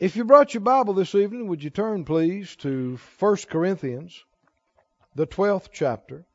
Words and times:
If 0.00 0.16
you 0.16 0.24
brought 0.24 0.54
your 0.54 0.60
Bible 0.60 0.92
this 0.92 1.14
evening, 1.14 1.46
would 1.46 1.62
you 1.62 1.70
turn, 1.70 2.04
please, 2.04 2.56
to 2.56 2.98
1 3.20 3.36
Corinthians, 3.48 4.24
the 5.14 5.26
12th 5.26 5.68
chapter. 5.72 6.26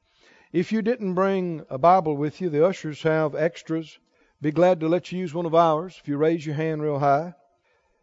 If 0.53 0.71
you 0.71 0.81
didn't 0.81 1.13
bring 1.13 1.65
a 1.69 1.77
Bible 1.77 2.15
with 2.15 2.39
you, 2.39 2.49
the 2.49 2.65
ushers 2.65 3.03
have 3.03 3.35
extras. 3.35 3.99
Be 4.41 4.51
glad 4.51 4.79
to 4.79 4.87
let 4.87 5.11
you 5.11 5.19
use 5.19 5.33
one 5.33 5.45
of 5.45 5.53
ours 5.53 5.97
if 6.01 6.07
you 6.07 6.15
raise 6.15 6.45
your 6.45 6.55
hand 6.55 6.81
real 6.81 6.99
high. 6.99 7.33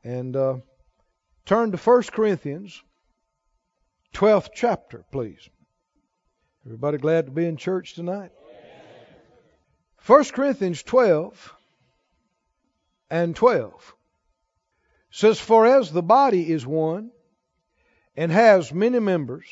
And 0.04 0.36
uh, 0.36 0.56
turn 1.46 1.72
to 1.72 1.78
1 1.78 2.02
Corinthians, 2.12 2.82
12th 4.12 4.50
chapter, 4.54 5.06
please. 5.10 5.48
Everybody 6.66 6.98
glad 6.98 7.26
to 7.26 7.32
be 7.32 7.46
in 7.46 7.56
church 7.56 7.94
tonight? 7.94 8.30
1 10.04 10.24
Corinthians 10.24 10.82
12 10.82 11.54
and 13.08 13.34
12 13.34 13.96
says, 15.16 15.40
For 15.40 15.64
as 15.64 15.90
the 15.90 16.02
body 16.02 16.52
is 16.52 16.66
one 16.66 17.10
and 18.14 18.30
has 18.30 18.70
many 18.70 18.98
members, 18.98 19.46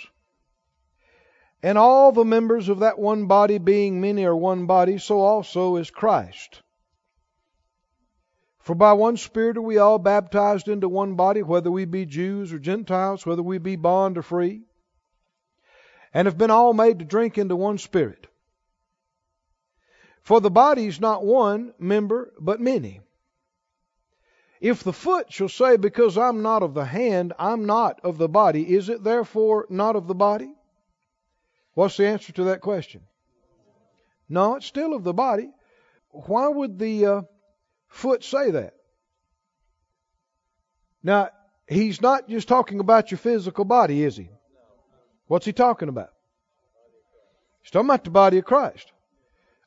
and 1.63 1.79
all 1.79 2.13
the 2.13 2.25
members 2.25 2.69
of 2.69 2.81
that 2.81 2.99
one 2.99 3.29
body 3.29 3.57
being 3.57 3.99
many 3.99 4.27
are 4.27 4.37
one 4.37 4.67
body, 4.67 4.99
so 4.99 5.21
also 5.21 5.77
is 5.77 5.91
Christ. 5.91 6.61
For 8.59 8.75
by 8.75 8.93
one 8.93 9.17
Spirit 9.17 9.57
are 9.57 9.63
we 9.63 9.79
all 9.79 9.99
baptized 9.99 10.69
into 10.69 10.87
one 10.87 11.15
body, 11.15 11.43
whether 11.43 11.71
we 11.71 11.87
be 11.87 12.05
Jews 12.05 12.53
or 12.53 12.59
Gentiles, 12.59 13.25
whether 13.25 13.43
we 13.43 13.57
be 13.57 13.77
bond 13.77 14.19
or 14.19 14.23
free, 14.23 14.65
and 16.13 16.27
have 16.27 16.37
been 16.37 16.51
all 16.51 16.75
made 16.75 16.99
to 16.99 17.07
drink 17.07 17.39
into 17.39 17.57
one 17.57 17.79
Spirit. 17.79 18.27
For 20.21 20.43
the 20.43 20.51
body 20.51 20.85
is 20.85 21.01
not 21.01 21.25
one 21.25 21.73
member, 21.79 22.35
but 22.39 22.61
many. 22.61 23.01
If 24.65 24.83
the 24.83 24.95
foot 24.95 25.31
shall 25.31 25.51
say, 25.51 25.77
Because 25.77 26.17
I'm 26.17 26.41
not 26.41 26.63
of 26.63 26.73
the 26.73 26.87
hand, 26.87 27.35
I'm 27.39 27.67
not 27.67 28.01
of 28.03 28.17
the 28.17 28.31
body, 28.31 28.63
is 28.75 28.89
it 28.89 29.05
therefore 29.05 29.67
not 29.69 29.95
of 29.95 30.07
the 30.07 30.15
body? 30.15 30.55
What's 31.75 31.99
the 31.99 32.07
answer 32.07 32.33
to 32.33 32.45
that 32.45 32.63
question? 32.63 33.03
No, 34.27 34.55
it's 34.55 34.65
still 34.65 34.95
of 34.95 35.05
the 35.05 35.13
body. 35.13 35.51
Why 36.09 36.49
would 36.49 36.79
the 36.79 37.05
uh, 37.05 37.23
foot 37.89 38.25
say 38.25 38.53
that? 38.53 38.73
Now, 41.03 41.29
he's 41.69 42.01
not 42.01 42.27
just 42.27 42.49
talking 42.49 42.81
about 42.81 43.11
your 43.11 43.19
physical 43.19 43.67
body, 43.67 44.03
is 44.03 44.17
he? 44.17 44.31
What's 45.27 45.45
he 45.45 45.53
talking 45.53 45.91
about? 45.91 46.09
He's 47.61 47.71
talking 47.71 47.91
about 47.91 48.05
the 48.05 48.11
body 48.11 48.39
of 48.39 48.47
Christ. 48.47 48.91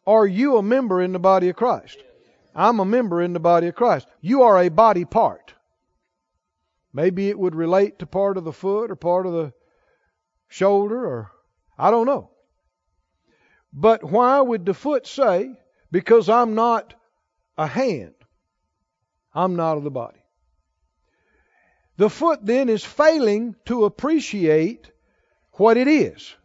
Are 0.08 0.25
you 0.25 0.58
a 0.58 0.64
member 0.64 1.03
in 1.03 1.11
the 1.11 1.19
body 1.19 1.49
of 1.49 1.55
Christ? 1.55 1.99
I'm 2.58 2.80
a 2.80 2.86
member 2.86 3.22
in 3.22 3.33
the 3.33 3.39
body 3.39 3.67
of 3.67 3.75
Christ. 3.75 4.08
You 4.19 4.41
are 4.41 4.58
a 4.58 4.69
body 4.69 5.05
part. 5.05 5.53
Maybe 6.91 7.30
it 7.30 7.38
would 7.38 7.53
relate 7.53 7.99
to 7.99 8.08
part 8.08 8.36
of 8.36 8.45
the 8.45 8.52
foot 8.52 8.89
or 8.89 8.95
part 8.95 9.27
of 9.27 9.33
the 9.33 9.53
shoulder 10.47 11.05
or 11.05 11.31
I 11.77 11.91
don't 11.91 12.08
know. 12.08 12.31
But 13.72 14.03
why 14.03 14.41
would 14.41 14.66
the 14.66 14.73
foot 14.73 15.05
say, 15.05 15.52
because 15.91 16.30
I'm 16.30 16.55
not 16.55 16.95
a 17.59 17.67
hand, 17.67 18.16
I'm 19.36 19.55
not 19.55 19.77
of 19.77 19.83
the 19.83 19.92
body? 19.92 20.17
The 21.97 22.09
foot 22.09 22.44
then 22.44 22.69
is 22.69 22.83
failing 22.83 23.55
to 23.66 23.86
appreciate 23.86 24.89
what 25.53 25.77
it 25.77 25.88
is. 25.88 26.36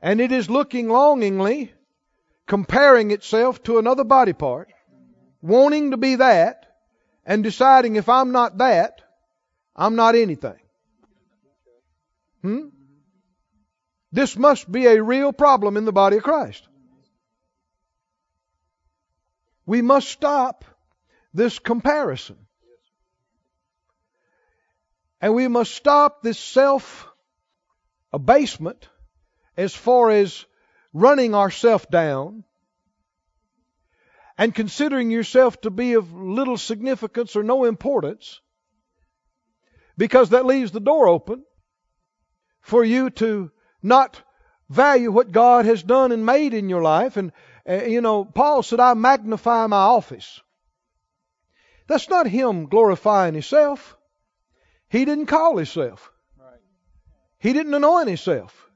And 0.00 0.22
it 0.22 0.32
is 0.32 0.48
looking 0.48 0.88
longingly 0.88 1.72
comparing 2.46 3.10
itself 3.10 3.62
to 3.64 3.78
another 3.78 4.04
body 4.04 4.32
part, 4.32 4.71
wanting 5.42 5.90
to 5.90 5.96
be 5.96 6.16
that, 6.16 6.66
and 7.26 7.42
deciding 7.42 7.96
if 7.96 8.08
I'm 8.08 8.32
not 8.32 8.58
that, 8.58 9.02
I'm 9.76 9.96
not 9.96 10.14
anything. 10.14 10.58
Hmm? 12.42 12.68
This 14.10 14.36
must 14.36 14.70
be 14.70 14.86
a 14.86 15.02
real 15.02 15.32
problem 15.32 15.76
in 15.76 15.84
the 15.84 15.92
body 15.92 16.18
of 16.18 16.22
Christ. 16.22 16.66
We 19.64 19.80
must 19.80 20.08
stop 20.08 20.64
this 21.32 21.58
comparison. 21.58 22.36
And 25.20 25.34
we 25.34 25.48
must 25.48 25.74
stop 25.74 26.22
this 26.22 26.38
self 26.38 27.08
abasement 28.12 28.88
as 29.56 29.74
far 29.74 30.10
as 30.10 30.44
running 30.92 31.34
ourself 31.34 31.88
down 31.88 32.44
and 34.42 34.52
considering 34.52 35.12
yourself 35.12 35.60
to 35.60 35.70
be 35.70 35.92
of 35.92 36.12
little 36.12 36.58
significance 36.58 37.36
or 37.36 37.44
no 37.44 37.62
importance, 37.64 38.40
because 39.96 40.30
that 40.30 40.44
leaves 40.44 40.72
the 40.72 40.80
door 40.80 41.06
open 41.06 41.44
for 42.60 42.82
you 42.82 43.10
to 43.10 43.52
not 43.84 44.20
value 44.68 45.12
what 45.12 45.30
God 45.30 45.64
has 45.64 45.80
done 45.84 46.10
and 46.10 46.26
made 46.26 46.54
in 46.54 46.68
your 46.68 46.82
life. 46.82 47.16
And, 47.16 47.30
uh, 47.68 47.84
you 47.84 48.00
know, 48.00 48.24
Paul 48.24 48.64
said, 48.64 48.80
I 48.80 48.94
magnify 48.94 49.68
my 49.68 49.76
office. 49.76 50.40
That's 51.86 52.08
not 52.08 52.26
him 52.26 52.66
glorifying 52.66 53.34
himself. 53.34 53.96
He 54.88 55.04
didn't 55.04 55.26
call 55.26 55.56
himself. 55.56 56.10
He 57.38 57.52
didn't 57.52 57.74
anoint 57.74 58.08
himself. 58.08 58.68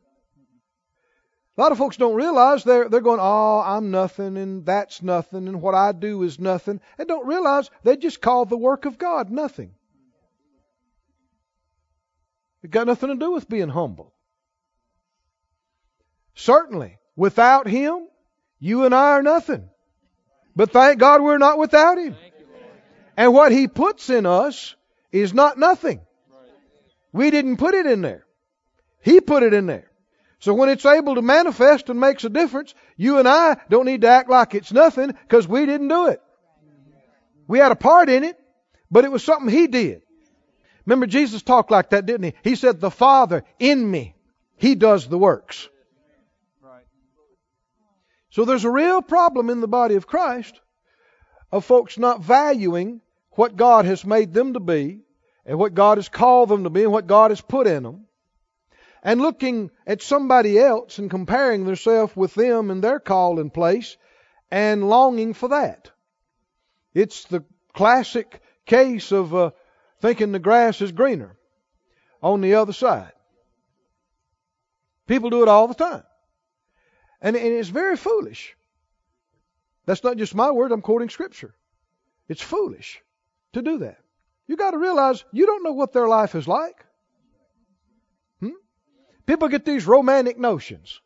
A 1.56 1.61
lot 1.62 1.72
of 1.72 1.78
folks 1.78 1.97
don't 1.97 2.15
realize 2.15 2.65
they're, 2.65 2.89
they're 2.89 3.00
going, 3.00 3.21
oh, 3.21 3.62
I'm 3.65 3.91
nothing 3.91 4.37
and 4.37 4.67
that's 4.67 5.03
nothing 5.03 5.49
and 5.49 5.62
what 5.62 5.75
I 5.75 5.93
do 5.93 6.22
is 6.22 6.39
nothing. 6.39 6.81
And 6.99 7.09
don't 7.09 7.27
realize 7.27 7.71
they 7.83 7.97
just 7.97 8.21
call 8.21 8.44
the 8.44 8.59
work 8.59 8.84
of 8.84 8.99
God 8.99 9.31
nothing. 9.31 9.72
It 12.62 12.71
got 12.71 12.87
nothing 12.87 13.09
to 13.09 13.16
do 13.16 13.33
with 13.33 13.49
being 13.49 13.69
humble. 13.69 14.12
Certainly, 16.34 16.99
without 17.15 17.66
Him, 17.66 18.06
you 18.59 18.84
and 18.84 18.95
I 18.95 19.12
are 19.12 19.22
nothing. 19.22 19.69
But 20.55 20.72
thank 20.72 20.99
God 20.99 21.22
we're 21.22 21.39
not 21.39 21.59
without 21.59 21.97
Him. 21.97 22.16
And 23.16 23.33
what 23.33 23.53
He 23.53 23.66
puts 23.66 24.11
in 24.11 24.27
us 24.27 24.75
is 25.11 25.33
not 25.33 25.59
nothing. 25.59 26.00
We 27.12 27.31
didn't 27.31 27.56
put 27.56 27.75
it 27.75 27.87
in 27.87 28.03
there. 28.03 28.27
He 29.00 29.21
put 29.21 29.43
it 29.43 29.55
in 29.55 29.66
there. 29.66 29.91
So 30.38 30.52
when 30.54 30.69
it's 30.69 30.84
able 30.84 31.14
to 31.14 31.22
manifest 31.22 31.88
and 31.88 31.98
makes 31.98 32.24
a 32.24 32.28
difference, 32.28 32.74
you 32.97 33.19
and 33.19 33.26
I 33.26 33.56
don't 33.70 33.86
need 33.86 34.02
to 34.02 34.08
act 34.08 34.28
like 34.28 34.54
it's 34.54 34.72
nothing 34.72 35.12
because 35.12 35.48
we 35.48 35.64
didn't 35.64 35.88
do 35.88 36.06
it. 36.08 36.20
We 37.48 37.58
had 37.58 37.72
a 37.72 37.76
part 37.76 38.08
in 38.10 38.24
it, 38.24 38.38
but 38.91 39.04
it 39.04 39.10
was 39.10 39.24
something 39.24 39.48
He 39.48 39.66
did. 39.66 40.02
Remember 40.84 41.06
Jesus 41.06 41.42
talked 41.42 41.70
like 41.70 41.91
that, 41.91 42.06
didn't 42.06 42.24
He? 42.24 42.34
He 42.50 42.56
said, 42.56 42.80
the 42.80 42.91
Father 42.91 43.44
in 43.58 43.91
me, 43.91 44.14
He 44.56 44.74
does 44.74 45.08
the 45.08 45.19
works. 45.19 45.69
So 48.30 48.44
there's 48.44 48.64
a 48.64 48.70
real 48.70 49.00
problem 49.00 49.48
in 49.48 49.60
the 49.60 49.68
body 49.68 49.94
of 49.94 50.06
Christ 50.06 50.60
of 51.50 51.64
folks 51.64 51.98
not 51.98 52.20
valuing 52.20 53.00
what 53.30 53.56
God 53.56 53.86
has 53.86 54.04
made 54.04 54.34
them 54.34 54.53
to 54.53 54.60
be 54.60 55.00
and 55.47 55.58
what 55.58 55.72
God 55.72 55.97
has 55.97 56.10
called 56.10 56.50
them 56.50 56.64
to 56.64 56.70
be 56.70 56.82
and 56.82 56.92
what 56.92 57.06
God 57.06 57.30
has 57.30 57.41
put 57.41 57.66
in 57.66 57.82
them 57.82 58.06
and 59.03 59.21
looking 59.21 59.71
at 59.87 60.03
somebody 60.03 60.59
else 60.59 60.99
and 60.99 61.11
comparing 61.11 61.65
themselves 61.65 62.17
with 62.17 62.34
them 62.34 62.71
and 62.71 62.83
their 62.83 63.01
call 63.01 63.39
and 63.39 63.53
place 63.53 63.97
and 64.51 64.89
longing 64.89 65.34
for 65.34 65.49
that. 65.49 65.91
It's 66.95 67.25
the 67.25 67.45
classic 67.73 68.41
case 68.65 69.12
of 69.12 69.34
uh, 69.34 69.51
thinking 70.01 70.33
the 70.33 70.39
grass 70.39 70.81
is 70.81 70.93
greener 70.93 71.37
on 72.23 72.41
the 72.41 72.55
other 72.55 72.73
side. 72.73 73.12
People 75.07 75.31
do 75.31 75.43
it 75.43 75.49
all 75.49 75.69
the 75.69 75.75
time. 75.75 76.03
And, 77.21 77.37
and 77.37 77.47
it's 77.47 77.69
very 77.69 77.97
foolish. 77.97 78.57
That's 79.84 80.03
not 80.03 80.17
just 80.17 80.34
my 80.34 80.51
word, 80.51 80.73
I'm 80.73 80.83
quoting 80.83 81.11
Scripture. 81.11 81.55
It's 82.28 82.43
foolish 82.43 83.03
to 83.53 83.63
do 83.63 83.78
that. 83.78 83.99
You 84.47 84.57
got 84.57 84.71
to 84.73 84.78
realize 84.78 85.25
you 85.33 85.47
don't 85.47 85.65
know 85.65 85.72
what 85.72 85.92
their 85.92 86.09
life 86.09 86.34
is 86.34 86.49
like. 86.49 86.85
People 89.27 89.49
get 89.49 89.65
these 89.65 89.87
romantic 89.87 90.39
notions 90.39 91.01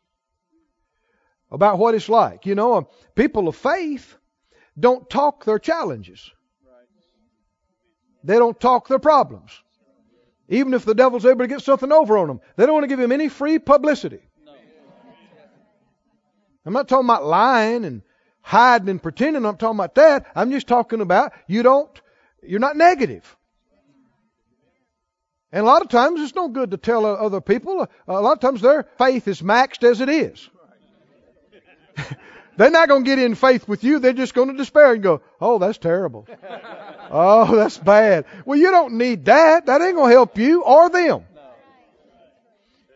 about 1.51 1.79
what 1.79 1.95
it's 1.95 2.07
like. 2.07 2.45
You 2.45 2.55
know, 2.55 2.75
um, 2.75 2.87
people 3.15 3.47
of 3.47 3.55
faith 3.55 4.15
don't 4.79 5.09
talk 5.09 5.43
their 5.43 5.59
challenges. 5.59 6.31
They 8.23 8.35
don't 8.37 8.59
talk 8.59 8.87
their 8.87 8.99
problems. 8.99 9.51
Even 10.47 10.73
if 10.73 10.85
the 10.85 10.93
devil's 10.93 11.25
able 11.25 11.39
to 11.39 11.47
get 11.47 11.61
something 11.61 11.91
over 11.91 12.17
on 12.17 12.27
them, 12.27 12.41
they 12.55 12.65
don't 12.65 12.73
want 12.73 12.83
to 12.83 12.87
give 12.87 12.99
him 12.99 13.11
any 13.11 13.29
free 13.29 13.57
publicity. 13.57 14.19
I'm 16.65 16.73
not 16.73 16.87
talking 16.87 17.07
about 17.07 17.25
lying 17.25 17.85
and 17.85 18.03
hiding 18.41 18.89
and 18.89 19.01
pretending. 19.01 19.45
I'm 19.45 19.57
talking 19.57 19.77
about 19.77 19.95
that. 19.95 20.27
I'm 20.35 20.51
just 20.51 20.67
talking 20.67 21.01
about 21.01 21.33
you 21.47 21.63
don't, 21.63 21.89
you're 22.43 22.59
not 22.59 22.77
negative. 22.77 23.35
And 25.51 25.63
a 25.63 25.65
lot 25.65 25.81
of 25.81 25.89
times 25.89 26.21
it's 26.21 26.35
no 26.35 26.47
good 26.47 26.71
to 26.71 26.77
tell 26.77 27.05
other 27.05 27.41
people. 27.41 27.87
A 28.07 28.21
lot 28.21 28.33
of 28.33 28.39
times 28.39 28.61
their 28.61 28.83
faith 28.97 29.27
is 29.27 29.41
maxed 29.41 29.83
as 29.83 29.99
it 29.99 30.09
is. 30.09 30.49
They're 32.57 32.71
not 32.71 32.87
going 32.87 33.03
to 33.03 33.09
get 33.09 33.19
in 33.19 33.35
faith 33.35 33.67
with 33.67 33.83
you. 33.83 33.99
They're 33.99 34.13
just 34.13 34.33
going 34.33 34.49
to 34.49 34.57
despair 34.57 34.93
and 34.93 35.03
go, 35.03 35.21
oh, 35.39 35.57
that's 35.57 35.77
terrible. 35.77 36.27
oh, 37.09 37.55
that's 37.57 37.77
bad. 37.77 38.25
Well, 38.45 38.59
you 38.59 38.71
don't 38.71 38.93
need 38.93 39.25
that. 39.25 39.65
That 39.65 39.81
ain't 39.81 39.95
going 39.95 40.09
to 40.09 40.13
help 40.13 40.37
you 40.37 40.63
or 40.63 40.89
them. 40.89 41.25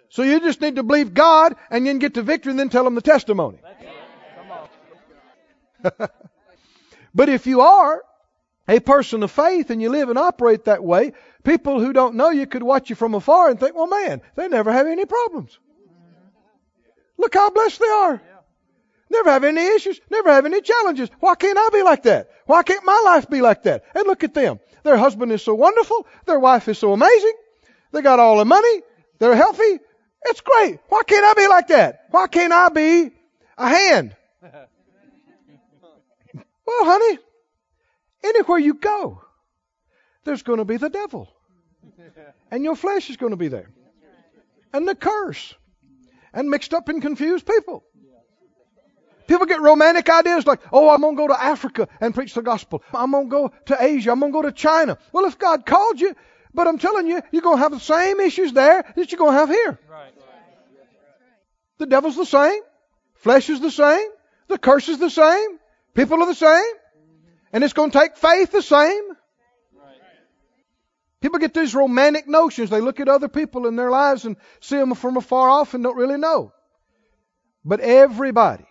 So 0.09 0.23
you 0.23 0.39
just 0.39 0.61
need 0.61 0.77
to 0.77 0.83
believe 0.83 1.13
God 1.13 1.55
and 1.69 1.85
then 1.85 1.99
get 1.99 2.13
to 2.13 2.21
victory 2.21 2.51
and 2.51 2.59
then 2.59 2.69
tell 2.69 2.85
them 2.85 2.95
the 2.95 3.01
testimony. 3.01 3.59
but 7.13 7.29
if 7.29 7.47
you 7.47 7.61
are 7.61 8.01
a 8.67 8.79
person 8.79 9.23
of 9.23 9.31
faith 9.31 9.69
and 9.69 9.81
you 9.81 9.89
live 9.89 10.09
and 10.09 10.17
operate 10.17 10.65
that 10.65 10.83
way, 10.83 11.13
people 11.43 11.79
who 11.79 11.93
don't 11.93 12.15
know 12.15 12.29
you 12.29 12.47
could 12.47 12.63
watch 12.63 12.89
you 12.89 12.95
from 12.95 13.13
afar 13.13 13.49
and 13.49 13.59
think, 13.59 13.75
well, 13.75 13.87
man, 13.87 14.21
they 14.35 14.47
never 14.47 14.71
have 14.71 14.87
any 14.87 15.05
problems. 15.05 15.57
Look 17.17 17.33
how 17.33 17.49
blessed 17.49 17.79
they 17.79 17.87
are. 17.87 18.21
Never 19.09 19.29
have 19.29 19.43
any 19.43 19.65
issues, 19.75 20.01
never 20.09 20.31
have 20.31 20.45
any 20.45 20.61
challenges. 20.61 21.09
Why 21.19 21.35
can't 21.35 21.57
I 21.57 21.69
be 21.71 21.83
like 21.83 22.03
that? 22.03 22.29
Why 22.47 22.63
can't 22.63 22.83
my 22.83 23.01
life 23.05 23.29
be 23.29 23.41
like 23.41 23.63
that? 23.63 23.83
And 23.93 24.07
look 24.07 24.23
at 24.23 24.33
them. 24.33 24.59
Their 24.83 24.97
husband 24.97 25.31
is 25.31 25.43
so 25.43 25.53
wonderful. 25.53 26.07
Their 26.25 26.39
wife 26.39 26.67
is 26.67 26.79
so 26.79 26.91
amazing. 26.91 27.33
They 27.91 28.01
got 28.01 28.19
all 28.19 28.37
the 28.39 28.45
money. 28.45 28.81
They're 29.19 29.35
healthy. 29.35 29.79
It's 30.25 30.41
great. 30.41 30.79
Why 30.89 31.03
can't 31.05 31.23
I 31.23 31.33
be 31.39 31.47
like 31.47 31.67
that? 31.67 32.07
Why 32.09 32.27
can't 32.27 32.51
I 32.51 32.69
be 32.69 33.11
a 33.57 33.69
hand? 33.69 34.15
Well, 36.67 36.83
honey, 36.83 37.19
anywhere 38.25 38.57
you 38.57 38.73
go, 38.73 39.21
there's 40.23 40.43
going 40.43 40.59
to 40.59 40.65
be 40.65 40.77
the 40.77 40.89
devil. 40.89 41.29
And 42.51 42.63
your 42.63 42.75
flesh 42.75 43.09
is 43.09 43.17
going 43.17 43.31
to 43.31 43.37
be 43.37 43.47
there. 43.47 43.69
And 44.73 44.87
the 44.87 44.95
curse. 44.95 45.53
And 46.33 46.49
mixed 46.49 46.73
up 46.73 46.89
and 46.89 47.01
confused 47.01 47.45
people. 47.45 47.83
People 49.27 49.45
get 49.47 49.61
romantic 49.61 50.09
ideas 50.09 50.45
like, 50.45 50.59
oh, 50.71 50.89
I'm 50.89 51.01
going 51.01 51.15
to 51.15 51.21
go 51.21 51.27
to 51.29 51.41
Africa 51.41 51.87
and 51.99 52.13
preach 52.13 52.33
the 52.33 52.41
gospel. 52.41 52.83
I'm 52.93 53.11
going 53.11 53.25
to 53.25 53.29
go 53.29 53.53
to 53.67 53.77
Asia. 53.79 54.11
I'm 54.11 54.19
going 54.19 54.31
to 54.31 54.37
go 54.37 54.41
to 54.43 54.51
China. 54.51 54.97
Well, 55.13 55.25
if 55.25 55.39
God 55.39 55.65
called 55.65 55.99
you, 55.99 56.15
but 56.53 56.67
I'm 56.67 56.77
telling 56.77 57.07
you, 57.07 57.21
you're 57.31 57.41
going 57.41 57.57
to 57.57 57.63
have 57.63 57.71
the 57.71 57.79
same 57.79 58.19
issues 58.19 58.53
there 58.53 58.83
that 58.95 59.11
you're 59.11 59.17
going 59.17 59.33
to 59.33 59.39
have 59.39 59.49
here. 59.49 59.79
The 61.77 61.85
devil's 61.87 62.15
the 62.15 62.25
same. 62.25 62.61
Flesh 63.15 63.49
is 63.49 63.59
the 63.59 63.71
same. 63.71 64.07
The 64.47 64.57
curse 64.57 64.89
is 64.89 64.99
the 64.99 65.09
same. 65.09 65.59
People 65.95 66.21
are 66.21 66.27
the 66.27 66.35
same. 66.35 66.73
And 67.55 67.63
it's 67.63 67.71
going 67.71 67.89
to 67.89 67.97
take 67.97 68.17
faith 68.17 68.51
the 68.51 68.61
same. 68.61 69.01
People 71.21 71.39
get 71.39 71.53
these 71.53 71.73
romantic 71.73 72.27
notions. 72.27 72.69
They 72.69 72.81
look 72.81 72.99
at 72.99 73.07
other 73.07 73.29
people 73.29 73.65
in 73.65 73.77
their 73.77 73.89
lives 73.89 74.25
and 74.25 74.35
see 74.59 74.75
them 74.75 74.93
from 74.93 75.15
afar 75.15 75.49
off 75.49 75.73
and 75.73 75.81
don't 75.81 75.95
really 75.95 76.17
know. 76.17 76.51
But 77.63 77.79
everybody 77.79 78.65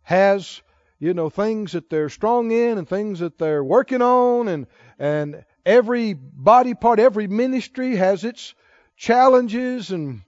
has, 0.00 0.62
you 0.98 1.12
know, 1.12 1.28
things 1.28 1.72
that 1.72 1.90
they're 1.90 2.08
strong 2.08 2.50
in 2.50 2.78
and 2.78 2.88
things 2.88 3.18
that 3.18 3.36
they're 3.36 3.62
working 3.62 4.00
on 4.00 4.48
and, 4.48 4.66
and 4.98 5.44
every 5.66 6.14
body 6.14 6.72
part, 6.72 6.98
every 6.98 7.26
ministry 7.26 7.94
has 7.94 8.24
its 8.24 8.54
challenges 8.96 9.90
and 9.90 10.22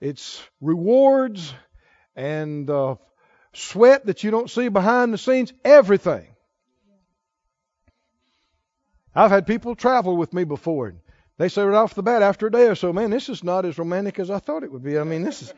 its 0.00 0.40
rewards 0.60 1.52
and 2.14 2.70
uh, 2.70 2.94
sweat 3.54 4.06
that 4.06 4.22
you 4.22 4.30
don't 4.30 4.50
see 4.50 4.68
behind 4.68 5.12
the 5.12 5.18
scenes, 5.18 5.52
everything. 5.64 6.28
I've 9.16 9.30
had 9.30 9.46
people 9.46 9.74
travel 9.74 10.16
with 10.16 10.34
me 10.34 10.44
before. 10.44 10.88
And 10.88 11.00
they 11.38 11.48
say 11.48 11.62
right 11.62 11.76
off 11.76 11.94
the 11.94 12.02
bat 12.02 12.20
after 12.22 12.48
a 12.48 12.52
day 12.52 12.68
or 12.68 12.74
so, 12.74 12.92
man, 12.92 13.10
this 13.10 13.30
is 13.30 13.42
not 13.42 13.64
as 13.64 13.78
romantic 13.78 14.18
as 14.18 14.30
I 14.30 14.38
thought 14.38 14.62
it 14.62 14.70
would 14.70 14.84
be. 14.84 14.98
I 14.98 15.04
mean, 15.04 15.22
this 15.22 15.40
is, 15.40 15.54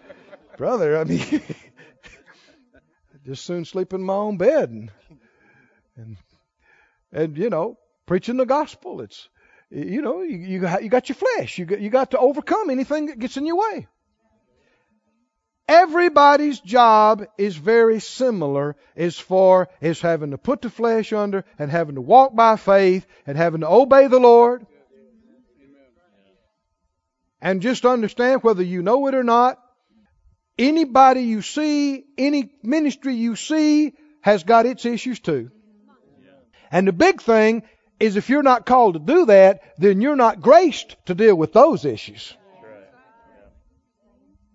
brother, 0.56 0.96
I 0.96 1.04
mean, 1.04 1.42
just 3.26 3.44
soon 3.44 3.64
sleep 3.64 3.92
in 3.92 4.02
my 4.02 4.14
own 4.14 4.36
bed 4.36 4.70
and, 4.70 4.92
and, 5.96 6.16
and 7.12 7.36
you 7.36 7.50
know, 7.50 7.76
preaching 8.06 8.36
the 8.36 8.46
gospel. 8.46 9.00
It's, 9.00 9.28
you 9.70 10.02
know, 10.02 10.22
you, 10.22 10.38
you, 10.38 10.60
got, 10.60 10.84
you 10.84 10.88
got 10.88 11.08
your 11.08 11.16
flesh. 11.16 11.58
You 11.58 11.64
got, 11.64 11.80
you 11.80 11.90
got 11.90 12.12
to 12.12 12.18
overcome 12.18 12.70
anything 12.70 13.06
that 13.06 13.18
gets 13.18 13.36
in 13.36 13.44
your 13.44 13.56
way. 13.56 13.88
Everybody's 15.68 16.60
job 16.60 17.26
is 17.36 17.54
very 17.54 18.00
similar 18.00 18.74
as 18.96 19.18
far 19.18 19.68
as 19.82 20.00
having 20.00 20.30
to 20.30 20.38
put 20.38 20.62
the 20.62 20.70
flesh 20.70 21.12
under 21.12 21.44
and 21.58 21.70
having 21.70 21.96
to 21.96 22.00
walk 22.00 22.34
by 22.34 22.56
faith 22.56 23.06
and 23.26 23.36
having 23.36 23.60
to 23.60 23.68
obey 23.68 24.06
the 24.06 24.18
Lord. 24.18 24.66
And 27.42 27.60
just 27.60 27.84
understand 27.84 28.42
whether 28.42 28.62
you 28.62 28.80
know 28.80 29.06
it 29.08 29.14
or 29.14 29.22
not, 29.22 29.62
anybody 30.58 31.22
you 31.22 31.42
see, 31.42 32.04
any 32.16 32.50
ministry 32.62 33.14
you 33.14 33.36
see 33.36 33.92
has 34.22 34.44
got 34.44 34.64
its 34.64 34.86
issues 34.86 35.20
too. 35.20 35.50
And 36.72 36.88
the 36.88 36.92
big 36.92 37.20
thing 37.20 37.62
is 38.00 38.16
if 38.16 38.30
you're 38.30 38.42
not 38.42 38.64
called 38.64 38.94
to 38.94 39.00
do 39.00 39.26
that, 39.26 39.60
then 39.76 40.00
you're 40.00 40.16
not 40.16 40.40
graced 40.40 40.96
to 41.06 41.14
deal 41.14 41.34
with 41.34 41.52
those 41.52 41.84
issues. 41.84 42.34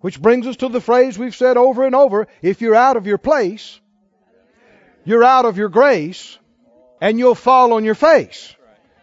Which 0.03 0.21
brings 0.21 0.45
us 0.47 0.57
to 0.57 0.67
the 0.67 0.81
phrase 0.81 1.17
we've 1.17 1.33
said 1.33 1.55
over 1.55 1.85
and 1.85 1.95
over 1.95 2.27
if 2.41 2.59
you're 2.59 2.75
out 2.75 2.97
of 2.97 3.07
your 3.07 3.17
place, 3.17 3.79
you're 5.05 5.23
out 5.23 5.45
of 5.45 5.57
your 5.57 5.69
grace, 5.69 6.38
and 7.00 7.17
you'll 7.17 7.35
fall 7.35 7.71
on 7.71 7.85
your 7.85 7.95
face. 7.95 8.53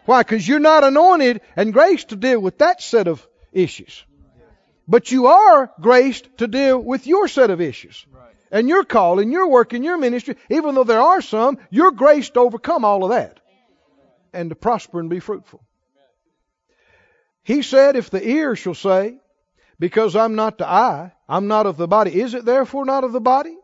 Why? 0.05 0.21
Because 0.21 0.47
you're 0.47 0.59
not 0.59 0.83
anointed 0.83 1.41
and 1.55 1.73
graced 1.73 2.09
to 2.09 2.15
deal 2.15 2.39
with 2.39 2.59
that 2.59 2.83
set 2.83 3.07
of 3.07 3.27
issues. 3.51 4.05
But 4.87 5.11
you 5.11 5.25
are 5.25 5.71
graced 5.81 6.37
to 6.37 6.47
deal 6.47 6.77
with 6.77 7.07
your 7.07 7.27
set 7.27 7.49
of 7.49 7.61
issues. 7.61 8.05
And 8.51 8.69
your 8.69 8.83
call 8.83 9.17
and 9.17 9.31
your 9.31 9.47
work 9.47 9.73
and 9.73 9.83
your 9.83 9.97
ministry, 9.97 10.35
even 10.51 10.75
though 10.75 10.83
there 10.83 11.01
are 11.01 11.23
some, 11.23 11.57
you're 11.71 11.93
graced 11.93 12.35
to 12.35 12.41
overcome 12.41 12.85
all 12.85 13.05
of 13.05 13.09
that. 13.09 13.39
And 14.33 14.51
to 14.51 14.55
prosper 14.55 14.99
and 14.99 15.09
be 15.09 15.19
fruitful. 15.19 15.63
He 17.41 17.63
said, 17.63 17.95
if 17.95 18.11
the 18.11 18.23
ear 18.23 18.55
shall 18.55 18.75
say, 18.75 19.17
because 19.81 20.15
I'm 20.15 20.35
not 20.35 20.59
the 20.59 20.69
eye. 20.69 21.11
I'm 21.27 21.47
not 21.47 21.65
of 21.65 21.75
the 21.75 21.87
body. 21.87 22.21
Is 22.21 22.35
it 22.35 22.45
therefore 22.45 22.85
not 22.85 23.03
of 23.03 23.13
the 23.13 23.19
body? 23.19 23.57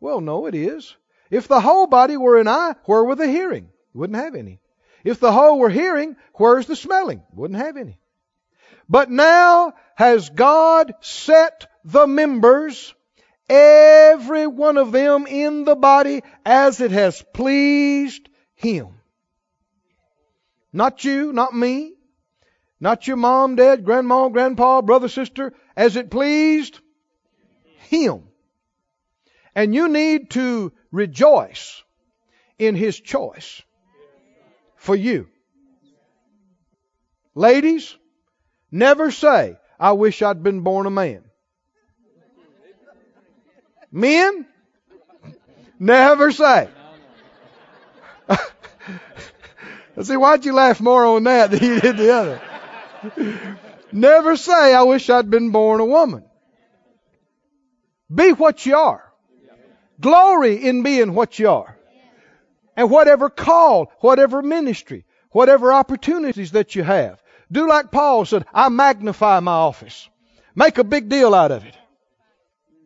Well, 0.00 0.20
no, 0.20 0.46
it 0.46 0.56
is. 0.56 0.96
If 1.30 1.46
the 1.46 1.60
whole 1.60 1.86
body 1.86 2.16
were 2.16 2.40
an 2.40 2.48
eye, 2.48 2.74
where 2.84 3.04
were 3.04 3.14
the 3.14 3.28
hearing? 3.28 3.68
Wouldn't 3.94 4.18
have 4.18 4.34
any. 4.34 4.58
If 5.04 5.20
the 5.20 5.30
whole 5.30 5.60
were 5.60 5.70
hearing, 5.70 6.16
where's 6.34 6.66
the 6.66 6.74
smelling? 6.74 7.22
Wouldn't 7.32 7.60
have 7.60 7.76
any. 7.76 8.00
But 8.88 9.08
now 9.08 9.74
has 9.94 10.30
God 10.30 10.92
set 11.00 11.70
the 11.84 12.08
members, 12.08 12.92
every 13.48 14.48
one 14.48 14.76
of 14.76 14.90
them 14.90 15.28
in 15.28 15.64
the 15.64 15.76
body, 15.76 16.24
as 16.44 16.80
it 16.80 16.90
has 16.90 17.22
pleased 17.32 18.28
Him. 18.56 18.88
Not 20.72 21.04
you, 21.04 21.32
not 21.32 21.54
me, 21.54 21.95
not 22.80 23.06
your 23.06 23.16
mom, 23.16 23.56
dad, 23.56 23.84
grandma, 23.84 24.28
grandpa, 24.28 24.82
brother, 24.82 25.08
sister, 25.08 25.52
as 25.76 25.96
it 25.96 26.10
pleased 26.10 26.78
Him. 27.88 28.22
And 29.54 29.74
you 29.74 29.88
need 29.88 30.30
to 30.30 30.72
rejoice 30.92 31.82
in 32.58 32.74
His 32.74 33.00
choice 33.00 33.62
for 34.76 34.94
you. 34.94 35.28
Ladies, 37.34 37.96
never 38.70 39.10
say, 39.10 39.56
I 39.78 39.92
wish 39.92 40.22
I'd 40.22 40.42
been 40.42 40.60
born 40.60 40.86
a 40.86 40.90
man. 40.90 41.22
Men, 43.92 44.46
never 45.78 46.32
say. 46.32 46.68
See, 50.02 50.16
why'd 50.16 50.44
you 50.44 50.52
laugh 50.52 50.80
more 50.80 51.06
on 51.06 51.24
that 51.24 51.50
than 51.50 51.62
you 51.62 51.80
did 51.80 51.96
the 51.96 52.12
other? 52.12 52.40
Never 53.92 54.36
say, 54.36 54.74
I 54.74 54.82
wish 54.82 55.08
I'd 55.08 55.30
been 55.30 55.50
born 55.50 55.80
a 55.80 55.86
woman. 55.86 56.24
Be 58.12 58.32
what 58.32 58.64
you 58.66 58.76
are. 58.76 59.02
Glory 60.00 60.56
in 60.56 60.82
being 60.82 61.14
what 61.14 61.38
you 61.38 61.48
are. 61.48 61.78
And 62.76 62.90
whatever 62.90 63.30
call, 63.30 63.90
whatever 64.00 64.42
ministry, 64.42 65.04
whatever 65.30 65.72
opportunities 65.72 66.52
that 66.52 66.74
you 66.74 66.82
have, 66.82 67.22
do 67.50 67.68
like 67.68 67.90
Paul 67.90 68.24
said, 68.24 68.44
I 68.52 68.68
magnify 68.68 69.40
my 69.40 69.52
office. 69.52 70.08
Make 70.54 70.78
a 70.78 70.84
big 70.84 71.08
deal 71.08 71.34
out 71.34 71.52
of 71.52 71.64
it. 71.64 71.74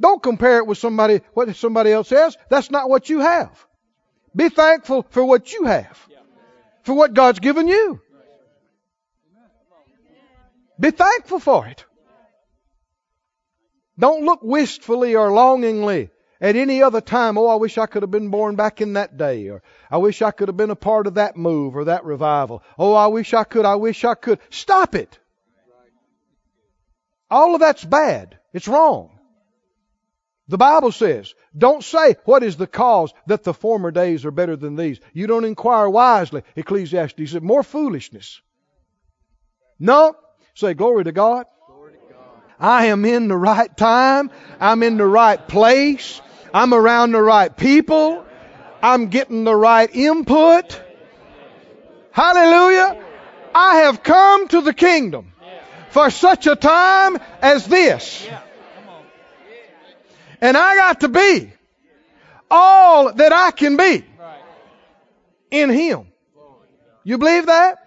Don't 0.01 0.23
compare 0.23 0.59
it 0.59 0.67
with 0.67 0.79
somebody, 0.79 1.21
what 1.35 1.55
somebody 1.57 1.93
else 1.93 2.11
has. 2.11 2.37
That's 2.49 2.71
not 2.71 2.89
what 2.89 3.09
you 3.09 3.21
have. 3.21 3.51
Be 4.35 4.49
thankful 4.49 5.07
for 5.11 5.25
what 5.25 5.53
you 5.53 5.65
have. 5.65 5.99
For 6.83 6.95
what 6.95 7.15
God's 7.15 7.41
given 7.41 7.69
you. 7.69 8.01
Be 10.81 10.91
thankful 10.91 11.41
for 11.41 11.67
it. 11.67 11.85
Don't 13.99 14.25
look 14.25 14.41
wistfully 14.43 15.15
or 15.15 15.31
longingly 15.31 16.09
at 16.41 16.57
any 16.57 16.83
other 16.83 17.03
time. 17.03 17.37
Oh, 17.37 17.49
I 17.49 17.57
wish 17.57 17.77
I 17.77 17.85
could 17.85 18.03
have 18.03 18.11
been 18.11 18.31
born 18.31 18.57
back 18.57 18.81
in 18.81 18.95
that 18.95 19.19
day, 19.19 19.49
or 19.49 19.63
I 19.91 19.99
wish 19.99 20.23
I 20.23 20.31
could 20.31 20.49
have 20.49 20.57
been 20.57 20.71
a 20.71 20.77
part 20.77 21.07
of 21.07 21.15
that 21.15 21.37
move 21.37 21.77
or 21.77 21.85
that 21.85 22.07
revival. 22.07 22.63
Oh, 22.79 22.95
I 22.95 23.09
wish 23.09 23.35
I 23.35 23.45
could, 23.45 23.67
I 23.67 23.75
wish 23.75 24.05
I 24.05 24.15
could. 24.15 24.39
Stop 24.49 24.95
it. 24.95 25.19
All 27.31 27.55
of 27.55 27.61
that's 27.61 27.85
bad. 27.85 28.39
It's 28.55 28.67
wrong. 28.67 29.19
The 30.49 30.59
Bible 30.59 30.91
says, 30.91 31.35
don't 31.57 31.85
say, 31.85 32.17
what 32.25 32.43
is 32.43 32.57
the 32.57 32.67
cause 32.67 33.13
that 33.27 33.45
the 33.45 33.55
former 33.55 33.93
days 33.93 34.25
are 34.25 34.33
better 34.33 34.57
than 34.57 34.75
these? 34.75 34.99
You 35.13 35.29
don't 35.29 35.45
inquire 35.45 35.89
wisely. 35.89 36.43
Ecclesiastes 36.57 37.31
said, 37.31 37.43
more 37.43 37.63
foolishness. 37.63 38.41
No. 39.79 40.17
Say, 40.61 40.75
glory 40.75 41.05
to 41.05 41.13
God. 41.13 41.47
I 42.59 42.89
am 42.89 43.07
in 43.07 43.29
the 43.29 43.37
right 43.37 43.75
time. 43.75 44.31
I'm 44.61 44.83
in 44.83 44.99
the 44.99 45.07
right 45.07 45.49
place. 45.49 46.21
I'm 46.53 46.75
around 46.75 47.13
the 47.13 47.23
right 47.23 47.57
people. 47.57 48.27
I'm 48.83 49.07
getting 49.07 49.45
the 49.45 49.57
right 49.57 49.89
input. 49.91 50.79
Hallelujah. 52.13 53.03
I 53.55 53.77
have 53.77 54.03
come 54.03 54.49
to 54.49 54.61
the 54.61 54.75
kingdom 54.75 55.33
for 55.89 56.11
such 56.11 56.47
a 56.47 56.57
time 56.57 57.17
as 57.41 57.67
this. 57.67 58.29
And 60.43 60.59
I 60.59 60.75
got 60.75 61.01
to 61.01 61.09
be 61.09 61.55
all 62.51 63.15
that 63.15 63.33
I 63.33 63.51
can 63.51 63.79
be 63.79 64.05
in 65.51 65.71
Him. 65.71 66.09
You 67.03 67.17
believe 67.17 67.47
that? 67.47 67.80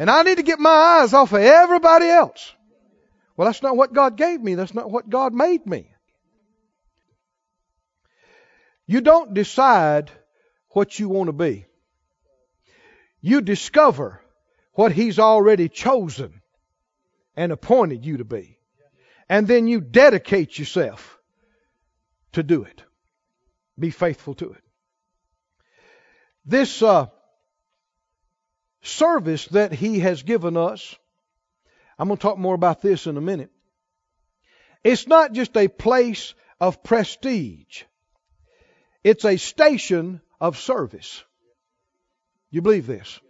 And 0.00 0.08
I 0.08 0.22
need 0.22 0.38
to 0.38 0.42
get 0.42 0.58
my 0.58 0.70
eyes 0.70 1.12
off 1.12 1.34
of 1.34 1.42
everybody 1.42 2.06
else. 2.06 2.54
Well, 3.36 3.44
that's 3.44 3.62
not 3.62 3.76
what 3.76 3.92
God 3.92 4.16
gave 4.16 4.40
me. 4.40 4.54
That's 4.54 4.72
not 4.72 4.90
what 4.90 5.10
God 5.10 5.34
made 5.34 5.66
me. 5.66 5.92
You 8.86 9.02
don't 9.02 9.34
decide 9.34 10.10
what 10.70 10.98
you 10.98 11.10
want 11.10 11.26
to 11.26 11.34
be. 11.34 11.66
You 13.20 13.42
discover 13.42 14.22
what 14.72 14.90
He's 14.90 15.18
already 15.18 15.68
chosen 15.68 16.40
and 17.36 17.52
appointed 17.52 18.06
you 18.06 18.16
to 18.16 18.24
be. 18.24 18.58
And 19.28 19.46
then 19.46 19.68
you 19.68 19.82
dedicate 19.82 20.58
yourself 20.58 21.18
to 22.32 22.42
do 22.42 22.62
it. 22.62 22.82
Be 23.78 23.90
faithful 23.90 24.32
to 24.36 24.52
it. 24.52 24.62
This 26.46 26.80
uh, 26.80 27.08
service 28.82 29.46
that 29.46 29.72
He 29.72 30.00
has 30.00 30.22
given 30.22 30.56
us, 30.56 30.96
I'm 31.98 32.08
going 32.08 32.16
to 32.16 32.22
talk 32.22 32.38
more 32.38 32.54
about 32.54 32.80
this 32.80 33.06
in 33.06 33.16
a 33.16 33.20
minute. 33.20 33.50
It's 34.82 35.06
not 35.06 35.32
just 35.32 35.56
a 35.56 35.68
place 35.68 36.34
of 36.60 36.82
prestige. 36.82 37.82
It's 39.04 39.24
a 39.24 39.36
station 39.36 40.20
of 40.40 40.58
service. 40.58 41.22
You 42.50 42.62
believe 42.62 42.86
this? 42.86 43.20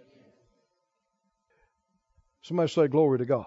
Somebody 2.42 2.70
say 2.70 2.86
glory 2.88 3.18
to 3.18 3.24
God. 3.24 3.46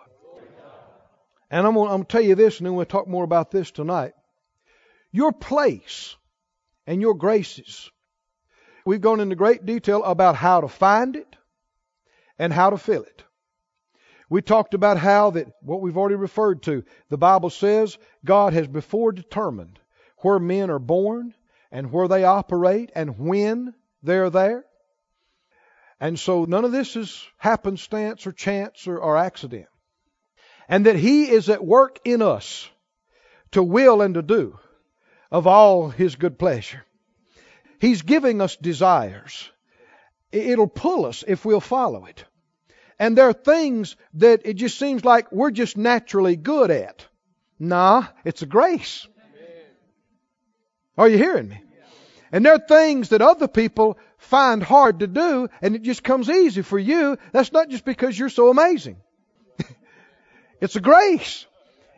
And 1.50 1.66
I'm 1.66 1.74
going 1.74 2.02
to 2.02 2.08
tell 2.08 2.22
you 2.22 2.36
this, 2.36 2.58
and 2.58 2.68
then 2.68 2.76
we'll 2.76 2.86
talk 2.86 3.08
more 3.08 3.24
about 3.24 3.52
this 3.52 3.72
tonight. 3.72 4.14
Your 5.12 5.32
place 5.32 6.16
and 6.88 7.02
your 7.02 7.14
graces. 7.14 7.92
We've 8.86 9.02
gone 9.02 9.20
into 9.20 9.36
great 9.36 9.66
detail 9.66 10.04
about 10.04 10.36
how 10.36 10.62
to 10.62 10.68
find 10.68 11.16
it 11.16 11.36
and 12.38 12.52
how 12.52 12.70
to 12.70 12.78
fill 12.78 13.04
it. 13.04 13.24
We 14.30 14.42
talked 14.42 14.74
about 14.74 14.98
how 14.98 15.32
that 15.32 15.48
what 15.62 15.82
we've 15.82 15.98
already 15.98 16.16
referred 16.16 16.64
to, 16.64 16.84
the 17.10 17.18
Bible 17.18 17.50
says 17.50 17.98
God 18.26 18.54
has 18.54 18.68
before 18.68 19.12
determined 19.12 19.80
where 20.20 20.40
men 20.40 20.72
are 20.72 20.80
born 20.80 21.34
and 21.72 21.92
where 21.92 22.08
they 22.08 22.24
operate 22.24 22.92
and 22.96 23.20
when 23.20 23.74
they're 24.02 24.30
there. 24.30 24.66
And 26.00 26.20
so 26.20 26.46
none 26.46 26.66
of 26.66 26.72
this 26.72 26.96
is 26.96 27.26
happenstance 27.38 28.26
or 28.26 28.32
chance 28.32 28.88
or, 28.88 28.98
or 28.98 29.18
accident. 29.18 29.68
And 30.68 30.86
that 30.86 30.96
He 30.96 31.30
is 31.30 31.50
at 31.50 31.64
work 31.64 32.00
in 32.04 32.22
us 32.22 32.68
to 33.52 33.62
will 33.62 34.02
and 34.02 34.16
to 34.16 34.22
do 34.22 34.58
of 35.32 35.48
all 35.48 35.90
His 35.90 36.16
good 36.16 36.40
pleasure. 36.40 36.84
He's 37.80 38.02
giving 38.02 38.42
us 38.42 38.56
desires. 38.56 39.52
It'll 40.34 40.68
pull 40.68 41.06
us 41.06 41.24
if 41.28 41.46
we'll 41.46 41.60
follow 41.60 42.06
it. 42.06 42.26
And 42.98 43.16
there 43.16 43.30
are 43.30 43.34
things 43.34 43.96
that 44.16 44.42
it 44.46 44.56
just 44.56 44.80
seems 44.80 45.06
like 45.06 45.32
we're 45.32 45.52
just 45.52 45.78
naturally 45.78 46.36
good 46.36 46.72
at. 46.72 47.06
Nah, 47.60 48.08
it's 48.26 48.42
a 48.42 48.48
grace. 48.48 49.08
Are 50.98 51.08
you 51.08 51.18
hearing 51.18 51.50
me? 51.50 51.62
And 52.32 52.44
there 52.44 52.54
are 52.54 52.68
things 52.68 53.10
that 53.10 53.22
other 53.22 53.48
people 53.48 54.00
find 54.18 54.64
hard 54.64 55.00
to 55.00 55.08
do 55.08 55.50
and 55.62 55.76
it 55.76 55.84
just 55.84 56.04
comes 56.04 56.30
easy 56.30 56.64
for 56.64 56.80
you. 56.80 57.18
That's 57.32 57.52
not 57.52 57.70
just 57.70 57.86
because 57.86 58.18
you're 58.18 58.30
so 58.30 58.50
amazing. 58.50 58.98
it's 60.62 60.76
a 60.76 60.82
grace. 60.82 61.46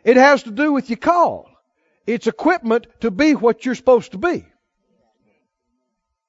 It 0.04 0.18
has 0.18 0.42
to 0.42 0.50
do 0.50 0.72
with 0.72 0.90
your 0.90 0.98
call. 0.98 1.48
It's 2.06 2.26
equipment 2.26 2.86
to 3.00 3.10
be 3.10 3.34
what 3.34 3.64
you're 3.64 3.74
supposed 3.74 4.12
to 4.12 4.18
be. 4.18 4.44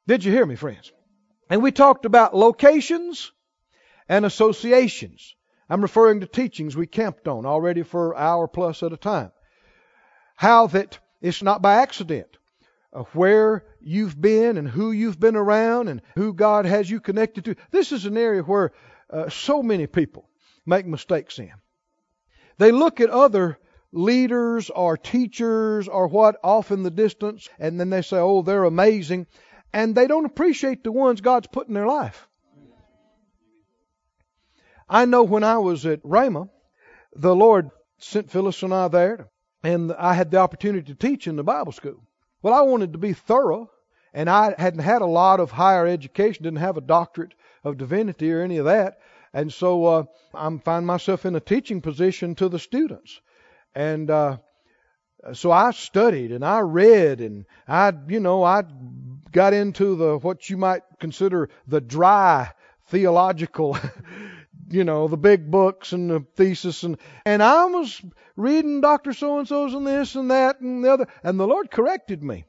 Did 0.08 0.24
you 0.24 0.32
hear 0.32 0.46
me, 0.46 0.56
friends? 0.56 0.94
And 1.50 1.62
we 1.64 1.72
talked 1.72 2.06
about 2.06 2.36
locations 2.36 3.32
and 4.10 4.26
associations. 4.26 5.36
I'm 5.70 5.82
referring 5.82 6.22
to 6.22 6.28
teachings 6.28 6.76
we 6.76 6.88
camped 6.88 7.28
on 7.28 7.46
already 7.46 7.84
for 7.84 8.14
an 8.14 8.22
hour 8.22 8.48
plus 8.48 8.84
at 8.84 8.94
a 8.94 8.98
time. 8.98 9.32
How 10.36 10.68
that 10.68 11.00
it's 11.22 11.42
not 11.42 11.62
by 11.62 11.76
accident 11.76 12.38
where 13.14 13.66
you've 13.82 14.20
been 14.20 14.58
and 14.58 14.68
who 14.68 14.92
you've 14.92 15.20
been 15.20 15.36
around 15.36 15.88
and 15.88 16.02
who 16.16 16.34
God 16.34 16.66
has 16.66 16.90
you 16.90 17.00
connected 17.00 17.46
to. 17.46 17.56
This 17.72 17.92
is 17.92 18.06
an 18.06 18.18
area 18.18 18.42
where 18.42 18.72
uh, 19.10 19.30
so 19.30 19.62
many 19.62 19.88
people 19.88 20.30
make 20.66 20.86
mistakes 20.86 21.40
in. 21.40 21.52
They 22.58 22.72
look 22.72 23.00
at 23.02 23.10
other 23.10 23.60
leaders 23.92 24.70
or 24.70 24.98
teachers 24.98 25.88
or 25.88 26.08
what 26.08 26.38
off 26.44 26.72
in 26.72 26.84
the 26.84 26.92
distance 26.92 27.48
and 27.60 27.80
then 27.80 27.90
they 27.90 28.02
say, 28.02 28.18
oh, 28.18 28.42
they're 28.42 28.64
amazing. 28.64 29.28
And 29.74 29.96
they 29.96 30.08
don't 30.08 30.26
appreciate 30.26 30.84
the 30.84 30.92
ones 30.92 31.22
God's 31.22 31.48
put 31.48 31.68
in 31.68 31.74
their 31.74 31.88
life. 31.88 32.28
I 34.90 35.06
know 35.06 35.24
when 35.24 35.44
I 35.44 35.58
was 35.58 35.86
at 35.86 36.02
Rhema, 36.04 36.50
the 37.14 37.36
Lord 37.36 37.70
sent 37.98 38.32
Phyllis 38.32 38.64
and 38.64 38.74
I 38.74 38.88
there, 38.88 39.30
and 39.64 39.92
I 39.92 40.14
had 40.14 40.32
the 40.32 40.38
opportunity 40.38 40.94
to 40.94 40.96
teach 40.96 41.28
in 41.28 41.36
the 41.36 41.44
Bible 41.44 41.74
school. 41.74 42.04
Well, 42.42 42.54
I 42.54 42.62
wanted 42.62 42.94
to 42.94 43.00
be 43.00 43.14
thorough, 43.14 43.70
and 44.14 44.30
I 44.30 44.56
hadn't 44.58 44.80
had 44.80 45.02
a 45.02 45.08
lot 45.08 45.40
of 45.40 45.52
higher 45.52 45.86
education, 45.86 46.44
didn't 46.44 46.60
have 46.60 46.78
a 46.78 46.82
doctorate 46.82 47.34
of 47.64 47.78
divinity 47.78 48.32
or 48.32 48.42
any 48.42 48.58
of 48.58 48.66
that. 48.66 49.00
And 49.34 49.52
so 49.52 49.86
uh, 49.86 50.04
I'm 50.34 50.60
find 50.60 50.86
myself 50.86 51.26
in 51.26 51.36
a 51.36 51.40
teaching 51.40 51.82
position 51.82 52.36
to 52.36 52.48
the 52.48 52.60
students. 52.60 53.20
And 53.76 54.10
uh, 54.10 54.38
so 55.34 55.52
I 55.52 55.72
studied 55.72 56.32
and 56.32 56.46
I 56.46 56.60
read 56.60 57.20
and 57.20 57.46
I, 57.68 57.94
you 58.08 58.20
know, 58.20 58.44
I 58.44 58.64
got 59.32 59.54
into 59.54 59.96
the 59.96 60.18
what 60.18 60.50
you 60.50 60.58
might 60.58 60.84
consider 61.00 61.50
the 61.68 61.82
dry 61.82 62.52
theological 62.88 63.78
you 64.70 64.84
know, 64.84 65.08
the 65.08 65.18
big 65.18 65.50
books 65.50 65.94
and 65.94 66.10
the 66.10 66.26
thesis 66.36 66.84
and 66.84 66.98
and 67.26 67.42
I 67.42 67.66
was 67.66 68.02
reading 68.36 68.82
Dr. 68.82 69.14
So 69.14 69.40
and 69.40 69.48
so's 69.48 69.74
and 69.74 69.88
this 69.88 70.16
and 70.16 70.32
that 70.32 70.60
and 70.60 70.84
the 70.84 70.92
other 70.92 71.08
and 71.24 71.40
the 71.40 71.48
Lord 71.48 71.72
corrected 71.72 72.24
me. 72.24 72.46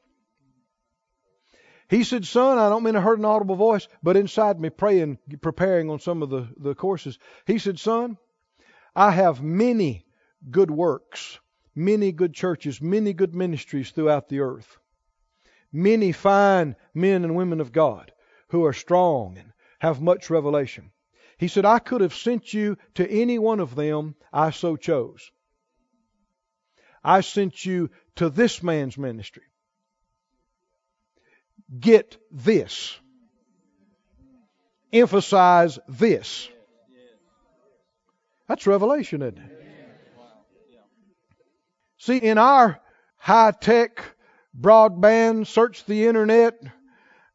He 1.89 2.03
said, 2.03 2.25
Son, 2.25 2.59
I 2.59 2.69
don't 2.69 2.83
mean 2.83 2.93
to 2.93 3.01
hurt 3.01 3.17
an 3.17 3.25
audible 3.25 3.55
voice, 3.55 3.87
but 4.03 4.15
inside 4.15 4.59
me 4.59 4.69
praying, 4.69 5.17
preparing 5.41 5.89
on 5.89 5.99
some 5.99 6.21
of 6.21 6.29
the, 6.29 6.47
the 6.55 6.75
courses, 6.75 7.17
he 7.47 7.57
said, 7.57 7.79
Son, 7.79 8.15
I 8.95 9.09
have 9.09 9.41
many 9.41 10.05
good 10.51 10.69
works, 10.69 11.39
many 11.73 12.11
good 12.11 12.35
churches, 12.35 12.79
many 12.79 13.13
good 13.13 13.33
ministries 13.33 13.89
throughout 13.89 14.29
the 14.29 14.41
earth. 14.41 14.77
Many 15.71 16.11
fine 16.11 16.75
men 16.93 17.23
and 17.23 17.35
women 17.35 17.61
of 17.61 17.71
God 17.71 18.11
who 18.49 18.65
are 18.65 18.73
strong 18.73 19.37
and 19.37 19.51
have 19.79 20.01
much 20.01 20.29
revelation. 20.29 20.91
He 21.37 21.47
said, 21.47 21.65
I 21.65 21.79
could 21.79 22.01
have 22.01 22.13
sent 22.13 22.53
you 22.53 22.77
to 22.95 23.09
any 23.09 23.39
one 23.39 23.59
of 23.59 23.75
them 23.75 24.15
I 24.33 24.51
so 24.51 24.75
chose. 24.75 25.31
I 27.03 27.21
sent 27.21 27.65
you 27.65 27.89
to 28.15 28.29
this 28.29 28.61
man's 28.61 28.97
ministry. 28.97 29.43
Get 31.79 32.17
this. 32.31 32.99
Emphasize 34.91 35.79
this. 35.87 36.49
That's 38.47 38.65
revelation, 38.65 39.21
isn't 39.21 39.37
it? 39.37 39.59
See, 41.99 42.17
in 42.17 42.37
our 42.37 42.81
high 43.17 43.51
tech 43.51 44.03
broadband, 44.57 45.47
search 45.47 45.85
the 45.85 46.07
internet, 46.07 46.61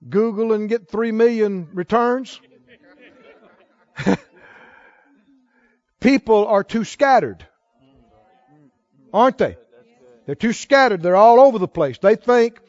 Google 0.08 0.52
and 0.52 0.68
get 0.68 0.88
three 0.88 1.12
million 1.12 1.68
returns. 1.72 2.40
People 6.00 6.46
are 6.46 6.64
too 6.64 6.84
scattered. 6.84 7.46
Aren't 9.12 9.38
they? 9.38 9.56
They're 10.26 10.34
too 10.34 10.52
scattered. 10.52 11.02
They're 11.02 11.16
all 11.16 11.40
over 11.40 11.58
the 11.58 11.68
place. 11.68 11.98
They 11.98 12.16
think 12.16 12.60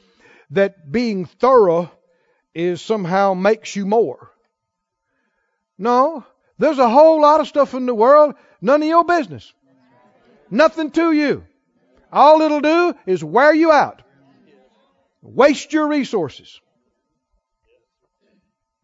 that 0.52 0.92
being 0.92 1.26
thorough 1.26 1.92
is 2.54 2.82
somehow 2.82 3.34
makes 3.34 3.76
you 3.76 3.86
more. 3.86 4.32
No, 5.78 6.26
there's 6.58 6.80
a 6.80 6.90
whole 6.90 7.22
lot 7.22 7.42
of 7.42 7.48
stuff 7.48 7.74
in 7.74 7.86
the 7.86 7.96
world, 7.96 8.36
none 8.62 8.82
of 8.82 8.88
your 8.88 9.04
business. 9.04 9.52
Nothing 10.50 10.92
to 10.92 11.12
you. 11.12 11.44
All 12.12 12.42
it'll 12.42 12.62
do 12.62 12.94
is 13.06 13.24
wear 13.24 13.54
you 13.54 13.72
out. 13.72 14.02
Waste 15.26 15.74
your 15.74 15.88
resources. 15.88 16.60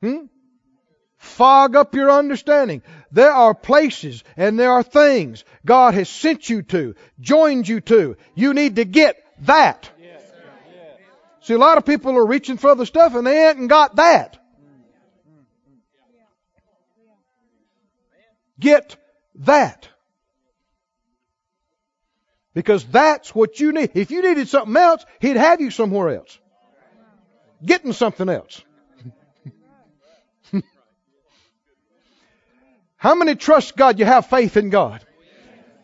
Hmm? 0.02 0.26
Fog 1.18 1.76
up 1.76 1.94
your 1.94 2.12
understanding. 2.12 2.82
There 3.12 3.32
are 3.32 3.54
places 3.54 4.24
and 4.36 4.60
there 4.60 4.72
are 4.72 4.84
things 4.84 5.44
God 5.64 5.94
has 5.94 6.10
sent 6.10 6.50
you 6.50 6.64
to, 6.64 6.96
joined 7.20 7.68
you 7.68 7.80
to. 7.82 8.18
You 8.34 8.54
need 8.54 8.78
to 8.78 8.86
get 8.86 9.24
that. 9.42 9.90
See, 11.42 11.54
a 11.54 11.60
lot 11.60 11.78
of 11.78 11.86
people 11.86 12.18
are 12.18 12.26
reaching 12.26 12.58
for 12.58 12.70
other 12.70 12.86
stuff 12.86 13.16
and 13.16 13.26
they 13.26 13.38
haven't 13.38 13.68
got 13.68 13.96
that. 13.96 14.38
Get 18.60 18.96
that. 19.36 19.90
Because 22.54 22.84
that's 22.86 23.34
what 23.34 23.60
you 23.60 23.72
need. 23.72 23.92
If 23.94 24.12
you 24.12 24.22
needed 24.22 24.48
something 24.48 24.76
else, 24.76 25.06
He'd 25.20 25.38
have 25.38 25.62
you 25.62 25.72
somewhere 25.72 26.16
else. 26.16 26.38
Getting 27.64 27.94
something 27.94 28.28
else. 28.28 28.62
How 32.98 33.16
many 33.16 33.36
trust 33.36 33.78
God? 33.78 34.00
You 34.00 34.06
have 34.06 34.26
faith 34.28 34.58
in 34.58 34.70
God. 34.70 35.06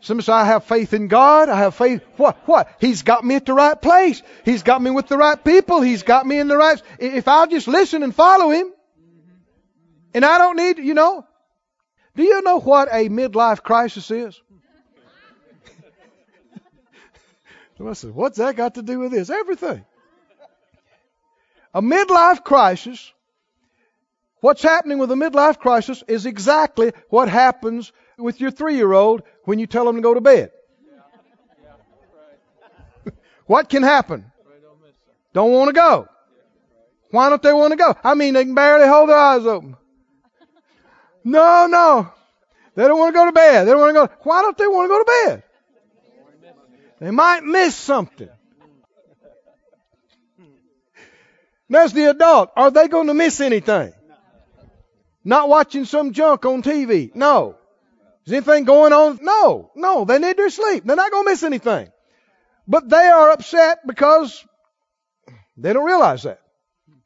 Some 0.01 0.21
say, 0.21 0.31
I 0.31 0.45
have 0.45 0.65
faith 0.65 0.93
in 0.93 1.07
God. 1.07 1.49
I 1.49 1.57
have 1.57 1.75
faith. 1.75 2.01
What? 2.17 2.37
What? 2.45 2.69
He's 2.79 3.01
got 3.03 3.25
me 3.25 3.35
at 3.35 3.45
the 3.45 3.53
right 3.53 3.81
place. 3.81 4.21
He's 4.45 4.63
got 4.63 4.81
me 4.81 4.91
with 4.91 5.07
the 5.07 5.17
right 5.17 5.43
people. 5.43 5.81
He's 5.81 6.03
got 6.03 6.25
me 6.25 6.39
in 6.39 6.47
the 6.47 6.57
right. 6.57 6.81
If 6.99 7.27
I'll 7.27 7.47
just 7.47 7.67
listen 7.67 8.03
and 8.03 8.13
follow 8.13 8.49
Him, 8.49 8.71
and 10.13 10.23
I 10.23 10.37
don't 10.37 10.57
need, 10.57 10.77
you 10.79 10.93
know. 10.93 11.25
Do 12.15 12.23
you 12.23 12.41
know 12.41 12.59
what 12.59 12.89
a 12.91 13.09
midlife 13.09 13.63
crisis 13.63 14.09
is? 14.09 14.41
Somebody 17.77 17.95
said, 17.95 18.15
What's 18.15 18.37
that 18.39 18.55
got 18.55 18.75
to 18.75 18.81
do 18.81 18.99
with 18.99 19.11
this? 19.11 19.29
Everything. 19.29 19.85
A 21.73 21.81
midlife 21.81 22.43
crisis, 22.43 23.11
what's 24.39 24.63
happening 24.63 24.97
with 24.97 25.11
a 25.11 25.15
midlife 25.15 25.59
crisis 25.59 26.03
is 26.07 26.25
exactly 26.25 26.91
what 27.09 27.29
happens 27.29 27.91
with 28.17 28.41
your 28.41 28.49
three 28.49 28.75
year 28.75 28.91
old 28.91 29.21
when 29.43 29.59
you 29.59 29.67
tell 29.67 29.85
them 29.85 29.97
to 29.97 30.01
go 30.01 30.15
to 30.15 30.21
bed. 30.21 30.51
what 33.45 33.69
can 33.69 33.83
happen? 33.83 34.31
Don't 35.33 35.51
want 35.51 35.67
to 35.67 35.73
go. 35.73 36.07
Why 37.11 37.29
don't 37.29 37.43
they 37.43 37.53
want 37.53 37.71
to 37.71 37.77
go? 37.77 37.95
I 38.03 38.15
mean, 38.15 38.33
they 38.33 38.43
can 38.43 38.55
barely 38.55 38.87
hold 38.87 39.09
their 39.09 39.17
eyes 39.17 39.45
open. 39.45 39.77
No, 41.23 41.67
no. 41.67 42.11
They 42.73 42.87
don't 42.87 42.97
want 42.97 43.13
to 43.13 43.19
go 43.19 43.25
to 43.25 43.31
bed. 43.31 43.65
They 43.65 43.71
don't 43.71 43.79
want 43.79 43.95
to 43.95 44.07
go. 44.07 44.13
Why 44.23 44.41
don't 44.41 44.57
they 44.57 44.67
want 44.67 44.85
to 44.85 44.89
go 44.89 44.99
to 44.99 45.25
bed? 45.25 45.43
They 46.99 47.11
might 47.11 47.43
miss 47.43 47.75
something. 47.75 48.29
There's 51.69 51.93
the 51.93 52.09
adult. 52.09 52.51
Are 52.55 52.71
they 52.71 52.87
going 52.87 53.07
to 53.07 53.13
miss 53.13 53.41
anything? 53.41 53.93
Not 55.23 55.49
watching 55.49 55.85
some 55.85 56.13
junk 56.13 56.45
on 56.45 56.63
TV. 56.63 57.13
No. 57.13 57.57
Is 58.25 58.33
anything 58.33 58.63
going 58.63 58.93
on? 58.93 59.19
No. 59.21 59.71
No. 59.75 60.05
They 60.05 60.19
need 60.19 60.37
their 60.37 60.49
sleep. 60.49 60.85
They're 60.85 60.95
not 60.95 61.11
going 61.11 61.25
to 61.25 61.31
miss 61.31 61.43
anything. 61.43 61.89
But 62.67 62.89
they 62.89 63.07
are 63.07 63.31
upset 63.31 63.85
because 63.85 64.45
they 65.57 65.73
don't 65.73 65.85
realize 65.85 66.23
that. 66.23 66.39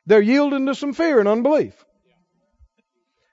They're 0.05 0.21
yielding 0.21 0.67
to 0.67 0.75
some 0.75 0.93
fear 0.93 1.19
and 1.19 1.27
unbelief. 1.27 1.73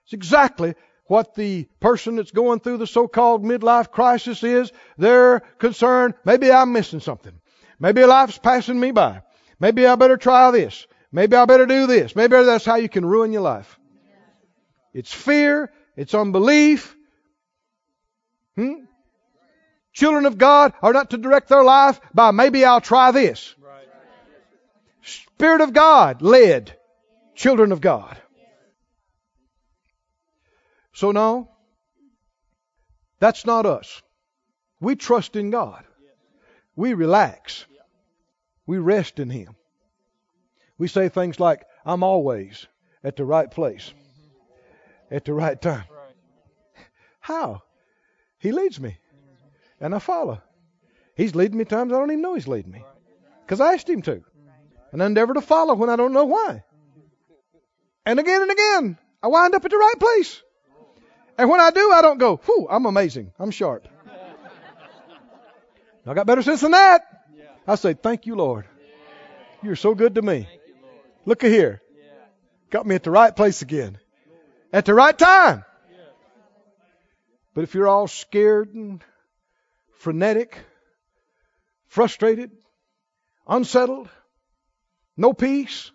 It's 0.05 0.13
exactly 0.15 0.75
what 1.09 1.35
the 1.35 1.65
person 1.81 2.17
that's 2.17 2.31
going 2.31 2.61
through 2.61 2.77
the 2.77 2.87
so-called 2.87 3.45
midlife 3.45 3.91
crisis 3.91 4.45
is. 4.45 4.73
They're 4.97 5.41
concerned, 5.59 6.15
maybe 6.25 6.53
I'm 6.53 6.73
missing 6.73 7.01
something. 7.01 7.33
Maybe 7.81 8.05
life's 8.05 8.39
passing 8.39 8.79
me 8.79 8.93
by. 8.93 9.23
Maybe 9.59 9.87
I 9.87 9.97
better 9.97 10.17
try 10.17 10.51
this. 10.51 10.87
Maybe 11.11 11.37
I 11.37 11.45
better 11.47 11.67
do 11.67 11.87
this. 11.87 12.15
Maybe 12.15 12.37
that's 12.43 12.65
how 12.65 12.77
you 12.77 12.89
can 12.89 13.05
ruin 13.05 13.33
your 13.33 13.43
life. 13.43 13.79
It's 14.95 15.13
fear. 15.13 15.73
It's 15.97 16.15
unbelief. 16.15 16.95
Hmm? 18.57 18.85
Children 19.93 20.27
of 20.27 20.39
God 20.39 20.75
are 20.83 20.93
not 20.93 21.11
to 21.11 21.19
direct 21.19 21.49
their 21.49 21.65
life 21.65 22.01
by 22.15 22.31
maybe 22.31 22.65
I'll 22.65 22.81
try 22.81 23.11
this. 23.11 23.55
Spirit 25.03 25.61
of 25.61 25.73
God 25.73 26.23
led 26.23 26.77
children 27.35 27.73
of 27.73 27.81
God. 27.81 28.21
So, 30.99 31.13
no, 31.13 31.49
that's 33.21 33.47
not 33.47 33.67
us. 33.67 34.03
We 34.81 34.97
trust 34.97 35.37
in 35.37 35.51
God. 35.51 35.85
We 36.75 36.95
relax. 36.95 37.67
We 38.67 38.79
rest 38.79 39.21
in 39.21 39.31
Him. 39.31 39.55
We 40.77 40.89
say 40.89 41.09
things 41.09 41.39
like, 41.39 41.65
I'm 41.87 42.03
always 42.03 42.67
at 43.05 43.15
the 43.15 43.25
right 43.25 43.49
place 43.49 43.93
at 45.09 45.25
the 45.25 45.35
right 45.35 45.63
time. 45.63 45.85
How? 47.21 47.63
He 48.41 48.51
leads 48.51 48.81
me. 48.81 48.99
And 49.81 49.95
I 49.95 50.01
follow. 50.01 50.43
He's 51.15 51.37
leading 51.37 51.59
me 51.59 51.65
times 51.65 51.93
I 51.93 51.97
don't 51.97 52.11
even 52.11 52.23
know 52.23 52.35
He's 52.35 52.49
leading 52.49 52.73
me. 52.73 52.85
Because 53.47 53.61
I 53.61 53.75
asked 53.75 53.89
Him 53.89 54.03
to. 54.03 54.25
And 54.91 55.01
I 55.01 55.07
endeavor 55.07 55.35
to 55.35 55.43
follow 55.43 55.75
when 55.75 55.91
I 55.91 55.95
don't 55.95 56.13
know 56.13 56.25
why. 56.25 56.65
And 58.05 58.19
again 58.19 58.43
and 58.43 58.51
again, 58.51 58.99
I 59.23 59.29
wind 59.29 59.55
up 59.55 59.65
at 59.65 59.71
the 59.71 59.77
right 59.77 60.01
place. 60.01 60.43
And 61.39 61.49
when 61.49 61.61
I 61.61 61.71
do, 61.71 61.93
I 61.93 62.03
don't 62.03 62.19
go, 62.19 62.37
whew, 62.45 62.67
I'm 62.69 62.85
amazing. 62.85 63.33
I'm 63.39 63.53
sharp. 63.53 63.87
I 66.05 66.15
got 66.15 66.27
better 66.27 66.43
sense 66.43 66.63
than 66.63 66.73
that. 66.73 67.03
I 67.67 67.77
say, 67.77 67.95
thank 67.95 68.27
you, 68.27 68.35
Lord. 68.35 68.65
You're 69.63 69.77
so 69.77 69.95
good 69.95 70.17
to 70.17 70.23
me. 70.23 70.49
Look 71.25 71.45
at 71.45 71.51
here. 71.51 71.81
Got 72.71 72.87
me 72.87 72.97
at 72.97 73.05
the 73.05 73.11
right 73.11 73.35
place 73.35 73.63
again. 73.63 73.99
At 74.73 74.85
the 74.85 74.95
right 74.95 75.17
time. 75.17 75.65
But 77.55 77.65
if 77.65 77.75
you're 77.75 77.89
all 77.89 78.09
scared 78.09 78.75
and 78.75 79.03
frenetic, 79.99 80.59
frustrated, 81.87 82.51
unsettled, 83.47 84.09
no 85.17 85.33
peace, 85.33 85.91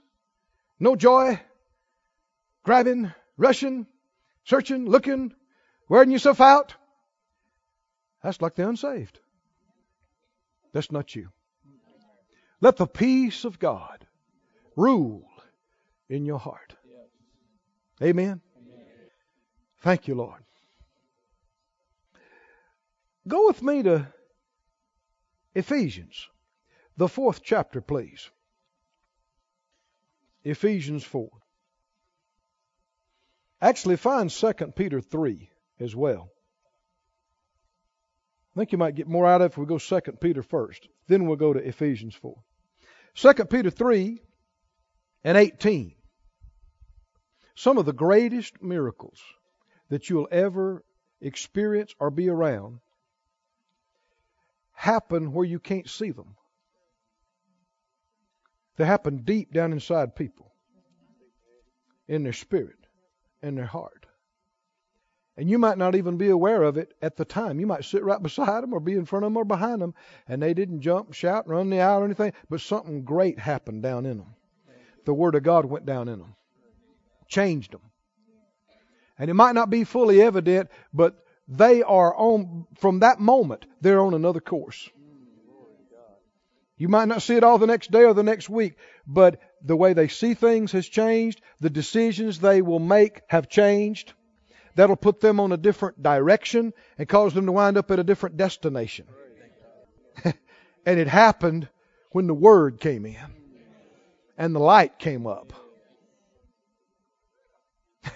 no 0.79 0.95
joy, 0.95 1.39
grabbing, 2.63 3.12
rushing, 3.38 3.88
searching, 4.45 4.86
looking, 4.86 5.34
wearing 5.89 6.12
yourself 6.12 6.41
out. 6.41 6.75
That's 8.21 8.41
like 8.41 8.56
the 8.56 8.67
unsaved. 8.67 9.19
That's 10.71 10.91
not 10.91 11.15
you. 11.15 11.29
Let 12.62 12.77
the 12.77 12.88
peace 12.88 13.43
of 13.45 13.60
God 13.60 14.06
rule 14.75 15.27
in 16.10 16.25
your 16.25 16.39
heart. 16.39 16.75
Amen. 18.01 18.41
Thank 19.82 20.08
you, 20.08 20.15
Lord. 20.15 20.41
Go 23.27 23.47
with 23.47 23.62
me 23.62 23.84
to 23.84 24.08
Ephesians, 25.56 26.27
the 26.97 27.08
fourth 27.08 27.41
chapter, 27.43 27.82
please. 27.82 28.29
Ephesians 30.43 31.03
4. 31.03 31.29
Actually, 33.63 33.95
find 33.95 34.30
2 34.30 34.54
Peter 34.76 34.99
3 34.99 35.49
as 35.80 35.95
well. 35.95 36.30
I 38.54 38.60
think 38.60 38.73
you 38.73 38.78
might 38.78 38.95
get 38.95 39.08
more 39.08 39.26
out 39.26 39.39
of 39.39 39.45
it 39.45 39.54
if 39.54 39.58
we 39.58 39.65
go 39.65 39.78
2 39.78 40.02
Peter 40.19 40.43
first. 40.43 40.89
Then 41.08 41.26
we'll 41.26 41.38
go 41.38 41.54
to 41.54 41.65
Ephesians 41.65 42.13
4. 42.13 42.36
2 43.15 43.34
Peter 43.45 43.69
3 43.69 44.21
and 45.23 45.38
18. 45.38 45.95
Some 47.56 47.78
of 47.78 47.86
the 47.86 47.93
greatest 47.93 48.62
miracles 48.62 49.21
that 49.88 50.10
you'll 50.10 50.28
ever 50.30 50.84
experience 51.21 51.95
or 51.99 52.12
be 52.12 52.28
around 52.28 52.82
happen 54.73 55.32
where 55.32 55.45
you 55.45 55.60
can't 55.60 55.89
see 55.89 56.12
them. 56.12 56.36
They 58.76 58.84
happen 58.84 59.19
deep 59.23 59.54
down 59.54 59.71
inside 59.71 60.17
people, 60.17 60.52
in 62.10 62.23
their 62.23 62.34
spirit 62.34 62.82
in 63.43 63.56
their 63.56 63.65
heart. 63.65 64.06
And 65.36 65.49
you 65.49 65.58
might 65.58 65.79
not 65.79 65.95
even 65.95 66.17
be 66.17 66.29
aware 66.29 66.62
of 66.62 66.77
it 66.77 66.93
at 67.01 67.17
the 67.17 67.25
time. 67.25 67.60
You 67.60 67.65
might 67.65 67.86
sit 67.86 68.03
right 68.03 68.21
beside 68.21 68.62
them 68.62 68.73
or 68.73 68.79
be 68.79 68.93
in 68.93 69.06
front 69.06 69.25
of 69.25 69.32
them 69.32 69.38
or 69.38 69.45
behind 69.45 69.82
them, 69.82 69.95
and 70.27 70.41
they 70.41 70.53
didn't 70.53 70.82
jump, 70.82 71.13
shout, 71.13 71.47
run 71.47 71.69
the 71.69 71.82
aisle 71.82 72.01
or 72.01 72.06
anything, 72.06 72.34
but 72.49 72.62
something 72.62 73.03
great 73.03 73.39
happened 73.39 73.82
down 73.82 74.06
in 74.06 74.17
them. 74.17 74.36
The 75.06 75.13
Word 75.13 75.36
of 75.36 75.43
God 75.43 75.65
went 75.65 75.86
down 75.86 76.08
in 76.08 76.19
them, 76.19 76.36
changed 77.27 77.73
them. 77.73 77.82
And 79.17 79.29
it 79.29 79.34
might 79.34 79.56
not 79.56 79.69
be 79.69 79.84
fully 79.84 80.21
evident, 80.21 80.69
but 80.93 81.15
they 81.47 81.82
are 81.82 82.15
on, 82.15 82.67
from 82.77 82.99
that 82.99 83.19
moment, 83.19 83.65
they're 83.82 84.01
on 84.01 84.13
another 84.13 84.39
course. 84.39 84.89
You 86.77 86.89
might 86.89 87.08
not 87.08 87.21
see 87.21 87.36
it 87.36 87.43
all 87.43 87.58
the 87.58 87.67
next 87.67 87.91
day 87.91 88.03
or 88.03 88.13
the 88.13 88.23
next 88.23 88.49
week, 88.49 88.75
but 89.06 89.39
the 89.63 89.76
way 89.76 89.93
they 89.93 90.10
see 90.10 90.34
things 90.34 90.73
has 90.73 90.88
changed. 90.88 91.41
The 91.62 91.69
decisions 91.69 92.39
they 92.39 92.62
will 92.62 92.80
make 92.80 93.21
have 93.28 93.47
changed. 93.47 94.13
That'll 94.76 94.95
put 94.95 95.21
them 95.21 95.39
on 95.39 95.52
a 95.52 95.58
different 95.58 96.02
direction 96.02 96.73
and 96.97 97.08
cause 97.08 97.34
them 97.34 97.45
to 97.45 97.52
wind 97.52 97.78
up 97.78 97.91
at 97.91 97.99
a 97.99 98.04
different 98.04 98.38
destination. 98.38 99.06
and 100.23 100.99
it 100.99 101.08
happened 101.08 101.69
when 102.12 102.28
the 102.28 102.34
Word 102.34 102.80
came 102.80 103.06
in. 103.06 103.17
and 104.38 104.54
the 104.54 104.60
light 104.60 104.99
came 104.99 105.28
up. 105.28 105.54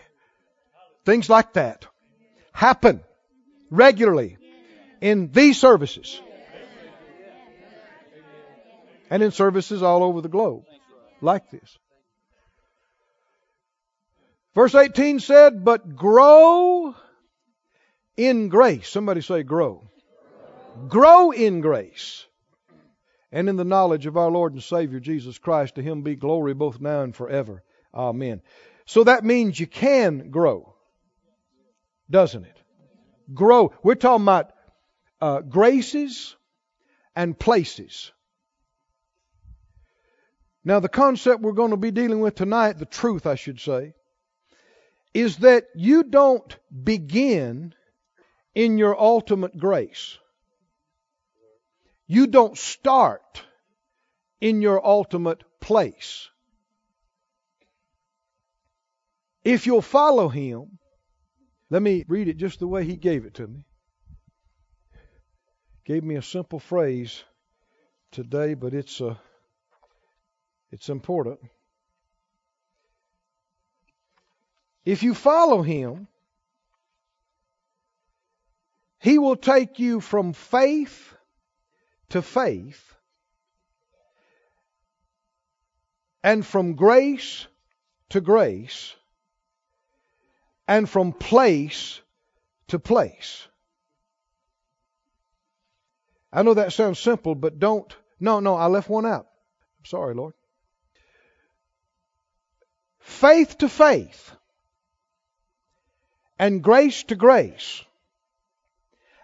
Things 1.06 1.30
like 1.30 1.54
that 1.54 1.86
happen 2.52 3.04
regularly 3.70 4.38
in 5.00 5.32
these 5.32 5.60
services 5.60 6.20
and 9.12 9.22
in 9.22 9.32
services 9.32 9.84
all 9.84 10.04
over 10.04 10.22
the 10.22 10.30
globe 10.30 10.66
like 11.22 11.50
this. 11.52 11.78
Verse 14.56 14.74
18 14.74 15.20
said, 15.20 15.64
But 15.64 15.96
grow 15.96 16.96
in 18.16 18.50
grace. 18.50 18.90
Somebody 18.90 19.22
say, 19.22 19.44
grow. 19.44 19.88
Grow 20.88 21.32
in 21.32 21.62
grace 21.62 22.26
and 23.32 23.50
in 23.50 23.56
the 23.56 23.64
knowledge 23.64 24.06
of 24.06 24.18
our 24.18 24.32
Lord 24.32 24.54
and 24.54 24.64
Savior 24.64 25.00
Jesus 25.00 25.38
Christ. 25.38 25.76
To 25.76 25.84
him 25.84 26.02
be 26.02 26.16
glory 26.16 26.54
both 26.54 26.82
now 26.82 27.02
and 27.02 27.16
forever. 27.16 27.64
Amen. 27.94 28.42
So 28.86 29.04
that 29.04 29.24
means 29.24 29.60
you 29.60 29.68
can 29.68 30.32
grow, 30.32 30.74
doesn't 32.10 32.46
it? 32.46 32.58
Grow. 33.34 33.74
We're 33.84 33.96
talking 33.96 34.24
about 34.24 34.54
uh, 35.20 35.42
graces 35.42 36.36
and 37.16 37.38
places. 37.38 38.12
Now, 40.68 40.82
the 40.82 40.90
concept 40.90 41.42
we're 41.42 41.54
going 41.54 41.72
to 41.72 41.78
be 41.78 41.92
dealing 41.92 42.20
with 42.20 42.36
tonight, 42.36 42.74
the 42.74 42.86
truth, 42.86 43.26
I 43.26 43.36
should 43.36 43.62
say, 43.62 43.94
is 45.14 45.38
that 45.38 45.68
you 45.74 46.04
don't 46.04 46.58
begin 46.84 47.74
in 48.54 48.78
your 48.78 49.00
ultimate 49.00 49.58
grace. 49.58 50.18
You 52.06 52.28
don't 52.28 52.58
start 52.58 53.46
in 54.42 54.62
your 54.62 54.86
ultimate 54.86 55.42
place. 55.62 56.28
If 59.46 59.68
you'll 59.68 59.82
follow 59.82 60.28
Him, 60.28 60.80
let 61.70 61.82
me 61.82 62.04
read 62.10 62.28
it 62.28 62.36
just 62.36 62.60
the 62.60 62.68
way 62.68 62.84
He 62.84 62.98
gave 62.98 63.24
it 63.24 63.36
to 63.36 63.48
me. 63.48 63.64
Gave 65.86 66.04
me 66.04 66.16
a 66.16 66.22
simple 66.22 66.60
phrase 66.60 67.24
today, 68.12 68.54
but 68.54 68.74
it's 68.74 69.00
a, 69.00 69.18
it's 70.72 70.90
important. 70.90 71.40
If 74.86 75.04
you 75.04 75.14
follow 75.14 75.62
Him, 75.62 76.08
He 79.00 79.18
will 79.18 79.36
take 79.36 79.80
you 79.80 80.00
from 80.00 80.34
faith 80.34 81.14
to 82.10 82.22
faith 82.22 82.94
and 86.24 86.46
from 86.46 86.76
grace 86.76 87.48
to 88.10 88.22
grace 88.22 88.96
and 90.68 90.90
from 90.90 91.14
place 91.14 92.02
to 92.68 92.80
place. 92.80 93.48
I 96.32 96.44
know 96.44 96.54
that 96.54 96.74
sounds 96.74 97.00
simple, 97.00 97.36
but 97.36 97.60
don't. 97.60 97.96
No, 98.20 98.40
no, 98.40 98.56
I 98.56 98.68
left 98.68 98.90
one 98.90 99.06
out. 99.06 99.28
I'm 99.80 99.86
sorry, 99.86 100.14
Lord. 100.14 100.34
Faith 103.08 103.58
to 103.60 103.70
faith 103.70 104.36
and 106.38 106.62
grace 106.62 107.04
to 107.04 107.16
grace 107.16 107.82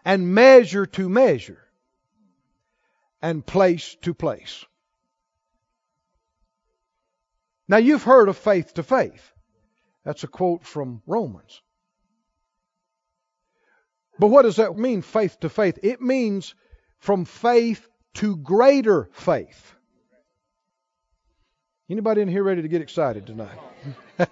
and 0.06 0.34
measure 0.34 0.86
to 0.86 1.10
measure 1.10 1.60
and 3.22 3.46
place 3.46 3.96
to 4.02 4.14
place. 4.14 4.66
Now 7.68 7.78
you've 7.78 8.04
heard 8.04 8.30
of 8.30 8.38
faith 8.38 8.74
to 8.76 8.84
faith. 8.84 9.32
That's 10.06 10.24
a 10.24 10.28
quote 10.28 10.64
from 10.64 11.04
Romans. 11.06 11.62
But 14.18 14.28
what 14.28 14.44
does 14.44 14.56
that 14.56 14.78
mean, 14.78 15.02
faith 15.02 15.42
to 15.42 15.50
faith? 15.50 15.78
It 15.84 16.02
means 16.02 16.56
from 17.00 17.26
faith 17.26 17.88
to 18.16 18.38
greater 18.38 19.10
faith. 19.12 19.76
Anybody 21.94 22.22
in 22.22 22.28
here 22.28 22.42
ready 22.42 22.64
to 22.64 22.68
get 22.68 22.82
excited 22.82 23.28
tonight? 23.28 23.60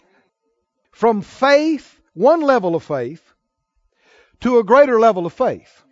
from 0.91 1.21
faith, 1.21 1.95
one 2.15 2.41
level 2.41 2.75
of 2.75 2.81
faith, 2.81 3.21
to 4.39 4.57
a 4.57 4.63
greater 4.63 4.99
level 4.99 5.27
of 5.27 5.33
faith. 5.33 5.83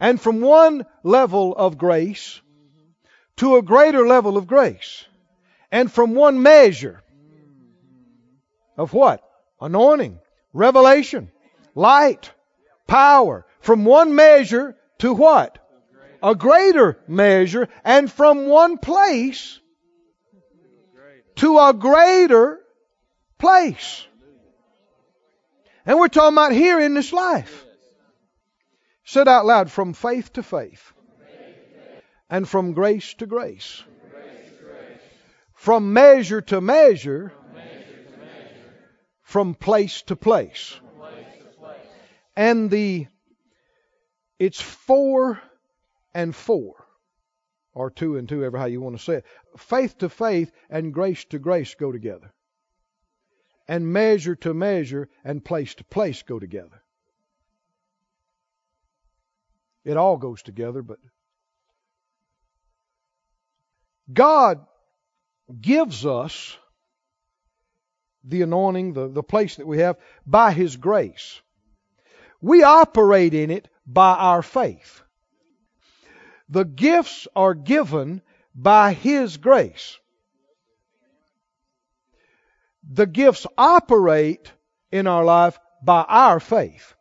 And 0.00 0.20
from 0.20 0.40
one 0.40 0.84
level 1.04 1.54
of 1.54 1.78
grace 1.78 2.40
to 3.36 3.54
a 3.54 3.62
greater 3.62 4.04
level 4.04 4.36
of 4.36 4.48
grace. 4.48 5.04
And 5.70 5.92
from 5.92 6.16
one 6.16 6.42
measure 6.42 7.00
of 8.76 8.92
what? 8.92 9.22
Anointing, 9.60 10.18
revelation, 10.52 11.30
light, 11.76 12.32
power. 12.88 13.46
From 13.60 13.84
one 13.84 14.16
measure 14.16 14.76
to 14.98 15.14
what? 15.14 15.56
A 16.20 16.34
greater 16.34 16.98
measure. 17.06 17.68
And 17.84 18.10
from 18.10 18.48
one 18.48 18.76
place 18.76 19.59
to 21.36 21.58
a 21.58 21.72
greater 21.72 22.60
place. 23.38 24.06
And 25.86 25.98
we're 25.98 26.08
talking 26.08 26.34
about 26.34 26.52
here 26.52 26.80
in 26.80 26.94
this 26.94 27.12
life. 27.12 27.64
Said 29.04 29.26
out 29.26 29.44
loud, 29.44 29.70
from 29.72 29.92
faith 29.92 30.32
to 30.34 30.42
faith, 30.42 30.92
and 32.28 32.48
from 32.48 32.74
grace 32.74 33.14
to 33.14 33.26
grace, 33.26 33.82
from 35.54 35.92
measure 35.92 36.40
to 36.42 36.60
measure, 36.60 37.32
from 39.22 39.54
place 39.54 40.02
to 40.02 40.16
place. 40.16 40.78
And 42.36 42.70
the 42.70 43.08
it's 44.38 44.60
four 44.60 45.40
and 46.14 46.34
four, 46.34 46.86
or 47.74 47.90
two 47.90 48.16
and 48.16 48.28
two, 48.28 48.44
ever 48.44 48.58
how 48.58 48.66
you 48.66 48.80
want 48.80 48.96
to 48.96 49.02
say 49.02 49.14
it. 49.14 49.24
Faith 49.56 49.98
to 49.98 50.08
faith 50.08 50.52
and 50.68 50.94
grace 50.94 51.24
to 51.26 51.38
grace 51.38 51.74
go 51.74 51.92
together. 51.92 52.32
And 53.68 53.92
measure 53.92 54.34
to 54.36 54.52
measure 54.52 55.08
and 55.24 55.44
place 55.44 55.74
to 55.76 55.84
place 55.84 56.22
go 56.22 56.38
together. 56.38 56.82
It 59.84 59.96
all 59.96 60.16
goes 60.16 60.42
together, 60.42 60.82
but 60.82 60.98
God 64.12 64.66
gives 65.60 66.04
us 66.04 66.56
the 68.24 68.42
anointing, 68.42 68.92
the, 68.92 69.08
the 69.08 69.22
place 69.22 69.56
that 69.56 69.66
we 69.66 69.78
have, 69.78 69.96
by 70.26 70.52
His 70.52 70.76
grace. 70.76 71.40
We 72.40 72.62
operate 72.62 73.34
in 73.34 73.50
it 73.50 73.68
by 73.86 74.14
our 74.14 74.42
faith. 74.42 75.02
The 76.48 76.64
gifts 76.64 77.28
are 77.34 77.54
given 77.54 78.22
by 78.54 78.92
His 78.92 79.36
grace. 79.36 79.98
The 82.90 83.06
gifts 83.06 83.46
operate 83.56 84.52
in 84.90 85.06
our 85.06 85.24
life 85.24 85.58
by 85.82 86.02
our 86.02 86.40
faith. 86.40 86.94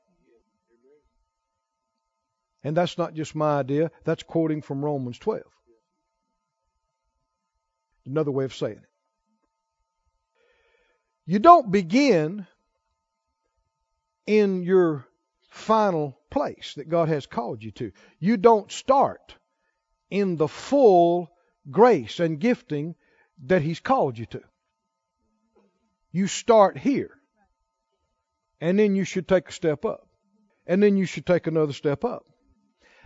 And 2.63 2.75
that's 2.75 2.97
not 2.97 3.13
just 3.13 3.35
my 3.35 3.59
idea, 3.59 3.91
that's 4.03 4.23
quoting 4.23 4.61
from 4.61 4.83
Romans 4.83 5.17
12. 5.17 5.43
Another 8.05 8.31
way 8.31 8.45
of 8.45 8.53
saying 8.53 8.77
it. 8.77 8.89
You 11.25 11.39
don't 11.39 11.71
begin 11.71 12.47
in 14.25 14.63
your 14.63 15.05
final 15.49 16.19
place 16.29 16.73
that 16.75 16.89
God 16.89 17.07
has 17.07 17.25
called 17.25 17.63
you 17.63 17.71
to. 17.71 17.91
You 18.19 18.37
don't 18.37 18.71
start 18.71 19.35
in 20.09 20.37
the 20.37 20.47
full 20.47 21.31
grace 21.69 22.19
and 22.19 22.39
gifting 22.39 22.95
that 23.45 23.61
He's 23.61 23.79
called 23.79 24.17
you 24.17 24.25
to. 24.27 24.41
You 26.11 26.27
start 26.27 26.77
here. 26.77 27.11
And 28.61 28.77
then 28.77 28.95
you 28.95 29.05
should 29.05 29.27
take 29.27 29.49
a 29.49 29.53
step 29.53 29.85
up. 29.85 30.07
And 30.67 30.83
then 30.83 30.97
you 30.97 31.05
should 31.05 31.25
take 31.25 31.47
another 31.47 31.73
step 31.73 32.03
up. 32.03 32.25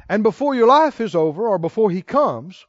And 0.10 0.24
before 0.24 0.56
your 0.56 0.68
life 0.68 1.00
is 1.00 1.16
over 1.16 1.48
or 1.48 1.58
before 1.58 1.92
He 1.92 2.02
comes, 2.02 2.66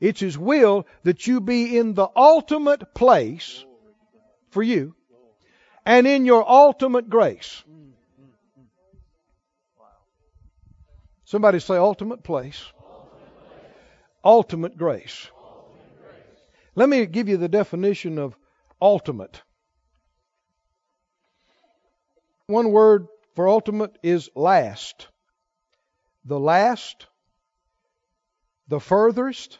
it's 0.00 0.20
His 0.20 0.38
will 0.38 0.86
that 1.02 1.26
you 1.26 1.40
be 1.40 1.76
in 1.76 1.94
the 1.94 2.08
ultimate 2.14 2.94
place 2.94 3.64
for 4.50 4.62
you 4.62 4.94
and 5.84 6.06
in 6.06 6.24
your 6.24 6.48
ultimate 6.48 7.10
grace. 7.10 7.62
Somebody 11.24 11.58
say 11.58 11.76
ultimate 11.76 12.22
place. 12.22 12.62
Ultimate 14.24 14.76
grace. 14.76 15.28
Let 16.74 16.88
me 16.88 17.06
give 17.06 17.28
you 17.28 17.36
the 17.36 17.48
definition 17.48 18.18
of 18.18 18.36
ultimate. 18.80 19.42
One 22.46 22.72
word 22.72 23.06
for 23.34 23.48
ultimate 23.48 23.96
is 24.02 24.30
last 24.34 25.08
the 26.26 26.40
last, 26.40 27.06
the 28.66 28.80
furthest, 28.80 29.58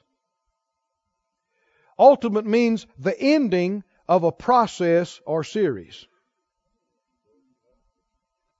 Ultimate 1.98 2.44
means 2.44 2.86
the 2.98 3.18
ending 3.18 3.84
of 4.08 4.24
a 4.24 4.32
process 4.32 5.20
or 5.26 5.44
series. 5.44 6.06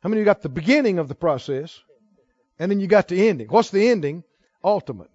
How 0.02 0.08
many 0.08 0.20
you 0.20 0.24
got 0.24 0.42
the 0.42 0.48
beginning 0.48 0.98
of 0.98 1.08
the 1.08 1.14
process 1.14 1.82
and 2.58 2.70
then 2.70 2.78
you 2.78 2.86
got 2.86 3.08
the 3.08 3.28
ending? 3.28 3.48
What's 3.48 3.70
the 3.70 3.88
ending? 3.88 4.22
Ultimate. 4.62 5.10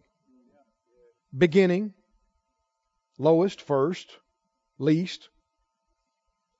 Beginning, 1.37 1.93
lowest, 3.17 3.61
first, 3.61 4.17
least, 4.77 5.29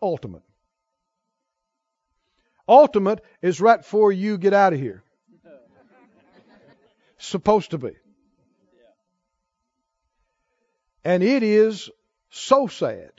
ultimate. 0.02 0.44
Ultimate 2.68 3.24
is 3.42 3.60
right 3.60 3.80
before 3.80 4.12
you 4.12 4.38
get 4.38 4.54
out 4.54 4.74
of 4.74 4.80
here. 4.80 5.04
Supposed 7.18 7.72
to 7.72 7.80
be. 7.80 7.92
And 11.04 11.24
it 11.24 11.42
is 11.42 11.90
so 12.30 12.68
sad 12.68 13.12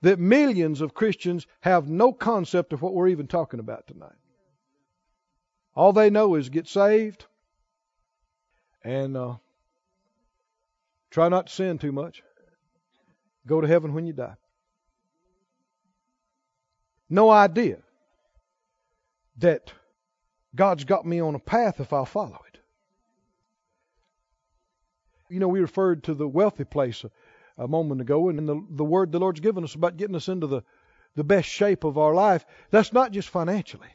that 0.00 0.18
millions 0.18 0.80
of 0.80 0.94
Christians 0.94 1.46
have 1.60 1.88
no 1.88 2.12
concept 2.12 2.72
of 2.72 2.82
what 2.82 2.94
we're 2.94 3.08
even 3.08 3.26
talking 3.26 3.60
about 3.60 3.86
tonight. 3.86 4.16
All 5.74 5.92
they 5.92 6.10
know 6.10 6.34
is 6.34 6.48
get 6.48 6.66
saved 6.66 7.26
and 8.82 9.16
uh, 9.16 9.34
try 11.10 11.28
not 11.28 11.46
to 11.46 11.52
sin 11.52 11.78
too 11.78 11.92
much. 11.92 12.22
Go 13.46 13.60
to 13.60 13.66
heaven 13.66 13.94
when 13.94 14.06
you 14.06 14.12
die. 14.12 14.34
No 17.08 17.30
idea 17.30 17.78
that 19.38 19.72
God's 20.54 20.84
got 20.84 21.06
me 21.06 21.20
on 21.20 21.34
a 21.34 21.38
path 21.38 21.80
if 21.80 21.92
I'll 21.92 22.04
follow 22.04 22.38
it. 22.52 22.58
You 25.30 25.40
know, 25.40 25.48
we 25.48 25.60
referred 25.60 26.04
to 26.04 26.14
the 26.14 26.28
wealthy 26.28 26.64
place 26.64 27.04
a, 27.04 27.10
a 27.62 27.68
moment 27.68 28.00
ago, 28.00 28.28
and 28.28 28.48
the, 28.48 28.66
the 28.70 28.84
word 28.84 29.12
the 29.12 29.18
Lord's 29.18 29.40
given 29.40 29.64
us 29.64 29.74
about 29.74 29.96
getting 29.96 30.16
us 30.16 30.28
into 30.28 30.46
the, 30.46 30.62
the 31.14 31.24
best 31.24 31.48
shape 31.48 31.84
of 31.84 31.98
our 31.98 32.14
life, 32.14 32.44
that's 32.70 32.92
not 32.92 33.12
just 33.12 33.28
financially. 33.28 33.88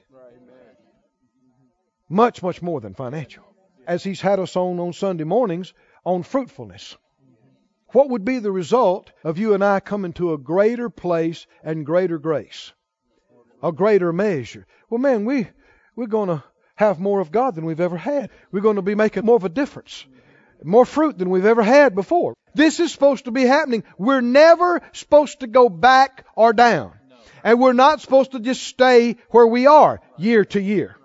Much, 2.10 2.44
much 2.44 2.62
more 2.62 2.82
than 2.82 2.94
financial. 2.94 3.44
As 3.88 4.04
He's 4.04 4.22
had 4.22 4.40
us 4.40 4.56
on 4.56 4.80
on 4.80 4.94
Sunday 4.94 5.24
mornings 5.24 5.74
on 6.06 6.24
fruitfulness. 6.24 6.96
What 7.94 8.10
would 8.10 8.26
be 8.26 8.40
the 8.40 8.52
result 8.52 9.12
of 9.24 9.38
you 9.38 9.54
and 9.54 9.64
I 9.64 9.80
coming 9.80 10.14
to 10.14 10.34
a 10.34 10.38
greater 10.38 10.90
place 10.90 11.48
and 11.64 11.86
greater 11.86 12.18
grace? 12.18 12.74
A 13.62 13.72
greater 13.72 14.12
measure. 14.12 14.68
Well, 14.90 15.00
man, 15.00 15.26
we, 15.26 15.48
we're 15.96 16.08
going 16.08 16.30
to 16.30 16.44
have 16.76 17.00
more 17.00 17.22
of 17.22 17.32
God 17.32 17.56
than 17.56 17.66
we've 17.66 17.80
ever 17.80 17.98
had. 17.98 18.30
We're 18.52 18.62
going 18.62 18.76
to 18.76 18.82
be 18.82 18.96
making 18.96 19.26
more 19.26 19.38
of 19.38 19.46
a 19.46 19.50
difference 19.50 20.06
more 20.64 20.86
fruit 20.86 21.18
than 21.18 21.30
we've 21.30 21.46
ever 21.46 21.64
had 21.64 21.96
before. 21.96 22.36
This 22.56 22.80
is 22.80 22.92
supposed 22.92 23.26
to 23.26 23.32
be 23.32 23.44
happening. 23.44 23.84
We're 23.98 24.22
never 24.22 24.82
supposed 24.94 25.42
to 25.42 25.48
go 25.48 25.70
back 25.70 26.26
or 26.36 26.54
down. 26.54 26.94
And 27.44 27.60
we're 27.60 27.74
not 27.74 28.02
supposed 28.02 28.32
to 28.32 28.40
just 28.40 28.64
stay 28.64 29.18
where 29.30 29.48
we 29.48 29.68
are 29.68 30.02
year 30.18 30.46
to 30.46 30.62
year. 30.62 30.96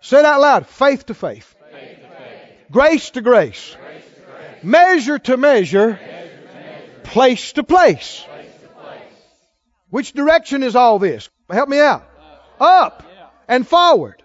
Say 0.00 0.18
it 0.18 0.24
out 0.24 0.40
loud. 0.40 0.66
Faith 0.66 1.06
to 1.06 1.14
faith. 1.14 1.54
faith, 1.72 2.00
to 2.02 2.08
faith. 2.08 2.70
Grace, 2.70 3.10
to 3.10 3.20
grace. 3.20 3.46
grace 3.54 3.70
to 3.70 3.78
grace. 3.78 3.87
Measure 4.62 5.18
to 5.18 5.36
measure. 5.36 5.98
place 7.04 7.52
to 7.52 7.62
place. 7.62 8.24
Which 9.90 10.12
direction 10.12 10.62
is 10.62 10.76
all 10.76 10.98
this? 10.98 11.28
Help 11.50 11.68
me 11.68 11.80
out. 11.80 12.08
Up 12.60 13.02
and 13.48 13.66
forward. 13.66 14.22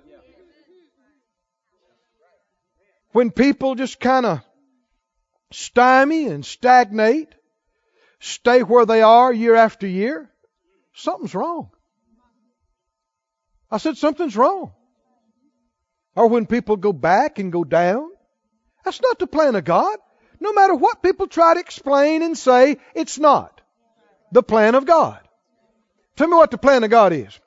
when 3.13 3.29
people 3.31 3.75
just 3.75 3.99
kind 3.99 4.25
of 4.25 4.41
stymie 5.51 6.25
and 6.25 6.45
stagnate, 6.45 7.29
stay 8.19 8.63
where 8.63 8.85
they 8.85 9.01
are 9.01 9.31
year 9.31 9.55
after 9.55 9.87
year, 9.87 10.29
something's 10.93 11.35
wrong. 11.35 11.69
I 13.71 13.77
said 13.77 13.97
something's 13.97 14.35
wrong. 14.35 14.73
Or 16.15 16.27
when 16.27 16.45
people 16.45 16.75
go 16.75 16.91
back 16.91 17.39
and 17.39 17.51
go 17.51 17.63
down, 17.63 18.09
that's 18.83 19.01
not 19.01 19.19
the 19.19 19.27
plan 19.27 19.55
of 19.55 19.63
God. 19.63 19.97
No 20.43 20.51
matter 20.51 20.75
what 20.75 21.01
people 21.01 21.27
try 21.27 21.53
to 21.53 21.61
explain 21.61 22.21
and 22.21 22.37
say, 22.37 22.77
it's 22.93 23.17
not 23.17 23.61
the 24.33 24.43
plan 24.43 24.75
of 24.75 24.85
God. 24.85 25.17
Tell 26.17 26.27
me 26.27 26.35
what 26.35 26.51
the 26.51 26.57
plan 26.57 26.83
of 26.83 26.89
God 26.89 27.13
is. 27.13 27.39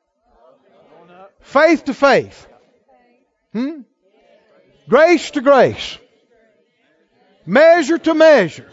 Faith 1.40 1.84
to 1.84 1.94
faith. 1.94 2.48
Hmm? 3.52 3.82
Grace 4.88 5.30
to 5.32 5.42
grace. 5.42 5.98
Measure 7.44 7.98
to 7.98 8.14
measure. 8.14 8.72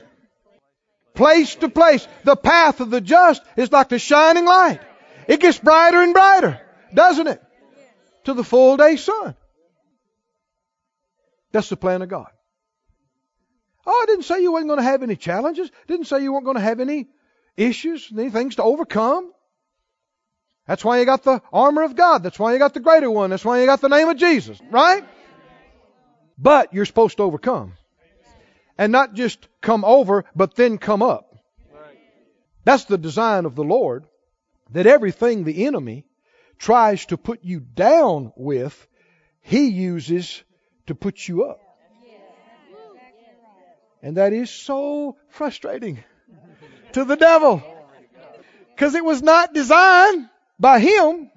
Place 1.16 1.56
to 1.56 1.68
place. 1.68 2.08
The 2.24 2.38
path 2.38 2.80
of 2.80 2.92
the 2.92 3.02
just 3.02 3.44
is 3.58 3.74
like 3.74 3.90
the 3.90 4.00
shining 4.00 4.46
light. 4.46 4.80
It 5.28 5.42
gets 5.42 5.60
brighter 5.60 6.02
and 6.02 6.14
brighter, 6.14 6.62
doesn't 6.94 7.28
it? 7.28 7.44
To 8.24 8.34
the 8.34 8.44
full 8.46 8.78
day 8.78 8.96
sun. 8.96 9.36
That's 11.52 11.68
the 11.68 11.76
plan 11.76 12.02
of 12.02 12.08
God. 12.08 12.32
Oh, 13.86 14.00
I 14.04 14.06
didn't 14.06 14.24
say 14.24 14.42
you 14.42 14.54
weren't 14.54 14.68
going 14.68 14.80
to 14.80 14.84
have 14.84 15.04
any 15.04 15.16
challenges. 15.16 15.70
Didn't 15.88 16.06
say 16.06 16.24
you 16.24 16.32
weren't 16.32 16.46
going 16.46 16.58
to 16.58 16.64
have 16.64 16.80
any 16.80 17.08
issues, 17.58 18.10
any 18.12 18.30
things 18.30 18.56
to 18.56 18.64
overcome. 18.64 19.32
That's 20.68 20.86
why 20.86 21.00
you 21.00 21.06
got 21.06 21.24
the 21.24 21.42
armor 21.52 21.84
of 21.84 21.96
God. 21.96 22.24
That's 22.24 22.40
why 22.40 22.54
you 22.54 22.60
got 22.60 22.74
the 22.74 22.80
greater 22.80 23.12
one. 23.12 23.30
That's 23.30 23.44
why 23.44 23.60
you 23.60 23.66
got 23.66 23.82
the 23.82 23.90
name 23.90 24.08
of 24.08 24.18
Jesus, 24.18 24.60
right? 24.72 25.04
But 26.38 26.74
you're 26.74 26.86
supposed 26.86 27.18
to 27.18 27.24
overcome. 27.24 27.74
And 28.78 28.92
not 28.92 29.14
just 29.14 29.48
come 29.62 29.84
over, 29.84 30.26
but 30.36 30.56
then 30.56 30.78
come 30.78 31.02
up. 31.02 31.36
That's 32.64 32.86
the 32.86 32.98
design 32.98 33.46
of 33.46 33.56
the 33.56 33.64
Lord. 33.64 34.06
That 34.72 34.88
everything 34.88 35.44
the 35.44 35.66
enemy 35.66 36.06
tries 36.58 37.06
to 37.08 37.18
put 37.18 37.44
you 37.44 37.60
down 37.60 38.32
with, 38.38 38.88
he 39.42 39.68
uses 39.68 40.42
to 40.88 40.96
put 40.96 41.28
you 41.28 41.44
up. 41.44 41.60
And 44.04 44.18
that 44.18 44.34
is 44.34 44.50
so 44.50 45.16
frustrating 45.30 46.04
to 46.92 47.06
the 47.06 47.16
devil. 47.16 47.64
Because 48.76 48.96
it 48.96 49.06
was 49.06 49.24
not 49.24 49.54
designed 49.54 50.28
by 50.60 50.80
him 50.80 51.32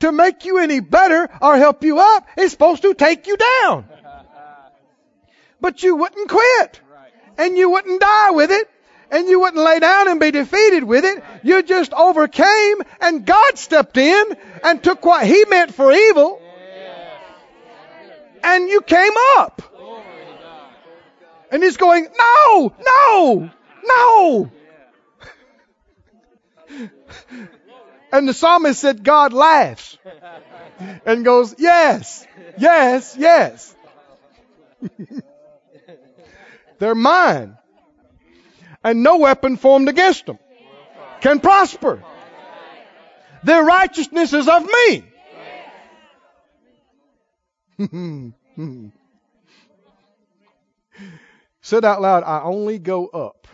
to 0.00 0.10
make 0.10 0.46
you 0.46 0.58
any 0.58 0.80
better 0.80 1.28
or 1.42 1.56
help 1.58 1.84
you 1.84 1.98
up. 1.98 2.26
It's 2.38 2.52
supposed 2.52 2.82
to 2.82 2.94
take 2.94 3.26
you 3.26 3.36
down. 3.36 3.84
But 5.60 5.82
you 5.82 5.94
wouldn't 5.96 6.28
quit. 6.28 6.80
And 7.36 7.58
you 7.58 7.68
wouldn't 7.68 8.00
die 8.00 8.30
with 8.30 8.50
it. 8.50 8.70
And 9.10 9.28
you 9.28 9.40
wouldn't 9.40 9.62
lay 9.62 9.78
down 9.78 10.08
and 10.08 10.18
be 10.18 10.30
defeated 10.30 10.84
with 10.84 11.04
it. 11.04 11.22
You 11.42 11.62
just 11.62 11.92
overcame 11.92 12.82
and 13.02 13.26
God 13.26 13.58
stepped 13.58 13.98
in 13.98 14.36
and 14.62 14.82
took 14.82 15.04
what 15.04 15.26
He 15.26 15.44
meant 15.50 15.74
for 15.74 15.92
evil. 15.92 16.40
And 18.42 18.70
you 18.70 18.80
came 18.80 19.12
up. 19.36 19.62
And 21.54 21.62
He's 21.62 21.76
going, 21.76 22.08
no, 22.18 22.74
no, 22.84 23.50
no. 23.84 24.50
And 28.10 28.28
the 28.28 28.34
psalmist 28.34 28.80
said, 28.80 29.02
God 29.02 29.32
laughs 29.32 29.98
and 31.04 31.24
goes, 31.24 31.54
yes, 31.58 32.26
yes, 32.58 33.16
yes. 33.18 33.74
They're 36.78 36.94
mine. 36.94 37.56
And 38.84 39.02
no 39.02 39.18
weapon 39.18 39.56
formed 39.56 39.88
against 39.88 40.26
them 40.26 40.38
can 41.20 41.40
prosper. 41.40 42.04
Their 43.42 43.64
righteousness 43.64 44.32
is 44.32 44.48
of 44.48 44.68
me. 47.78 48.32
Said 51.64 51.82
out 51.82 52.02
loud, 52.02 52.24
I 52.24 52.42
only 52.42 52.78
go 52.78 53.06
up. 53.06 53.48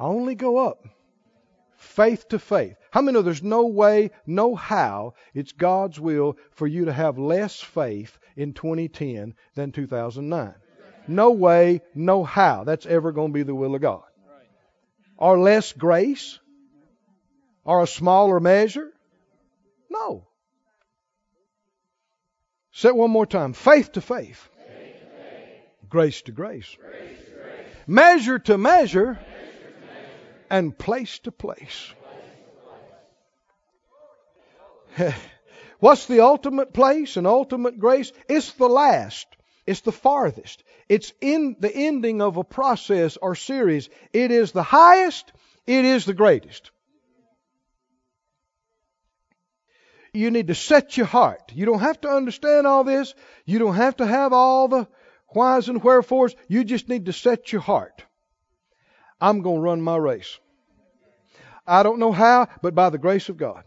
I 0.00 0.04
only 0.04 0.34
go 0.34 0.58
up. 0.58 0.84
Faith 1.76 2.26
to 2.30 2.40
faith. 2.40 2.74
How 2.90 3.02
many 3.02 3.14
know 3.14 3.22
there's 3.22 3.44
no 3.44 3.66
way, 3.66 4.10
no 4.26 4.56
how, 4.56 5.14
it's 5.32 5.52
God's 5.52 6.00
will 6.00 6.38
for 6.50 6.66
you 6.66 6.86
to 6.86 6.92
have 6.92 7.20
less 7.20 7.60
faith 7.60 8.18
in 8.34 8.52
2010 8.52 9.34
than 9.54 9.70
2009. 9.70 10.54
No 11.06 11.30
way, 11.30 11.80
no 11.94 12.24
how 12.24 12.64
that's 12.64 12.84
ever 12.86 13.12
going 13.12 13.28
to 13.28 13.34
be 13.34 13.44
the 13.44 13.54
will 13.54 13.76
of 13.76 13.80
God. 13.80 14.02
Or 15.18 15.38
less 15.38 15.72
grace? 15.72 16.40
Or 17.64 17.80
a 17.80 17.86
smaller 17.86 18.40
measure? 18.40 18.90
No. 19.88 20.26
Say 22.72 22.88
it 22.88 22.96
one 22.96 23.10
more 23.10 23.26
time. 23.26 23.52
Faith 23.52 23.92
to 23.92 24.00
faith. 24.00 24.48
faith, 24.56 25.00
to 25.00 25.06
faith. 25.06 25.88
Grace, 25.90 26.22
to 26.22 26.32
grace. 26.32 26.76
grace 26.80 27.18
to 27.26 27.32
grace. 27.32 27.66
Measure 27.86 28.38
to 28.38 28.58
measure. 28.58 29.18
And 30.48 30.76
place 30.76 31.18
to 31.20 31.32
place. 31.32 31.92
place, 32.02 32.24
to 34.96 34.96
place. 34.96 35.14
What's 35.78 36.06
the 36.06 36.20
ultimate 36.20 36.72
place 36.72 37.16
and 37.16 37.26
ultimate 37.26 37.78
grace? 37.78 38.12
It's 38.28 38.52
the 38.52 38.68
last 38.68 39.26
It's 39.66 39.80
the 39.80 39.92
farthest. 39.92 40.62
It's 40.88 41.12
in 41.20 41.56
the 41.58 41.74
ending 41.74 42.20
of 42.20 42.36
a 42.36 42.44
process 42.44 43.16
or 43.16 43.34
series. 43.34 43.88
It 44.12 44.30
is 44.30 44.52
the 44.52 44.62
highest. 44.62 45.32
It 45.66 45.84
is 45.84 46.04
the 46.04 46.14
greatest. 46.14 46.70
You 50.12 50.30
need 50.30 50.48
to 50.48 50.54
set 50.54 50.96
your 50.96 51.06
heart. 51.06 51.52
You 51.54 51.64
don't 51.64 51.80
have 51.80 52.00
to 52.02 52.08
understand 52.08 52.66
all 52.66 52.84
this. 52.84 53.14
You 53.46 53.58
don't 53.58 53.76
have 53.76 53.96
to 53.96 54.06
have 54.06 54.32
all 54.32 54.68
the 54.68 54.86
whys 55.28 55.68
and 55.68 55.82
wherefores. 55.82 56.34
You 56.48 56.64
just 56.64 56.88
need 56.88 57.06
to 57.06 57.12
set 57.12 57.50
your 57.50 57.62
heart. 57.62 58.04
I'm 59.20 59.40
going 59.40 59.56
to 59.56 59.62
run 59.62 59.80
my 59.80 59.96
race. 59.96 60.38
I 61.66 61.82
don't 61.82 61.98
know 61.98 62.12
how, 62.12 62.48
but 62.60 62.74
by 62.74 62.90
the 62.90 62.98
grace 62.98 63.28
of 63.28 63.36
God. 63.36 63.64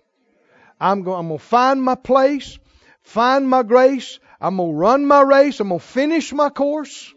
I'm 0.79 1.03
going, 1.03 1.17
I'm 1.17 1.27
going 1.29 1.39
to 1.39 1.45
find 1.45 1.81
my 1.81 1.95
place, 1.95 2.60
find 3.01 3.49
my 3.49 3.63
grace. 3.63 4.19
I'm 4.41 4.58
going 4.58 4.73
to 4.73 4.77
run 4.77 5.05
my 5.05 5.21
race. 5.21 5.60
I'm 5.60 5.69
going 5.69 5.79
to 5.79 5.86
finish 5.86 6.34
my 6.34 6.49
course. 6.49 7.13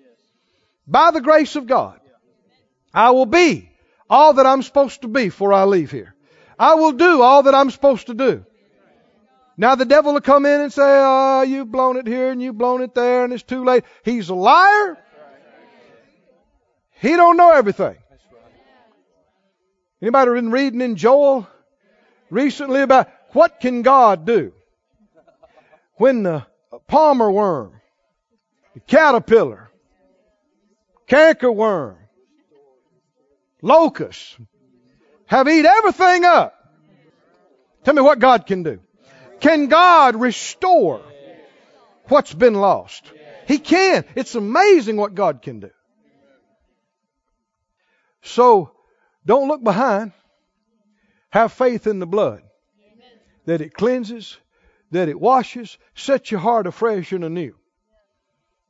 By 0.86 1.10
the 1.10 1.20
grace 1.20 1.56
of 1.56 1.66
God, 1.66 2.00
I 2.94 3.10
will 3.10 3.26
be 3.26 3.70
all 4.08 4.34
that 4.34 4.46
I'm 4.46 4.62
supposed 4.62 5.02
to 5.02 5.08
be 5.08 5.24
before 5.24 5.52
I 5.52 5.64
leave 5.64 5.90
here. 5.90 6.14
I 6.58 6.74
will 6.74 6.92
do 6.92 7.20
all 7.20 7.42
that 7.42 7.54
I'm 7.54 7.70
supposed 7.70 8.06
to 8.06 8.14
do. 8.14 8.46
Now 9.60 9.74
the 9.74 9.84
devil 9.84 10.12
will 10.12 10.20
come 10.20 10.46
in 10.46 10.60
and 10.60 10.72
say, 10.72 10.84
"Oh, 10.86 11.42
you've 11.42 11.70
blown 11.70 11.96
it 11.96 12.06
here 12.06 12.30
and 12.30 12.40
you've 12.40 12.56
blown 12.56 12.80
it 12.80 12.94
there, 12.94 13.24
and 13.24 13.32
it's 13.32 13.42
too 13.42 13.64
late." 13.64 13.84
He's 14.04 14.28
a 14.28 14.34
liar. 14.34 14.96
He 17.00 17.16
don't 17.16 17.36
know 17.36 17.50
everything. 17.50 17.96
Anybody 20.00 20.30
been 20.30 20.52
reading 20.52 20.80
in 20.80 20.94
Joel 20.94 21.48
recently 22.30 22.82
about 22.82 23.10
what 23.32 23.58
can 23.58 23.82
God 23.82 24.24
do 24.24 24.52
when 25.96 26.22
the 26.22 26.46
palmer 26.86 27.30
worm, 27.30 27.80
the 28.74 28.80
caterpillar, 28.80 29.72
canker 31.08 31.50
worm, 31.50 31.98
locusts 33.60 34.36
have 35.26 35.48
eat 35.48 35.66
everything 35.66 36.24
up? 36.24 36.54
Tell 37.82 37.94
me 37.94 38.02
what 38.02 38.20
God 38.20 38.46
can 38.46 38.62
do. 38.62 38.78
Can 39.40 39.68
God 39.68 40.16
restore 40.16 41.02
what's 42.04 42.34
been 42.34 42.54
lost? 42.54 43.10
He 43.46 43.58
can. 43.58 44.04
It's 44.14 44.34
amazing 44.34 44.96
what 44.96 45.14
God 45.14 45.42
can 45.42 45.60
do. 45.60 45.70
So, 48.22 48.72
don't 49.24 49.48
look 49.48 49.62
behind. 49.62 50.12
Have 51.30 51.52
faith 51.52 51.86
in 51.86 51.98
the 51.98 52.06
blood. 52.06 52.42
That 53.46 53.60
it 53.60 53.72
cleanses, 53.72 54.36
that 54.90 55.08
it 55.08 55.18
washes, 55.18 55.78
set 55.94 56.30
your 56.30 56.40
heart 56.40 56.66
afresh 56.66 57.12
and 57.12 57.24
anew. 57.24 57.54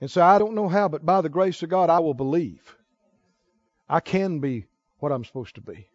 And 0.01 0.11
say, 0.11 0.21
I 0.21 0.39
don't 0.39 0.55
know 0.55 0.69
how, 0.69 0.89
but 0.89 1.05
by 1.05 1.23
the 1.23 1.29
grace 1.29 1.63
of 1.63 1.71
God, 1.71 1.91
I 1.91 1.99
will 1.99 2.15
believe. 2.15 2.77
I 3.89 4.01
can 4.01 4.39
be 4.39 4.67
what 4.99 5.11
I'm 5.11 5.25
supposed 5.25 5.57
to 5.57 5.61
be. 5.61 5.89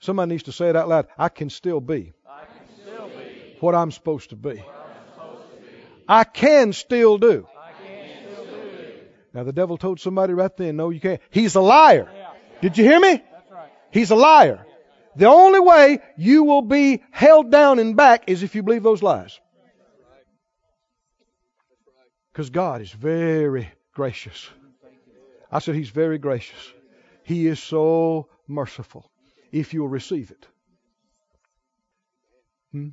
Somebody 0.00 0.30
needs 0.30 0.42
to 0.44 0.52
say 0.52 0.68
it 0.68 0.76
out 0.76 0.88
loud. 0.88 1.06
I 1.16 1.30
can 1.30 1.48
still 1.48 1.80
be 1.80 2.12
what 3.60 3.74
I'm 3.74 3.90
supposed 3.90 4.30
to 4.30 4.36
be. 4.36 4.62
I 6.08 6.24
can 6.24 6.72
still 6.72 7.18
do. 7.18 7.46
Now 9.32 9.42
the 9.42 9.52
devil 9.52 9.76
told 9.76 10.00
somebody 10.00 10.32
right 10.32 10.56
then, 10.56 10.76
no, 10.76 10.90
you 10.90 11.00
can't. 11.00 11.20
He's 11.30 11.54
a 11.56 11.60
liar. 11.60 12.08
Did 12.60 12.78
you 12.78 12.84
hear 12.84 13.00
me? 13.00 13.22
He's 13.90 14.10
a 14.10 14.16
liar. 14.16 14.64
The 15.16 15.26
only 15.26 15.60
way 15.60 16.00
you 16.16 16.44
will 16.44 16.62
be 16.62 17.02
held 17.10 17.50
down 17.50 17.78
and 17.78 17.96
back 17.96 18.24
is 18.26 18.42
if 18.42 18.54
you 18.54 18.62
believe 18.62 18.82
those 18.82 19.02
lies. 19.02 19.38
Because 22.32 22.50
God 22.50 22.80
is 22.80 22.90
very 22.90 23.70
gracious. 23.92 24.48
I 25.50 25.60
said 25.60 25.76
He's 25.76 25.90
very 25.90 26.18
gracious. 26.18 26.72
He 27.22 27.46
is 27.46 27.62
so 27.62 28.28
merciful 28.48 29.10
if 29.52 29.72
you'll 29.72 29.88
receive 29.88 30.32
it. 30.32 30.46
Hmm? 32.72 32.88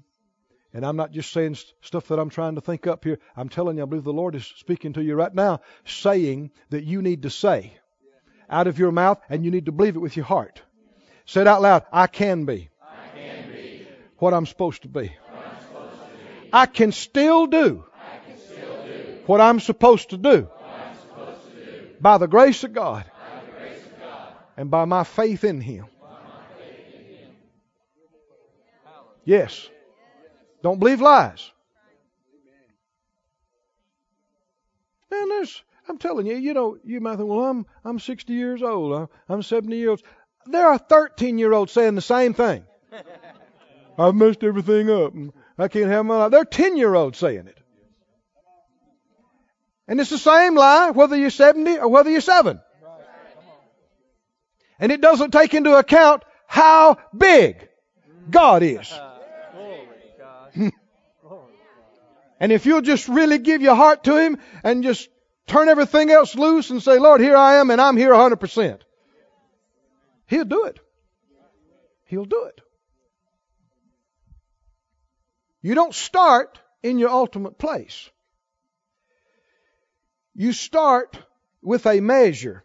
And 0.73 0.85
I'm 0.85 0.95
not 0.95 1.11
just 1.11 1.31
saying 1.31 1.57
stuff 1.81 2.07
that 2.07 2.19
I'm 2.19 2.29
trying 2.29 2.55
to 2.55 2.61
think 2.61 2.87
up 2.87 3.03
here. 3.03 3.19
I'm 3.35 3.49
telling 3.49 3.77
you, 3.77 3.83
I 3.83 3.85
believe 3.85 4.05
the 4.05 4.13
Lord 4.13 4.35
is 4.35 4.45
speaking 4.57 4.93
to 4.93 5.03
you 5.03 5.15
right 5.15 5.33
now, 5.33 5.59
saying 5.85 6.51
that 6.69 6.83
you 6.85 7.01
need 7.01 7.23
to 7.23 7.29
say 7.29 7.73
out 8.49 8.67
of 8.67 8.79
your 8.79 8.91
mouth 8.91 9.19
and 9.29 9.43
you 9.43 9.51
need 9.51 9.65
to 9.65 9.71
believe 9.71 9.95
it 9.95 9.99
with 9.99 10.15
your 10.15 10.25
heart. 10.25 10.61
Say 11.25 11.41
it 11.41 11.47
out 11.47 11.61
loud. 11.61 11.83
I 11.91 12.07
can 12.07 12.45
be, 12.45 12.69
I 12.81 13.17
can 13.17 13.51
be 13.51 13.87
what 14.17 14.33
I'm 14.33 14.45
supposed 14.45 14.83
to 14.83 14.87
be. 14.87 15.11
I 16.53 16.65
can 16.65 16.91
still 16.91 17.47
do 17.47 17.83
what 19.25 19.41
I'm 19.41 19.59
supposed 19.59 20.09
to 20.09 20.17
do 20.17 20.47
by 22.01 22.17
the 22.17 22.27
grace 22.27 22.63
of 22.63 22.73
God 22.73 23.05
and 24.57 24.71
by 24.71 24.85
my 24.85 25.03
faith 25.03 25.43
in 25.43 25.61
Him. 25.61 25.85
by 26.01 26.07
my 26.07 26.43
faith 26.57 26.95
in 26.95 27.15
Him. 27.15 27.29
Yes. 29.23 29.69
Don't 30.61 30.79
believe 30.79 31.01
lies. 31.01 31.51
Man, 35.09 35.29
there's, 35.29 35.61
I'm 35.89 35.97
telling 35.97 36.25
you, 36.25 36.35
you 36.35 36.53
know, 36.53 36.77
you 36.85 37.01
might 37.01 37.17
think, 37.17 37.27
well, 37.27 37.45
I'm, 37.45 37.65
I'm 37.83 37.99
60 37.99 38.31
years 38.31 38.61
old. 38.61 38.93
I'm, 38.93 39.09
I'm 39.27 39.43
70 39.43 39.75
years 39.75 39.89
old. 39.89 40.03
There 40.45 40.67
are 40.67 40.77
13 40.77 41.37
year 41.37 41.51
olds 41.51 41.71
saying 41.71 41.95
the 41.95 42.01
same 42.01 42.33
thing. 42.33 42.63
I've 43.97 44.15
messed 44.15 44.43
everything 44.43 44.89
up. 44.89 45.13
and 45.13 45.33
I 45.57 45.67
can't 45.67 45.87
have 45.87 46.05
my 46.05 46.17
life. 46.17 46.31
There 46.31 46.41
are 46.41 46.45
10 46.45 46.77
year 46.77 46.95
olds 46.95 47.17
saying 47.17 47.47
it. 47.47 47.57
And 49.87 49.99
it's 49.99 50.09
the 50.09 50.17
same 50.17 50.55
lie 50.55 50.91
whether 50.91 51.17
you're 51.17 51.29
70 51.29 51.79
or 51.79 51.89
whether 51.89 52.09
you're 52.09 52.21
7. 52.21 52.59
And 54.79 54.91
it 54.91 55.01
doesn't 55.01 55.31
take 55.31 55.53
into 55.53 55.77
account 55.77 56.23
how 56.47 56.97
big 57.15 57.67
God 58.29 58.63
is. 58.63 58.91
And 62.41 62.51
if 62.51 62.65
you'll 62.65 62.81
just 62.81 63.07
really 63.07 63.37
give 63.37 63.61
your 63.61 63.75
heart 63.75 64.03
to 64.05 64.17
Him 64.17 64.39
and 64.63 64.83
just 64.83 65.07
turn 65.45 65.69
everything 65.69 66.09
else 66.09 66.35
loose 66.35 66.71
and 66.71 66.81
say, 66.81 66.97
Lord, 66.97 67.21
here 67.21 67.37
I 67.37 67.57
am 67.57 67.69
and 67.69 67.79
I'm 67.79 67.95
here 67.95 68.11
100%, 68.11 68.79
He'll 70.25 70.45
do 70.45 70.65
it. 70.65 70.79
He'll 72.05 72.25
do 72.25 72.45
it. 72.45 72.59
You 75.61 75.75
don't 75.75 75.93
start 75.93 76.59
in 76.81 76.97
your 76.97 77.09
ultimate 77.09 77.59
place. 77.59 78.09
You 80.33 80.51
start 80.51 81.19
with 81.61 81.85
a 81.85 81.99
measure, 81.99 82.63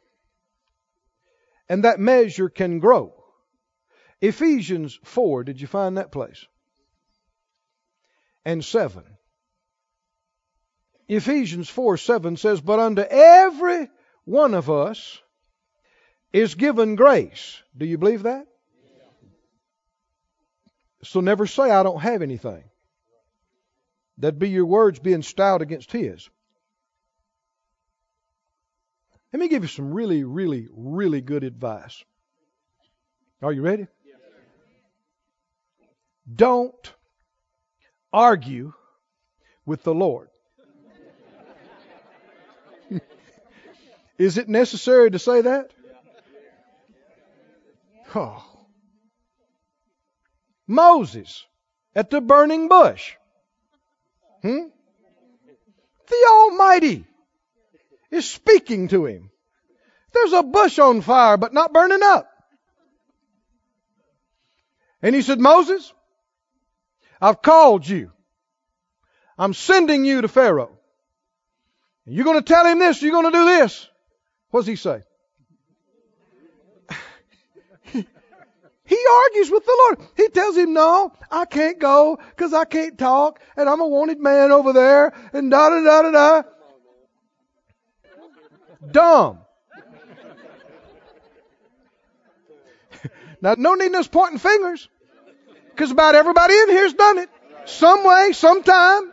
and 1.68 1.84
that 1.84 2.00
measure 2.00 2.48
can 2.48 2.78
grow. 2.78 3.12
Ephesians 4.22 4.98
4, 5.04 5.44
did 5.44 5.60
you 5.60 5.66
find 5.66 5.98
that 5.98 6.10
place? 6.10 6.46
And 8.42 8.64
7. 8.64 9.04
Ephesians 11.08 11.68
4 11.68 11.96
7 11.96 12.36
says, 12.36 12.60
But 12.60 12.80
unto 12.80 13.02
every 13.02 13.88
one 14.24 14.54
of 14.54 14.70
us 14.70 15.20
is 16.32 16.54
given 16.54 16.96
grace. 16.96 17.62
Do 17.76 17.86
you 17.86 17.98
believe 17.98 18.24
that? 18.24 18.46
So 21.04 21.20
never 21.20 21.46
say, 21.46 21.70
I 21.70 21.82
don't 21.82 22.00
have 22.00 22.22
anything. 22.22 22.64
That'd 24.18 24.38
be 24.38 24.48
your 24.48 24.66
words 24.66 24.98
being 24.98 25.22
styled 25.22 25.62
against 25.62 25.92
His. 25.92 26.28
Let 29.32 29.40
me 29.40 29.48
give 29.48 29.62
you 29.62 29.68
some 29.68 29.92
really, 29.92 30.24
really, 30.24 30.66
really 30.72 31.20
good 31.20 31.44
advice. 31.44 32.02
Are 33.42 33.52
you 33.52 33.62
ready? 33.62 33.86
Don't 36.34 36.92
argue 38.12 38.72
with 39.64 39.82
the 39.84 39.94
Lord. 39.94 40.28
Is 44.18 44.38
it 44.38 44.48
necessary 44.48 45.10
to 45.10 45.18
say 45.18 45.42
that? 45.42 45.70
Oh. 48.14 48.44
Moses 50.66 51.44
at 51.94 52.10
the 52.10 52.20
burning 52.20 52.68
bush. 52.68 53.14
Hmm? 54.42 54.68
The 56.08 56.26
Almighty 56.28 57.04
is 58.10 58.28
speaking 58.28 58.88
to 58.88 59.06
him. 59.06 59.30
There's 60.12 60.32
a 60.32 60.42
bush 60.42 60.78
on 60.78 61.02
fire, 61.02 61.36
but 61.36 61.52
not 61.52 61.72
burning 61.72 62.02
up. 62.02 62.30
And 65.02 65.14
he 65.14 65.22
said, 65.22 65.38
Moses, 65.38 65.92
I've 67.20 67.42
called 67.42 67.86
you. 67.86 68.12
I'm 69.38 69.52
sending 69.52 70.04
you 70.04 70.22
to 70.22 70.28
Pharaoh. 70.28 70.78
You're 72.06 72.24
going 72.24 72.38
to 72.38 72.54
tell 72.54 72.64
him 72.64 72.78
this, 72.78 73.02
you're 73.02 73.12
going 73.12 73.30
to 73.30 73.38
do 73.38 73.44
this. 73.44 73.88
What 74.50 74.60
does 74.60 74.66
he 74.66 74.76
say? 74.76 75.02
he 77.92 79.06
argues 79.24 79.50
with 79.50 79.64
the 79.64 79.76
Lord. 79.78 80.08
He 80.16 80.28
tells 80.28 80.56
him, 80.56 80.72
no, 80.72 81.12
I 81.30 81.44
can't 81.44 81.78
go 81.78 82.18
because 82.30 82.54
I 82.54 82.64
can't 82.64 82.98
talk 82.98 83.40
and 83.56 83.68
I'm 83.68 83.80
a 83.80 83.88
wanted 83.88 84.20
man 84.20 84.52
over 84.52 84.72
there 84.72 85.12
and 85.32 85.50
da 85.50 85.70
da 85.70 85.80
da 85.82 86.02
da 86.02 86.10
da. 86.10 86.42
dumb. 88.90 89.38
now, 93.42 93.54
no 93.58 93.74
need 93.74 93.94
us 93.94 94.08
pointing 94.08 94.38
fingers, 94.38 94.88
because 95.70 95.90
about 95.90 96.14
everybody 96.14 96.54
in 96.54 96.68
here's 96.70 96.94
done 96.94 97.18
it 97.18 97.28
some 97.66 98.04
way, 98.04 98.30
sometime, 98.32 99.12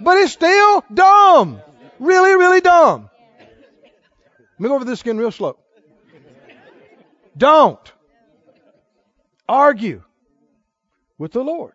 but 0.00 0.16
it's 0.16 0.32
still 0.32 0.84
dumb. 0.92 1.60
Really, 1.98 2.34
really 2.34 2.60
dumb. 2.60 3.10
Let 4.62 4.66
me 4.66 4.68
go 4.68 4.76
over 4.76 4.84
this 4.84 5.00
again 5.00 5.18
real 5.18 5.32
slow. 5.32 5.58
Don't 7.36 7.92
argue 9.48 10.04
with 11.18 11.32
the 11.32 11.42
Lord. 11.42 11.72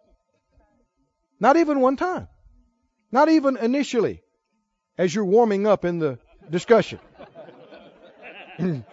Not 1.38 1.58
even 1.58 1.82
one 1.82 1.98
time. 1.98 2.30
Not 3.12 3.28
even 3.28 3.58
initially 3.58 4.24
as 4.98 5.14
you're 5.14 5.26
warming 5.26 5.68
up 5.68 5.84
in 5.84 6.00
the 6.00 6.18
discussion. 6.50 7.00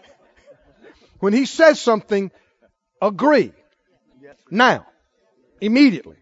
when 1.20 1.32
he 1.32 1.46
says 1.46 1.80
something, 1.80 2.32
agree. 3.00 3.52
Now. 4.50 4.88
Immediately. 5.60 6.16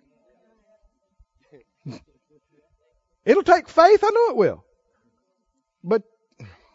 It'll 3.25 3.43
take 3.43 3.71
faith, 3.71 4.05
I 4.05 4.11
know 4.11 4.29
it 4.29 4.37
will. 4.37 4.63
But 5.83 6.03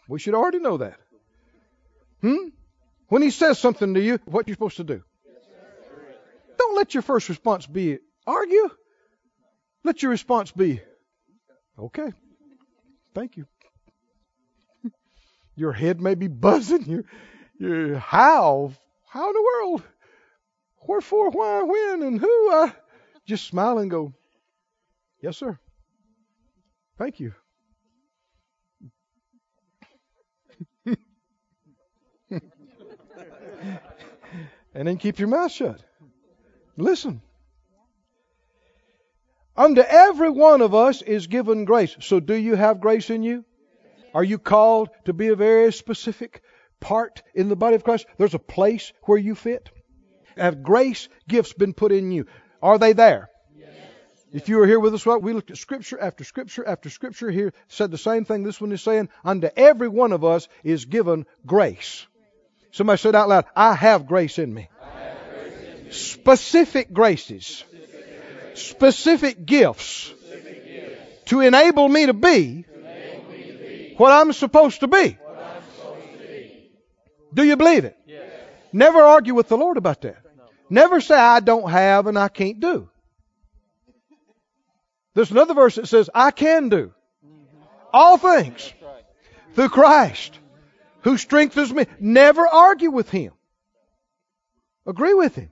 we 0.08 0.18
should 0.18 0.34
already 0.34 0.58
know 0.58 0.78
that. 0.78 0.98
Hmm? 2.22 2.48
When 3.08 3.22
he 3.22 3.30
says 3.30 3.58
something 3.58 3.94
to 3.94 4.00
you, 4.00 4.18
what 4.24 4.48
you 4.48 4.54
supposed 4.54 4.78
to 4.78 4.84
do? 4.84 5.02
Don't 6.58 6.76
let 6.76 6.94
your 6.94 7.02
first 7.02 7.28
response 7.28 7.66
be 7.66 7.98
argue. 8.26 8.68
Let 9.84 10.02
your 10.02 10.10
response 10.10 10.50
be, 10.50 10.80
okay, 11.78 12.12
thank 13.14 13.36
you. 13.36 13.46
Your 15.54 15.72
head 15.72 16.00
may 16.00 16.14
be 16.14 16.28
buzzing. 16.28 16.84
Your, 16.84 17.04
your 17.58 17.98
how? 17.98 18.72
How 19.08 19.28
in 19.28 19.34
the 19.34 19.42
world? 19.42 19.82
Wherefore, 20.86 21.30
why, 21.30 21.62
when, 21.62 22.02
and 22.02 22.20
who? 22.20 22.50
I 22.50 22.72
just 23.26 23.46
smile 23.46 23.78
and 23.78 23.90
go, 23.90 24.12
yes, 25.22 25.36
sir. 25.36 25.58
Thank 26.98 27.20
you. 27.20 27.34
and 32.30 32.42
then 34.88 34.96
keep 34.96 35.18
your 35.18 35.28
mouth 35.28 35.52
shut. 35.52 35.82
Listen. 36.76 37.20
Unto 39.56 39.80
every 39.80 40.30
one 40.30 40.62
of 40.62 40.74
us 40.74 41.02
is 41.02 41.26
given 41.26 41.64
grace. 41.64 41.96
So 42.00 42.20
do 42.20 42.34
you 42.34 42.54
have 42.54 42.80
grace 42.80 43.10
in 43.10 43.24
you? 43.24 43.44
Are 44.14 44.24
you 44.24 44.38
called 44.38 44.88
to 45.04 45.12
be 45.12 45.28
a 45.28 45.36
very 45.36 45.72
specific 45.72 46.42
part 46.80 47.22
in 47.34 47.48
the 47.48 47.56
body 47.56 47.74
of 47.74 47.84
Christ? 47.84 48.06
There's 48.18 48.34
a 48.34 48.38
place 48.38 48.92
where 49.02 49.18
you 49.18 49.34
fit. 49.34 49.68
Have 50.36 50.62
grace 50.62 51.08
gifts 51.26 51.52
been 51.52 51.74
put 51.74 51.90
in 51.90 52.12
you? 52.12 52.26
Are 52.62 52.78
they 52.78 52.92
there? 52.92 53.28
If 54.30 54.48
you 54.48 54.58
were 54.58 54.66
here 54.66 54.78
with 54.78 54.94
us, 54.94 55.06
what 55.06 55.22
we 55.22 55.32
looked 55.32 55.50
at 55.50 55.56
scripture 55.56 55.98
after 55.98 56.22
scripture 56.22 56.66
after 56.66 56.90
scripture 56.90 57.30
here, 57.30 57.54
said 57.68 57.90
the 57.90 57.98
same 57.98 58.26
thing 58.26 58.42
this 58.42 58.60
one 58.60 58.72
is 58.72 58.82
saying. 58.82 59.08
Unto 59.24 59.48
every 59.56 59.88
one 59.88 60.12
of 60.12 60.22
us 60.22 60.48
is 60.62 60.84
given 60.84 61.24
grace. 61.46 62.06
Somebody 62.72 62.98
said 62.98 63.14
out 63.14 63.28
loud, 63.28 63.44
I 63.56 63.74
have 63.74 64.06
grace 64.06 64.38
in 64.38 64.52
me. 64.52 64.68
Specific 65.90 66.92
graces. 66.92 67.64
Specific 68.54 69.44
gifts. 69.44 70.12
To 71.26 71.40
enable 71.40 71.88
me 71.88 72.06
to 72.06 72.14
be 72.14 72.64
what 73.96 74.12
I'm 74.12 74.32
supposed 74.32 74.80
to 74.80 74.88
be. 74.88 75.18
Do 77.32 77.44
you 77.44 77.56
believe 77.56 77.84
it? 77.84 77.96
Never 78.72 79.00
argue 79.00 79.34
with 79.34 79.48
the 79.48 79.56
Lord 79.56 79.76
about 79.76 80.02
that. 80.02 80.18
Never 80.70 81.00
say, 81.00 81.14
I 81.14 81.40
don't 81.40 81.70
have 81.70 82.06
and 82.06 82.18
I 82.18 82.28
can't 82.28 82.60
do. 82.60 82.90
There's 85.14 85.30
another 85.30 85.54
verse 85.54 85.76
that 85.76 85.88
says, 85.88 86.10
I 86.14 86.30
can 86.30 86.68
do 86.68 86.92
all 87.92 88.18
things 88.18 88.72
through 89.54 89.70
Christ 89.70 90.38
who 91.08 91.16
strengthens 91.16 91.72
me. 91.72 91.86
Never 91.98 92.46
argue 92.46 92.90
with 92.90 93.08
him. 93.08 93.32
Agree 94.86 95.14
with 95.14 95.36
him. 95.36 95.50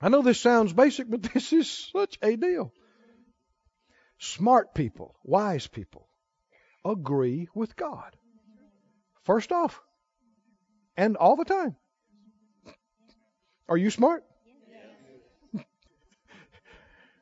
I 0.00 0.10
know 0.10 0.22
this 0.22 0.40
sounds 0.40 0.72
basic, 0.72 1.10
but 1.10 1.22
this 1.34 1.52
is 1.52 1.68
such 1.92 2.16
a 2.22 2.36
deal. 2.36 2.72
Smart 4.20 4.76
people, 4.76 5.16
wise 5.24 5.66
people, 5.66 6.08
agree 6.84 7.48
with 7.52 7.74
God. 7.74 8.14
First 9.24 9.50
off, 9.50 9.80
and 10.96 11.16
all 11.16 11.34
the 11.34 11.44
time. 11.44 11.74
Are 13.68 13.76
you 13.76 13.90
smart? 13.90 14.22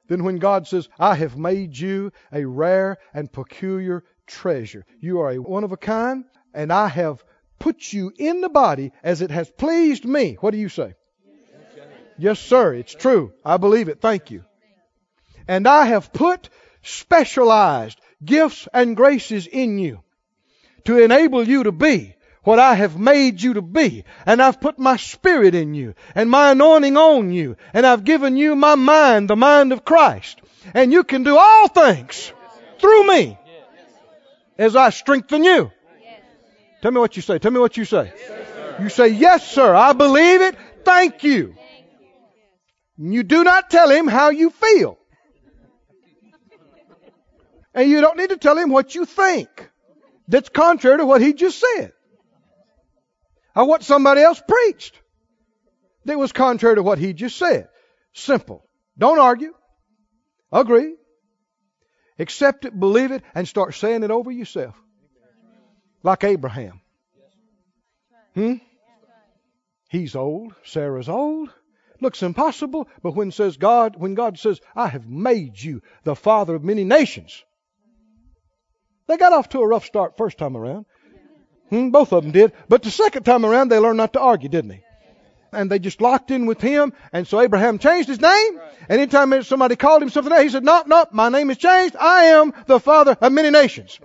then 0.09 0.25
when 0.25 0.37
God 0.37 0.67
says, 0.67 0.87
I 0.99 1.15
have 1.15 1.39
made 1.39 1.79
you 1.79 2.13
a 2.31 2.45
rare 2.45 2.99
and 3.15 3.33
peculiar 3.33 4.05
treasure, 4.31 4.87
you 5.01 5.21
are 5.21 5.33
a 5.33 5.39
one 5.39 5.65
of 5.65 5.73
a 5.73 5.77
kind, 5.77 6.25
and 6.55 6.73
I 6.73 6.89
have 6.89 7.23
put 7.59 7.93
you 7.93 8.13
in 8.17 8.41
the 8.41 8.49
body 8.49 8.93
as 9.03 9.21
it 9.21 9.31
has 9.31 9.51
pleased 9.51 10.05
me. 10.05 10.37
What 10.41 10.53
do 10.53 10.59
you 10.59 10.69
say? 10.69 10.95
Yes, 12.19 12.39
sir. 12.39 12.75
It's 12.75 12.95
true. 12.95 13.33
I 13.45 13.57
believe 13.57 13.89
it. 13.89 14.01
Thank 14.01 14.31
you. 14.31 14.45
And 15.49 15.67
I 15.67 15.87
have 15.87 16.13
put 16.13 16.49
specialized 16.83 18.01
gifts 18.25 18.69
and 18.73 18.97
graces 18.97 19.47
in 19.47 19.79
you 19.79 20.01
to 20.85 20.99
enable 20.99 21.47
you 21.47 21.65
to 21.65 21.73
be 21.73 22.15
what 22.43 22.59
I 22.59 22.75
have 22.75 22.99
made 22.99 23.41
you 23.41 23.55
to 23.55 23.63
be. 23.63 24.05
And 24.27 24.43
I've 24.43 24.61
put 24.61 24.79
my 24.79 24.97
spirit 24.97 25.55
in 25.55 25.75
you 25.75 25.95
and 26.15 26.31
my 26.31 26.53
anointing 26.53 26.97
on 26.97 27.33
you. 27.33 27.57
And 27.73 27.87
I've 27.87 28.05
given 28.05 28.37
you 28.37 28.57
my 28.57 28.75
mind, 28.75 29.29
the 29.29 29.37
mind 29.37 29.73
of 29.73 29.85
Christ. 29.85 30.41
And 30.75 30.93
you 30.93 31.05
can 31.05 31.23
do 31.23 31.37
all 31.37 31.69
things 31.69 32.33
through 32.79 33.07
me 33.07 33.39
as 34.61 34.77
I 34.77 34.91
strengthen 34.91 35.43
you. 35.43 35.73
Tell 36.83 36.91
me 36.91 37.01
what 37.01 37.17
you 37.17 37.23
say. 37.23 37.39
Tell 37.39 37.51
me 37.51 37.59
what 37.59 37.77
you 37.77 37.85
say. 37.85 38.13
You 38.79 38.91
say, 38.91 39.09
Yes, 39.09 39.51
sir. 39.51 39.75
I 39.75 39.95
believe 39.95 40.43
it. 40.43 40.57
Thank 40.85 41.25
you. 41.25 41.55
You 42.99 43.23
do 43.23 43.43
not 43.43 43.71
tell 43.71 43.91
him 43.91 44.07
how 44.07 44.29
you 44.29 44.51
feel. 44.51 44.99
And 47.73 47.89
you 47.89 48.01
don't 48.03 48.19
need 48.19 48.31
to 48.31 48.37
tell 48.37 48.59
him 48.59 48.71
what 48.71 48.95
you 48.95 49.07
think. 49.07 49.49
That's 50.29 50.51
contrary 50.51 50.99
to 50.99 51.07
what 51.07 51.23
he 51.23 51.33
just 51.33 51.59
said. 51.59 51.93
Or 53.57 53.67
what 53.67 53.83
somebody 53.83 54.21
else 54.21 54.43
preached. 54.47 55.01
That 56.05 56.19
was 56.19 56.33
contrary 56.33 56.77
to 56.77 56.83
what 56.83 56.99
he 56.99 57.15
just 57.15 57.37
said. 57.37 57.69
Simple. 58.13 58.69
Don't 58.99 59.19
argue. 59.19 59.55
Agree. 60.53 60.95
Accept 62.21 62.67
it, 62.67 62.79
believe 62.79 63.11
it, 63.11 63.25
and 63.35 63.49
start 63.49 63.75
saying 63.75 64.05
it 64.05 64.11
over 64.11 64.31
yourself. 64.31 64.77
Like 66.03 66.23
Abraham. 66.23 66.81
Hmm? 68.35 68.55
He's 69.89 70.15
old. 70.15 70.55
Sarah's 70.65 71.09
old 71.09 71.51
looks 72.01 72.23
impossible, 72.23 72.89
but 73.03 73.15
when 73.15 73.31
says 73.31 73.57
God, 73.57 73.97
when 73.97 74.15
God 74.15 74.39
says, 74.39 74.61
I 74.75 74.89
have 74.89 75.09
made 75.09 75.61
you 75.61 75.83
the 76.05 76.17
father 76.17 76.55
of 76.55 76.65
many 76.65 76.85
nations. 76.85 77.45
They 79.07 79.17
got 79.17 79.33
off 79.33 79.49
to 79.51 79.61
a 79.61 79.67
rough 79.67 79.85
start 79.85 80.17
first 80.17 80.39
time 80.39 80.57
around. 80.57 80.87
Hmm, 81.69 81.91
both 81.91 82.13
of 82.13 82.23
them 82.23 82.33
did. 82.33 82.53
But 82.69 82.83
the 82.83 82.91
second 82.91 83.25
time 83.25 83.45
around, 83.45 83.69
they 83.69 83.79
learned 83.79 83.97
not 83.97 84.13
to 84.15 84.21
argue, 84.21 84.49
didn't 84.49 84.71
they? 84.71 84.85
And 85.53 85.71
they 85.71 85.79
just 85.79 86.01
locked 86.01 86.31
in 86.31 86.47
with 86.47 86.61
him. 86.61 86.93
And 87.13 87.27
so 87.27 87.41
Abraham 87.41 87.79
changed 87.79 88.09
his 88.09 88.21
name. 88.21 88.61
And 88.89 89.01
anytime 89.01 89.43
somebody 89.43 89.77
called 89.77 90.03
him 90.03 90.11
something 90.11 90.33
else, 90.33 90.43
he 90.43 90.49
said, 90.49 90.65
no, 90.65 90.83
no, 90.87 91.07
my 91.13 91.29
name 91.29 91.51
is 91.51 91.59
changed. 91.59 91.97
I 91.97 92.25
am 92.27 92.53
the 92.67 92.81
father 92.81 93.17
of 93.21 93.33
many 93.33 93.51
nations. 93.51 93.99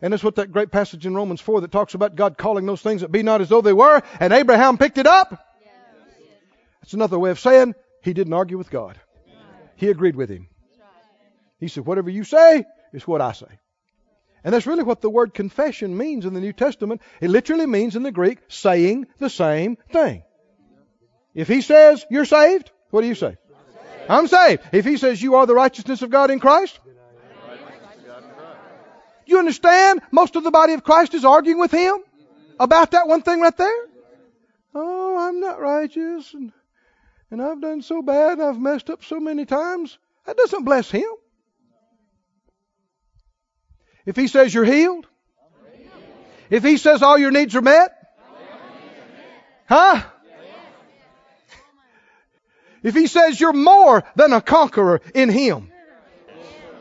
And 0.00 0.12
that's 0.12 0.24
what 0.24 0.36
that 0.36 0.50
great 0.50 0.72
passage 0.72 1.06
in 1.06 1.14
Romans 1.14 1.40
4 1.40 1.60
that 1.60 1.70
talks 1.70 1.94
about 1.94 2.16
God 2.16 2.36
calling 2.36 2.66
those 2.66 2.82
things 2.82 3.02
that 3.02 3.12
be 3.12 3.22
not 3.22 3.40
as 3.40 3.48
though 3.48 3.60
they 3.60 3.72
were. 3.72 4.02
And 4.18 4.32
Abraham 4.32 4.76
picked 4.78 4.98
it 4.98 5.06
up 5.06 5.40
that's 6.82 6.94
another 6.94 7.18
way 7.18 7.30
of 7.30 7.38
saying 7.38 7.74
he 8.02 8.12
didn't 8.12 8.32
argue 8.32 8.58
with 8.58 8.70
God. 8.70 9.00
He 9.76 9.88
agreed 9.88 10.16
with 10.16 10.28
him. 10.28 10.48
He 11.58 11.68
said, 11.68 11.86
Whatever 11.86 12.10
you 12.10 12.24
say 12.24 12.64
is 12.92 13.06
what 13.06 13.20
I 13.20 13.32
say. 13.32 13.46
And 14.44 14.52
that's 14.52 14.66
really 14.66 14.82
what 14.82 15.00
the 15.00 15.10
word 15.10 15.32
confession 15.32 15.96
means 15.96 16.26
in 16.26 16.34
the 16.34 16.40
New 16.40 16.52
Testament. 16.52 17.00
It 17.20 17.30
literally 17.30 17.66
means 17.66 17.94
in 17.94 18.02
the 18.02 18.10
Greek 18.10 18.38
saying 18.48 19.06
the 19.18 19.30
same 19.30 19.76
thing. 19.92 20.24
If 21.34 21.48
he 21.48 21.60
says 21.62 22.04
you're 22.10 22.24
saved, 22.24 22.70
what 22.90 23.02
do 23.02 23.06
you 23.06 23.14
say? 23.14 23.36
I'm 24.08 24.26
saved. 24.26 24.62
If 24.72 24.84
he 24.84 24.96
says 24.96 25.22
you 25.22 25.36
are 25.36 25.46
the 25.46 25.54
righteousness 25.54 26.02
of 26.02 26.10
God 26.10 26.30
in 26.30 26.40
Christ, 26.40 26.78
you 29.26 29.38
understand? 29.38 30.02
Most 30.10 30.36
of 30.36 30.44
the 30.44 30.50
body 30.50 30.74
of 30.74 30.84
Christ 30.84 31.14
is 31.14 31.24
arguing 31.24 31.58
with 31.58 31.70
him 31.70 31.96
about 32.58 32.90
that 32.90 33.08
one 33.08 33.22
thing 33.22 33.40
right 33.40 33.56
there. 33.56 33.86
Oh, 34.74 35.16
I'm 35.18 35.40
not 35.40 35.60
righteous. 35.60 36.34
And 36.34 36.52
and 37.30 37.40
I've 37.40 37.62
done 37.62 37.80
so 37.80 38.02
bad, 38.02 38.40
I've 38.40 38.60
messed 38.60 38.90
up 38.90 39.02
so 39.04 39.18
many 39.18 39.46
times. 39.46 39.96
That 40.26 40.36
doesn't 40.36 40.64
bless 40.64 40.90
him. 40.90 41.08
If 44.04 44.16
he 44.16 44.28
says 44.28 44.52
you're 44.52 44.66
healed, 44.66 45.06
If 46.52 46.62
He 46.62 46.76
says 46.76 47.02
all 47.02 47.16
your 47.16 47.30
needs 47.30 47.56
are 47.56 47.62
met? 47.62 47.96
Huh? 49.66 50.02
If 52.82 52.94
He 52.94 53.06
says 53.06 53.40
you're 53.40 53.52
more 53.52 54.04
than 54.16 54.32
a 54.32 54.40
conqueror 54.40 55.00
in 55.14 55.28
Him. 55.28 55.70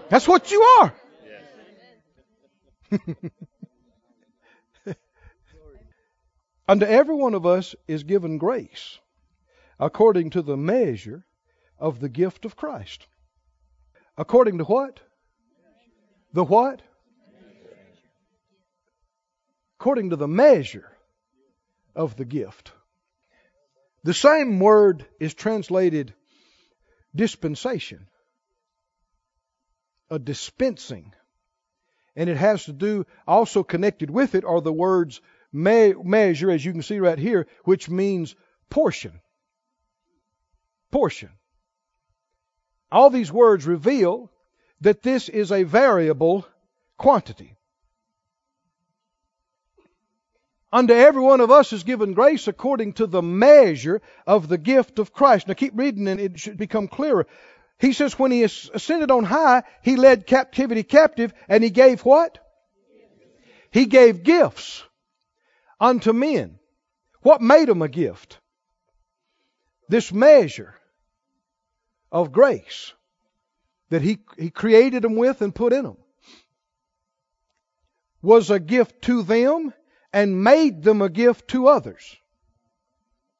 That's 0.10 0.28
what 0.28 0.52
you 0.52 0.62
are. 0.62 0.93
Unto 6.68 6.86
every 6.86 7.16
one 7.16 7.34
of 7.34 7.45
us 7.45 7.76
is 7.88 8.04
given 8.04 8.38
grace 8.38 8.99
according 9.80 10.30
to 10.30 10.41
the 10.41 10.56
measure 10.56 11.26
of 11.80 11.99
the 11.99 12.10
gift 12.10 12.45
of 12.45 12.56
Christ. 12.56 13.08
According 14.18 14.60
to 14.60 14.64
what? 14.64 14.99
The 16.34 16.43
what? 16.43 16.82
According 19.80 20.12
to 20.12 20.16
the 20.16 20.28
measure 20.28 20.91
of 21.95 22.16
the 22.16 22.26
gift. 22.26 22.72
The 24.04 24.14
same 24.14 24.60
word 24.60 25.06
is 25.20 25.34
translated 25.34 26.14
dispensation, 27.16 28.08
a 30.10 30.18
dispensing. 30.18 31.14
And 32.16 32.30
it 32.30 32.38
has 32.38 32.66
to 32.66 32.74
do, 32.74 33.06
also 33.26 33.64
connected 33.64 34.10
with 34.10 34.36
it 34.36 34.43
are 34.43 34.60
the 34.60 34.74
words 34.74 35.22
me- 35.54 35.93
measure, 35.93 36.52
as 36.52 36.64
you 36.64 36.72
can 36.72 36.82
see 36.82 36.99
right 36.99 37.18
here, 37.18 37.47
which 37.64 37.89
means 37.89 38.36
portion. 38.70 39.22
Portion. 40.91 41.30
All 42.91 43.10
these 43.10 43.32
words 43.32 43.66
reveal 43.66 44.32
that 44.82 45.04
this 45.04 45.30
is 45.30 45.52
a 45.52 45.64
variable 45.64 46.45
quantity. 46.97 47.56
Unto 50.74 50.93
every 50.93 51.22
one 51.22 51.41
of 51.41 51.51
us 51.51 51.74
is 51.74 51.84
given 51.84 52.13
grace 52.13 52.47
according 52.47 52.93
to 52.93 53.05
the 53.05 53.22
measure 53.22 54.01
of 54.26 54.47
the 54.47 54.57
gift 54.57 54.99
of 54.99 55.11
Christ. 55.11 55.47
Now 55.47 55.53
keep 55.53 55.74
reading 55.76 56.07
and 56.07 56.19
it 56.19 56.39
should 56.39 56.57
become 56.57 56.88
clearer. 56.88 57.28
He 57.78 57.91
says 57.91 58.17
when 58.17 58.32
he 58.32 58.43
ascended 58.43 59.11
on 59.11 59.26
high, 59.26 59.63
he 59.82 59.97
led 59.97 60.28
captivity 60.28 60.84
captive 60.84 61.34
and 61.49 61.63
he 61.63 61.72
gave 61.72 62.01
what? 62.05 62.38
He 63.72 63.86
gave 63.86 64.24
gifts 64.24 64.84
unto 65.80 66.13
men. 66.13 66.59
What 67.22 67.41
made 67.41 67.67
them 67.67 67.82
a 67.82 67.89
gift? 67.89 68.39
This 69.89 70.13
measure 70.13 70.76
of 72.11 72.32
grace 72.32 72.93
that 73.89 74.01
he, 74.01 74.19
he 74.38 74.49
created 74.49 75.03
them 75.03 75.15
with 75.15 75.41
and 75.41 75.53
put 75.53 75.74
in 75.74 75.84
them 75.84 75.97
was 78.22 78.49
a 78.51 78.59
gift 78.59 79.01
to 79.03 79.24
them 79.24 79.74
and 80.14 80.43
made 80.43 80.84
them 80.84 81.01
a 81.01 81.09
gift 81.09 81.49
to 81.49 81.68
others. 81.68 82.18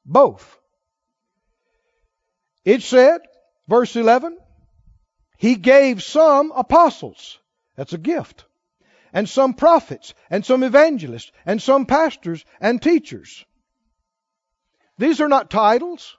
Both. 0.04 0.58
It 2.64 2.82
said, 2.82 3.20
verse 3.68 3.96
11, 3.96 4.38
He 5.36 5.56
gave 5.56 6.02
some 6.02 6.52
apostles. 6.52 7.38
That's 7.76 7.92
a 7.92 7.98
gift. 7.98 8.44
And 9.12 9.28
some 9.28 9.54
prophets, 9.54 10.14
and 10.30 10.44
some 10.44 10.62
evangelists, 10.62 11.32
and 11.44 11.60
some 11.60 11.84
pastors 11.84 12.44
and 12.60 12.80
teachers. 12.80 13.44
These 14.96 15.20
are 15.20 15.28
not 15.28 15.50
titles. 15.50 16.16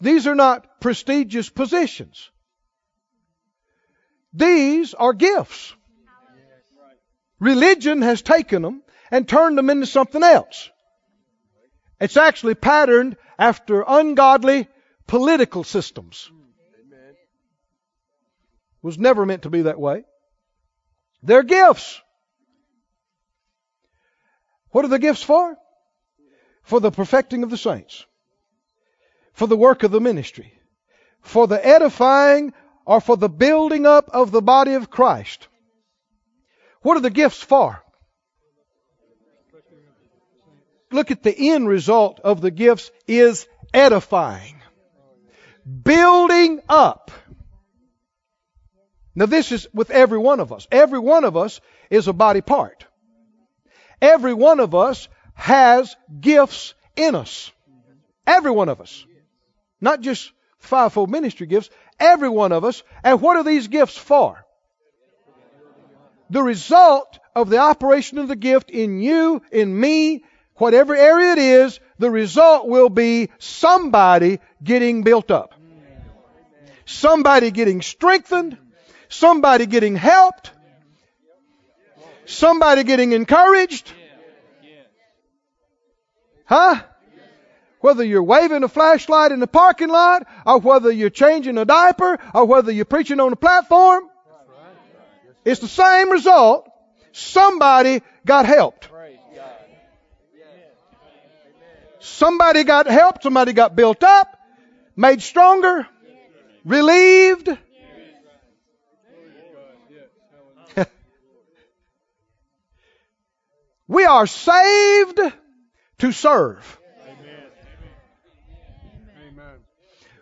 These 0.00 0.26
are 0.26 0.34
not 0.34 0.80
prestigious 0.80 1.48
positions. 1.48 2.30
These 4.32 4.94
are 4.94 5.12
gifts. 5.12 5.74
Religion 7.40 8.02
has 8.02 8.22
taken 8.22 8.62
them 8.62 8.82
and 9.10 9.28
turned 9.28 9.56
them 9.56 9.70
into 9.70 9.86
something 9.86 10.22
else. 10.22 10.70
It's 12.00 12.16
actually 12.16 12.54
patterned 12.54 13.16
after 13.38 13.84
ungodly 13.86 14.68
political 15.06 15.64
systems. 15.64 16.30
Was 18.82 18.98
never 18.98 19.26
meant 19.26 19.42
to 19.42 19.50
be 19.50 19.62
that 19.62 19.80
way. 19.80 20.04
They're 21.22 21.42
gifts. 21.42 22.00
What 24.70 24.84
are 24.84 24.88
the 24.88 24.98
gifts 24.98 25.22
for? 25.22 25.56
For 26.62 26.80
the 26.80 26.90
perfecting 26.90 27.42
of 27.42 27.50
the 27.50 27.56
saints, 27.56 28.04
for 29.32 29.46
the 29.46 29.56
work 29.56 29.82
of 29.82 29.90
the 29.90 30.00
ministry, 30.00 30.52
for 31.22 31.46
the 31.46 31.64
edifying 31.64 32.52
or 32.84 33.00
for 33.00 33.16
the 33.16 33.28
building 33.28 33.86
up 33.86 34.10
of 34.12 34.30
the 34.30 34.42
body 34.42 34.74
of 34.74 34.90
Christ. 34.90 35.48
What 36.82 36.96
are 36.96 37.00
the 37.00 37.10
gifts 37.10 37.42
for? 37.42 37.82
Look 40.90 41.10
at 41.10 41.22
the 41.22 41.50
end 41.52 41.68
result 41.68 42.20
of 42.20 42.40
the 42.40 42.50
gifts 42.50 42.90
is 43.06 43.46
edifying. 43.74 44.62
Building 45.82 46.60
up. 46.68 47.10
Now 49.14 49.26
this 49.26 49.52
is 49.52 49.66
with 49.74 49.90
every 49.90 50.18
one 50.18 50.40
of 50.40 50.52
us. 50.52 50.66
Every 50.70 50.98
one 50.98 51.24
of 51.24 51.36
us 51.36 51.60
is 51.90 52.08
a 52.08 52.12
body 52.12 52.40
part. 52.40 52.86
Every 54.00 54.32
one 54.32 54.60
of 54.60 54.74
us 54.74 55.08
has 55.34 55.94
gifts 56.20 56.74
in 56.96 57.14
us. 57.14 57.50
Every 58.26 58.50
one 58.50 58.68
of 58.68 58.80
us. 58.80 59.04
Not 59.80 60.00
just 60.00 60.32
fivefold 60.58 61.10
ministry 61.10 61.46
gifts. 61.46 61.70
Every 61.98 62.28
one 62.28 62.52
of 62.52 62.64
us. 62.64 62.82
And 63.02 63.20
what 63.20 63.36
are 63.36 63.44
these 63.44 63.68
gifts 63.68 63.98
for? 63.98 64.44
The 66.30 66.42
result 66.42 67.18
of 67.34 67.48
the 67.48 67.58
operation 67.58 68.18
of 68.18 68.28
the 68.28 68.36
gift 68.36 68.70
in 68.70 69.00
you, 69.00 69.42
in 69.50 69.78
me, 69.78 70.24
whatever 70.58 70.94
area 70.94 71.32
it 71.32 71.38
is, 71.38 71.80
the 71.98 72.10
result 72.10 72.68
will 72.68 72.88
be 72.88 73.30
somebody 73.38 74.40
getting 74.62 75.02
built 75.02 75.30
up. 75.30 75.54
Somebody 76.84 77.50
getting 77.50 77.82
strengthened. 77.82 78.56
Somebody 79.08 79.66
getting 79.66 79.96
helped. 79.96 80.50
Somebody 82.26 82.84
getting 82.84 83.12
encouraged. 83.12 83.92
Huh? 86.44 86.82
Whether 87.80 88.04
you're 88.04 88.22
waving 88.22 88.64
a 88.64 88.68
flashlight 88.68 89.32
in 89.32 89.40
the 89.40 89.46
parking 89.46 89.88
lot, 89.88 90.26
or 90.44 90.58
whether 90.58 90.90
you're 90.90 91.10
changing 91.10 91.58
a 91.58 91.64
diaper, 91.64 92.18
or 92.34 92.44
whether 92.44 92.72
you're 92.72 92.84
preaching 92.84 93.20
on 93.20 93.32
a 93.32 93.36
platform, 93.36 94.08
it's 95.44 95.60
the 95.60 95.68
same 95.68 96.10
result. 96.10 96.68
Somebody 97.12 98.02
got 98.26 98.46
helped. 98.46 98.88
Somebody 102.00 102.64
got 102.64 102.86
helped, 102.86 103.22
somebody 103.22 103.52
got 103.52 103.76
built 103.76 104.02
up, 104.04 104.38
made 104.96 105.22
stronger, 105.22 105.86
relieved. 106.64 107.48
we 113.88 114.04
are 114.04 114.26
saved 114.26 115.20
to 115.98 116.12
serve. 116.12 116.78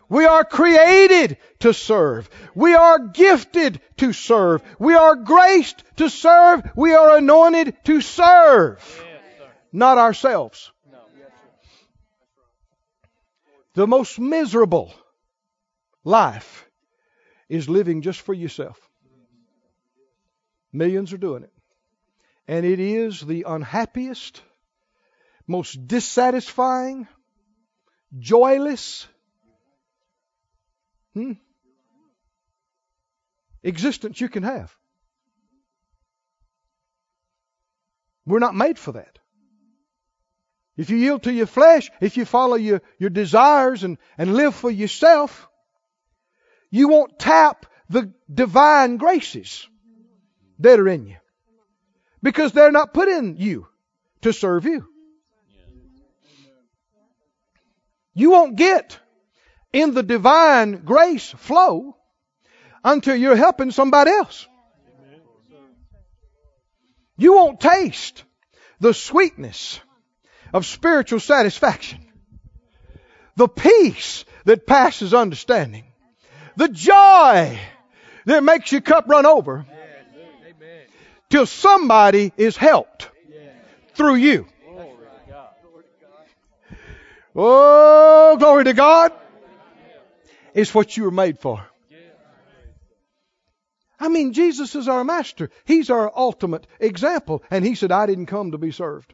We 0.08 0.24
are 0.24 0.44
created 0.44 1.36
to 1.60 1.72
serve. 1.74 2.30
We 2.54 2.74
are 2.74 3.00
gifted 3.00 3.80
to 3.96 4.12
serve. 4.12 4.62
We 4.78 4.94
are 4.94 5.16
graced 5.16 5.82
to 5.96 6.08
serve. 6.08 6.62
We 6.76 6.94
are 6.94 7.16
anointed 7.16 7.76
to 7.84 8.00
serve. 8.00 9.04
Not 9.72 9.98
ourselves. 9.98 10.70
The 13.76 13.86
most 13.86 14.18
miserable 14.18 14.94
life 16.02 16.66
is 17.46 17.68
living 17.68 18.00
just 18.00 18.22
for 18.22 18.32
yourself. 18.32 18.80
Millions 20.72 21.12
are 21.12 21.18
doing 21.18 21.42
it. 21.42 21.52
And 22.48 22.64
it 22.64 22.80
is 22.80 23.20
the 23.20 23.44
unhappiest, 23.46 24.40
most 25.46 25.86
dissatisfying, 25.86 27.06
joyless 28.18 29.06
hmm, 31.12 31.32
existence 33.62 34.22
you 34.22 34.30
can 34.30 34.42
have. 34.42 34.74
We're 38.24 38.38
not 38.38 38.54
made 38.54 38.78
for 38.78 38.92
that. 38.92 39.18
If 40.76 40.90
you 40.90 40.96
yield 40.96 41.22
to 41.22 41.32
your 41.32 41.46
flesh, 41.46 41.90
if 42.00 42.16
you 42.16 42.24
follow 42.24 42.56
your, 42.56 42.82
your 42.98 43.10
desires 43.10 43.82
and, 43.82 43.96
and 44.18 44.34
live 44.34 44.54
for 44.54 44.70
yourself, 44.70 45.48
you 46.70 46.88
won't 46.88 47.18
tap 47.18 47.66
the 47.88 48.12
divine 48.32 48.98
graces 48.98 49.66
that 50.58 50.78
are 50.78 50.88
in 50.88 51.06
you. 51.06 51.16
Because 52.22 52.52
they're 52.52 52.72
not 52.72 52.92
put 52.92 53.08
in 53.08 53.36
you 53.38 53.66
to 54.22 54.32
serve 54.32 54.66
you. 54.66 54.86
You 58.12 58.30
won't 58.30 58.56
get 58.56 58.98
in 59.72 59.94
the 59.94 60.02
divine 60.02 60.84
grace 60.84 61.30
flow 61.30 61.96
until 62.84 63.14
you're 63.14 63.36
helping 63.36 63.70
somebody 63.70 64.10
else. 64.10 64.46
You 67.16 67.34
won't 67.34 67.60
taste 67.60 68.24
the 68.80 68.92
sweetness 68.92 69.80
of 70.52 70.66
spiritual 70.66 71.20
satisfaction, 71.20 72.00
the 73.36 73.48
peace 73.48 74.24
that 74.44 74.66
passes 74.66 75.14
understanding, 75.14 75.84
the 76.56 76.68
joy 76.68 77.58
that 78.24 78.42
makes 78.42 78.72
your 78.72 78.80
cup 78.80 79.08
run 79.08 79.26
over 79.26 79.66
till 81.30 81.46
somebody 81.46 82.32
is 82.36 82.56
helped 82.56 83.10
through 83.94 84.16
you. 84.16 84.46
Oh, 87.34 88.36
glory 88.38 88.64
to 88.64 88.72
God. 88.72 89.12
It's 90.54 90.74
what 90.74 90.96
you 90.96 91.04
were 91.04 91.10
made 91.10 91.38
for. 91.38 91.62
I 94.00 94.08
mean, 94.08 94.32
Jesus 94.32 94.74
is 94.74 94.88
our 94.88 95.04
master. 95.04 95.50
He's 95.64 95.90
our 95.90 96.10
ultimate 96.14 96.66
example. 96.80 97.42
And 97.50 97.64
he 97.64 97.74
said, 97.74 97.92
I 97.92 98.06
didn't 98.06 98.26
come 98.26 98.52
to 98.52 98.58
be 98.58 98.70
served. 98.70 99.12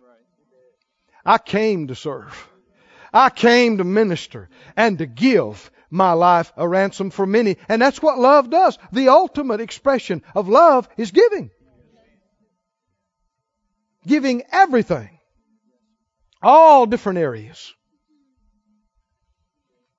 I 1.25 1.39
came 1.39 1.89
to 1.89 1.95
serve. 1.95 2.49
I 3.13 3.31
came 3.31 3.79
to 3.79 3.85
minister 3.85 4.49
and 4.77 4.99
to 4.99 5.07
give 5.07 5.71
my 5.91 6.13
life 6.13 6.53
a 6.57 6.67
ransom 6.67 7.11
for 7.11 7.27
many. 7.27 7.59
And 7.69 7.81
that's 7.81 8.03
what 8.03 8.19
love 8.19 8.51
does. 8.51 8.79
The 8.93 9.09
ultimate 9.09 9.61
expression 9.61 10.23
of 10.35 10.49
love 10.49 10.89
is 10.97 11.11
giving. 11.11 11.51
Giving 14.07 14.43
everything. 14.51 15.11
All 16.43 16.87
different 16.87 17.19
areas. 17.19 17.73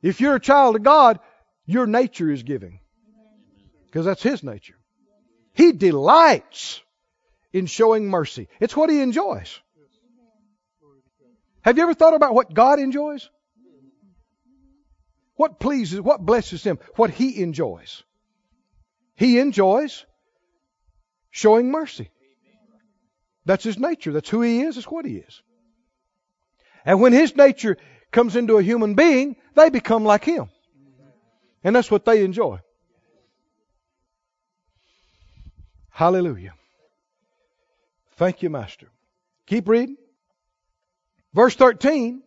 If 0.01 0.19
you're 0.19 0.35
a 0.35 0.41
child 0.41 0.75
of 0.75 0.83
God, 0.83 1.19
your 1.65 1.85
nature 1.85 2.29
is 2.29 2.43
giving. 2.43 2.79
Because 3.85 4.05
that's 4.05 4.23
His 4.23 4.43
nature. 4.43 4.75
He 5.53 5.71
delights 5.71 6.81
in 7.53 7.67
showing 7.67 8.09
mercy. 8.09 8.49
It's 8.59 8.75
what 8.75 8.89
He 8.89 8.99
enjoys. 8.99 9.61
Have 11.63 11.77
you 11.77 11.83
ever 11.83 11.93
thought 11.93 12.13
about 12.13 12.33
what 12.33 12.53
God 12.53 12.79
enjoys? 12.79 13.29
What 15.35 15.59
pleases, 15.59 15.99
what 15.99 16.21
blesses 16.21 16.63
Him, 16.63 16.77
what 16.95 17.09
He 17.09 17.41
enjoys? 17.41 18.03
He 19.15 19.39
enjoys 19.39 20.05
showing 21.31 21.71
mercy. 21.71 22.09
That's 23.45 23.63
His 23.63 23.79
nature. 23.79 24.11
That's 24.11 24.29
who 24.29 24.41
He 24.41 24.61
is. 24.61 24.75
That's 24.75 24.87
what 24.87 25.05
He 25.05 25.15
is. 25.15 25.41
And 26.85 27.01
when 27.01 27.13
His 27.13 27.35
nature 27.35 27.77
comes 28.11 28.35
into 28.35 28.57
a 28.57 28.63
human 28.63 28.95
being, 28.95 29.37
they 29.55 29.69
become 29.69 30.03
like 30.03 30.25
Him. 30.25 30.49
And 31.63 31.75
that's 31.75 31.89
what 31.89 32.05
they 32.05 32.23
enjoy. 32.23 32.59
Hallelujah. 35.89 36.53
Thank 38.17 38.43
you, 38.43 38.49
Master. 38.49 38.87
Keep 39.45 39.67
reading. 39.67 39.97
Verse 41.33 41.55
13, 41.55 42.21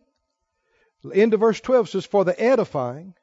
end 1.13 1.33
of 1.33 1.39
verse 1.39 1.61
12 1.61 1.89
says, 1.89 2.05
For 2.05 2.25
the 2.25 2.39
edifying 2.39 3.13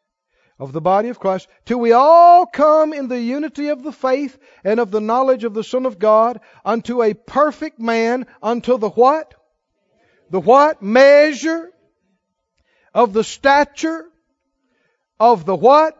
of 0.58 0.72
the 0.72 0.80
body 0.80 1.08
of 1.08 1.20
Christ, 1.20 1.48
till 1.66 1.78
we 1.78 1.92
all 1.92 2.46
come 2.46 2.92
in 2.92 3.08
the 3.08 3.20
unity 3.20 3.68
of 3.68 3.82
the 3.82 3.92
faith 3.92 4.38
and 4.64 4.80
of 4.80 4.90
the 4.90 5.00
knowledge 5.00 5.44
of 5.44 5.52
the 5.52 5.64
Son 5.64 5.84
of 5.84 5.98
God, 5.98 6.40
unto 6.64 7.02
a 7.02 7.12
perfect 7.12 7.78
man, 7.78 8.26
unto 8.42 8.78
the 8.78 8.88
what? 8.88 9.34
The 10.30 10.40
what? 10.40 10.80
Measure 10.82 11.70
of 12.94 13.12
the 13.12 13.24
stature 13.24 14.06
of 15.20 15.44
the 15.44 15.56
what? 15.56 15.96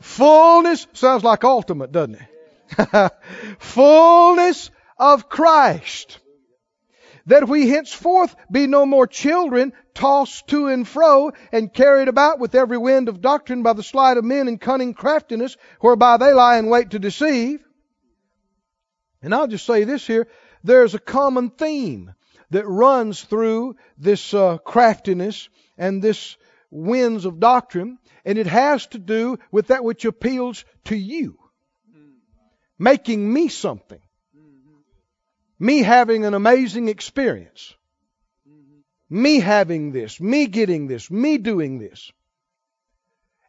Fullness. 0.00 0.86
Sounds 0.92 1.24
like 1.24 1.44
ultimate, 1.44 1.92
doesn't 1.92 2.16
it? 2.16 3.12
Fullness 3.58 4.70
of 4.98 5.28
Christ. 5.28 6.18
That 7.28 7.48
we 7.48 7.68
henceforth 7.68 8.34
be 8.50 8.66
no 8.66 8.86
more 8.86 9.06
children, 9.06 9.72
tossed 9.94 10.48
to 10.48 10.68
and 10.68 10.88
fro, 10.88 11.32
and 11.52 11.72
carried 11.72 12.08
about 12.08 12.38
with 12.38 12.54
every 12.54 12.78
wind 12.78 13.08
of 13.08 13.20
doctrine 13.20 13.62
by 13.62 13.74
the 13.74 13.82
sleight 13.82 14.16
of 14.16 14.24
men 14.24 14.48
and 14.48 14.60
cunning 14.60 14.94
craftiness, 14.94 15.56
whereby 15.80 16.16
they 16.16 16.32
lie 16.32 16.56
in 16.56 16.68
wait 16.68 16.90
to 16.90 16.98
deceive. 16.98 17.62
And 19.20 19.34
I'll 19.34 19.46
just 19.46 19.66
say 19.66 19.84
this 19.84 20.06
here. 20.06 20.26
There's 20.64 20.94
a 20.94 20.98
common 20.98 21.50
theme 21.50 22.14
that 22.50 22.66
runs 22.66 23.22
through 23.22 23.76
this 23.98 24.32
uh, 24.32 24.56
craftiness 24.58 25.48
and 25.76 26.02
this 26.02 26.36
winds 26.70 27.26
of 27.26 27.40
doctrine, 27.40 27.98
and 28.24 28.38
it 28.38 28.46
has 28.46 28.86
to 28.88 28.98
do 28.98 29.38
with 29.52 29.68
that 29.68 29.84
which 29.84 30.04
appeals 30.04 30.64
to 30.84 30.96
you, 30.96 31.38
making 32.78 33.30
me 33.32 33.48
something, 33.48 34.00
me 35.58 35.82
having 35.82 36.24
an 36.24 36.34
amazing 36.34 36.88
experience, 36.88 37.74
me 39.10 39.40
having 39.40 39.92
this, 39.92 40.20
me 40.20 40.46
getting 40.46 40.86
this, 40.86 41.10
me 41.10 41.38
doing 41.38 41.78
this. 41.78 42.12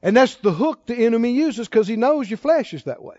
And 0.01 0.15
that's 0.15 0.35
the 0.35 0.53
hook 0.53 0.87
the 0.87 0.95
enemy 0.95 1.31
uses 1.31 1.67
because 1.67 1.87
he 1.87 1.97
knows 1.97 2.29
your 2.29 2.37
flesh 2.37 2.73
is 2.73 2.83
that 2.85 3.03
way. 3.03 3.17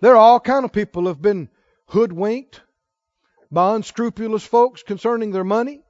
There 0.00 0.12
are 0.12 0.16
all 0.16 0.40
kind 0.40 0.64
of 0.64 0.72
people 0.72 1.02
who 1.02 1.08
have 1.08 1.22
been 1.22 1.48
hoodwinked 1.86 2.60
by 3.50 3.74
unscrupulous 3.74 4.44
folks 4.44 4.82
concerning 4.82 5.32
their 5.32 5.44
money. 5.44 5.82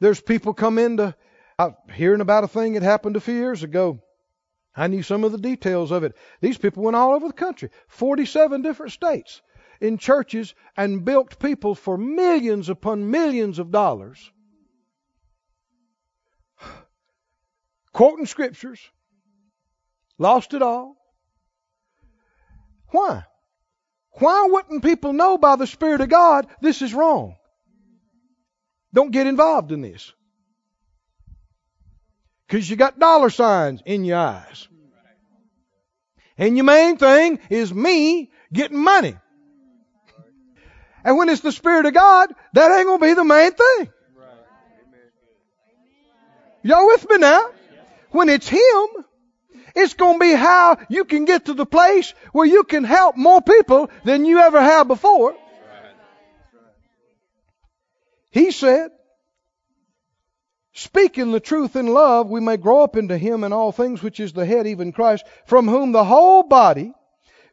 There's 0.00 0.20
people 0.20 0.54
come 0.54 0.78
into 0.78 1.14
uh, 1.58 1.70
hearing 1.92 2.20
about 2.20 2.44
a 2.44 2.48
thing 2.48 2.74
that 2.74 2.82
happened 2.82 3.16
a 3.16 3.20
few 3.20 3.34
years 3.34 3.62
ago. 3.62 4.00
I 4.76 4.88
knew 4.88 5.02
some 5.02 5.24
of 5.24 5.32
the 5.32 5.38
details 5.38 5.90
of 5.90 6.04
it. 6.04 6.14
These 6.40 6.58
people 6.58 6.82
went 6.82 6.96
all 6.96 7.14
over 7.14 7.26
the 7.26 7.32
country, 7.32 7.70
47 7.88 8.60
different 8.62 8.92
states, 8.92 9.40
in 9.80 9.96
churches 9.96 10.54
and 10.76 11.04
bilked 11.04 11.38
people 11.38 11.74
for 11.74 11.96
millions 11.96 12.68
upon 12.68 13.10
millions 13.10 13.58
of 13.58 13.70
dollars, 13.70 14.30
quoting 17.92 18.26
scriptures, 18.26 18.80
lost 20.18 20.52
it 20.52 20.62
all. 20.62 20.96
Why? 22.88 23.24
Why 24.18 24.48
wouldn't 24.50 24.82
people 24.82 25.12
know 25.12 25.38
by 25.38 25.56
the 25.56 25.66
Spirit 25.66 26.00
of 26.00 26.08
God 26.08 26.46
this 26.60 26.82
is 26.82 26.94
wrong? 26.94 27.36
Don't 28.94 29.10
get 29.10 29.26
involved 29.26 29.72
in 29.72 29.82
this. 29.82 30.12
Because 32.46 32.68
you 32.68 32.76
got 32.76 32.98
dollar 32.98 33.30
signs 33.30 33.82
in 33.84 34.04
your 34.04 34.18
eyes. 34.18 34.68
And 36.38 36.56
your 36.56 36.64
main 36.64 36.96
thing 36.96 37.40
is 37.50 37.72
me 37.72 38.30
getting 38.52 38.78
money. 38.78 39.16
And 41.04 41.16
when 41.16 41.28
it's 41.28 41.40
the 41.40 41.52
Spirit 41.52 41.86
of 41.86 41.94
God, 41.94 42.32
that 42.52 42.76
ain't 42.76 42.86
going 42.86 43.00
to 43.00 43.06
be 43.06 43.14
the 43.14 43.24
main 43.24 43.52
thing. 43.52 43.88
Y'all 46.62 46.86
with 46.86 47.08
me 47.08 47.18
now? 47.18 47.50
When 48.10 48.28
it's 48.28 48.48
Him, 48.48 48.86
it's 49.74 49.94
going 49.94 50.14
to 50.14 50.20
be 50.20 50.32
how 50.32 50.78
you 50.88 51.04
can 51.04 51.24
get 51.24 51.46
to 51.46 51.54
the 51.54 51.66
place 51.66 52.12
where 52.32 52.46
you 52.46 52.64
can 52.64 52.82
help 52.82 53.16
more 53.16 53.40
people 53.40 53.90
than 54.04 54.24
you 54.24 54.38
ever 54.38 54.60
have 54.60 54.88
before. 54.88 55.36
He 58.30 58.50
said, 58.50 58.90
Speaking 60.76 61.32
the 61.32 61.40
truth 61.40 61.74
in 61.74 61.86
love, 61.86 62.28
we 62.28 62.38
may 62.38 62.58
grow 62.58 62.82
up 62.82 62.96
into 62.96 63.16
Him 63.16 63.44
in 63.44 63.52
all 63.54 63.72
things, 63.72 64.02
which 64.02 64.20
is 64.20 64.34
the 64.34 64.44
head, 64.44 64.66
even 64.66 64.92
Christ, 64.92 65.24
from 65.46 65.68
whom 65.68 65.92
the 65.92 66.04
whole 66.04 66.42
body, 66.42 66.92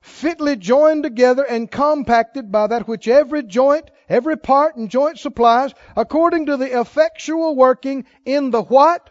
fitly 0.02 0.58
joined 0.58 1.04
together 1.04 1.44
and 1.44 1.72
compacted 1.72 2.52
by 2.52 2.68
that 2.68 2.86
which 2.86 3.08
every 3.08 3.42
joint, 3.42 3.90
every 4.10 4.36
part 4.36 4.76
and 4.76 4.90
joint 4.90 5.20
supplies, 5.20 5.74
according 5.96 6.48
to 6.48 6.58
the 6.58 6.82
effectual 6.82 7.56
working 7.56 8.04
in 8.26 8.52
the 8.52 8.62
what? 8.62 9.10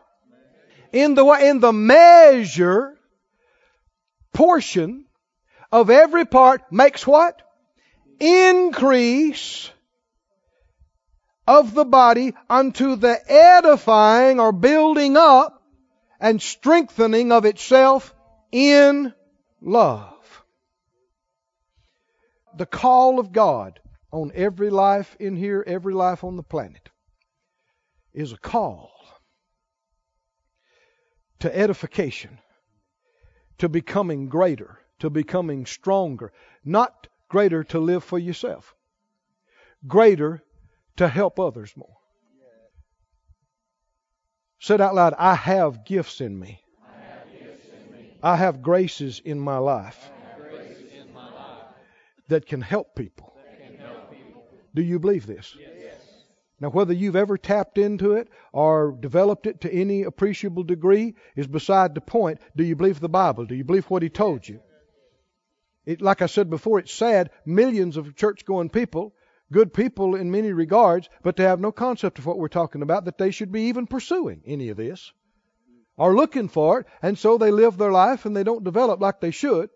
In 0.93 1.15
the 1.15 1.25
what 1.25 1.43
in 1.43 1.61
the 1.61 1.73
measure 1.73 2.99
portion 4.35 5.07
of 5.73 5.89
every 5.89 6.27
part 6.27 6.71
makes 6.71 7.07
what? 7.07 7.41
Increase 8.21 9.71
of 11.59 11.75
the 11.75 11.85
body 11.85 12.35
unto 12.49 12.97
the 12.97 13.19
edifying 13.31 14.41
or 14.41 14.53
building 14.53 15.17
up 15.17 15.63
and 16.19 16.41
strengthening 16.41 17.31
of 17.31 17.45
itself 17.45 18.15
in 18.51 19.13
love. 19.61 20.45
The 22.57 22.67
call 22.67 23.19
of 23.19 23.33
God 23.33 23.81
on 24.11 24.33
every 24.35 24.71
life 24.71 25.17
in 25.19 25.37
here, 25.37 25.63
every 25.67 25.95
life 25.95 26.25
on 26.25 26.37
the 26.37 26.43
planet, 26.43 26.89
is 28.13 28.33
a 28.33 28.39
call 28.39 28.91
to 31.41 31.55
edification, 31.57 32.39
to 33.59 33.69
becoming 33.69 34.29
greater, 34.29 34.79
to 35.01 35.11
becoming 35.11 35.67
stronger, 35.67 36.33
not 36.65 37.09
greater 37.29 37.65
to 37.65 37.79
live 37.79 38.05
for 38.05 38.19
yourself, 38.19 38.75
greater 39.87 40.43
to 40.97 41.09
help 41.09 41.39
others 41.39 41.73
more. 41.77 41.97
Said 44.59 44.81
out 44.81 44.95
loud, 44.95 45.15
I 45.19 45.35
have 45.35 45.85
gifts 45.85 46.21
in 46.21 46.39
me. 46.39 46.61
I 48.23 48.37
have 48.37 48.63
graces 48.63 49.21
in 49.25 49.41
my 49.41 49.59
life 49.59 50.11
that 52.29 52.47
can 52.47 52.61
help 52.61 52.95
people. 52.95 53.37
Do 54.75 54.83
you 54.83 54.99
believe 54.99 55.27
this? 55.27 55.57
Now, 56.61 56.71
whether 56.71 56.93
you've 56.93 57.17
ever 57.17 57.37
tapped 57.37 57.77
into 57.77 58.13
it 58.13 58.29
or 58.53 58.97
developed 58.99 59.49
it 59.49 59.63
to 59.63 59.73
any 59.73 60.05
appreciable 60.05 60.63
degree 60.63 61.17
is 61.35 61.49
beside 61.49 61.97
the 61.97 62.01
point. 62.01 62.39
Do 62.55 62.63
you 62.63 62.77
believe 62.77 63.01
the 63.01 63.09
Bible? 63.09 63.47
Do 63.47 63.57
you 63.57 63.65
believe 63.65 63.87
what 63.87 64.05
He 64.05 64.09
told 64.09 64.49
you? 64.49 64.61
It, 65.85 66.01
like 66.01 66.23
I 66.23 66.27
said 66.27 66.49
before, 66.49 66.79
it's 66.79 66.93
sad. 66.93 67.31
Millions 67.45 67.97
of 67.97 68.15
church 68.15 68.45
going 68.45 68.69
people, 68.69 69.13
good 69.53 69.73
people 69.73 70.17
in 70.17 70.31
many 70.31 70.53
regards, 70.53 71.09
but 71.23 71.37
they 71.37 71.45
have 71.45 71.61
no 71.61 71.71
concept 71.71 72.19
of 72.19 72.27
what 72.27 72.39
we're 72.39 72.49
talking 72.49 72.83
about, 72.83 73.05
that 73.05 73.19
they 73.19 73.31
should 73.31 73.53
be 73.53 73.63
even 73.63 73.87
pursuing 73.87 74.43
any 74.47 74.71
of 74.71 74.77
this 74.77 75.13
or 75.97 76.17
looking 76.17 76.49
for 76.49 76.81
it, 76.81 76.87
and 77.03 77.19
so 77.19 77.39
they 77.39 77.51
live 77.51 77.79
their 77.79 77.93
life 77.93 78.27
and 78.27 78.37
they 78.37 78.43
don't 78.43 78.65
develop 78.65 79.01
like 79.01 79.21
they 79.21 79.31
should. 79.31 79.71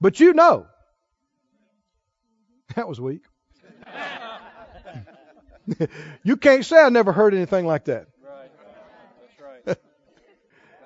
But 0.00 0.20
you 0.20 0.34
know, 0.34 0.66
that 2.74 2.88
was 2.88 3.00
weak. 3.00 3.22
you 6.24 6.36
can't 6.36 6.64
say 6.64 6.78
I 6.78 6.88
never 6.88 7.12
heard 7.12 7.34
anything 7.34 7.66
like 7.66 7.86
that. 7.86 8.06
Right. 8.22 8.50
Right. 9.66 9.78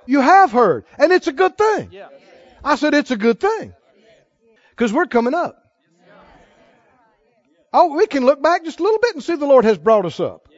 You 0.07 0.20
have 0.20 0.52
heard, 0.52 0.84
and 0.98 1.12
it's 1.12 1.26
a 1.26 1.32
good 1.32 1.59
thing. 1.59 1.88
Yeah. 1.90 2.09
I 2.62 2.76
said 2.76 2.94
it's 2.94 3.11
a 3.11 3.16
good 3.16 3.40
thing 3.40 3.74
because 4.70 4.92
we're 4.92 5.07
coming 5.07 5.34
up. 5.34 5.65
Oh, 7.72 7.94
we 7.96 8.06
can 8.06 8.24
look 8.24 8.42
back 8.42 8.64
just 8.64 8.80
a 8.80 8.82
little 8.82 8.98
bit 8.98 9.14
and 9.14 9.22
see 9.22 9.36
the 9.36 9.46
Lord 9.46 9.64
has 9.64 9.78
brought 9.78 10.06
us 10.06 10.20
up. 10.20 10.48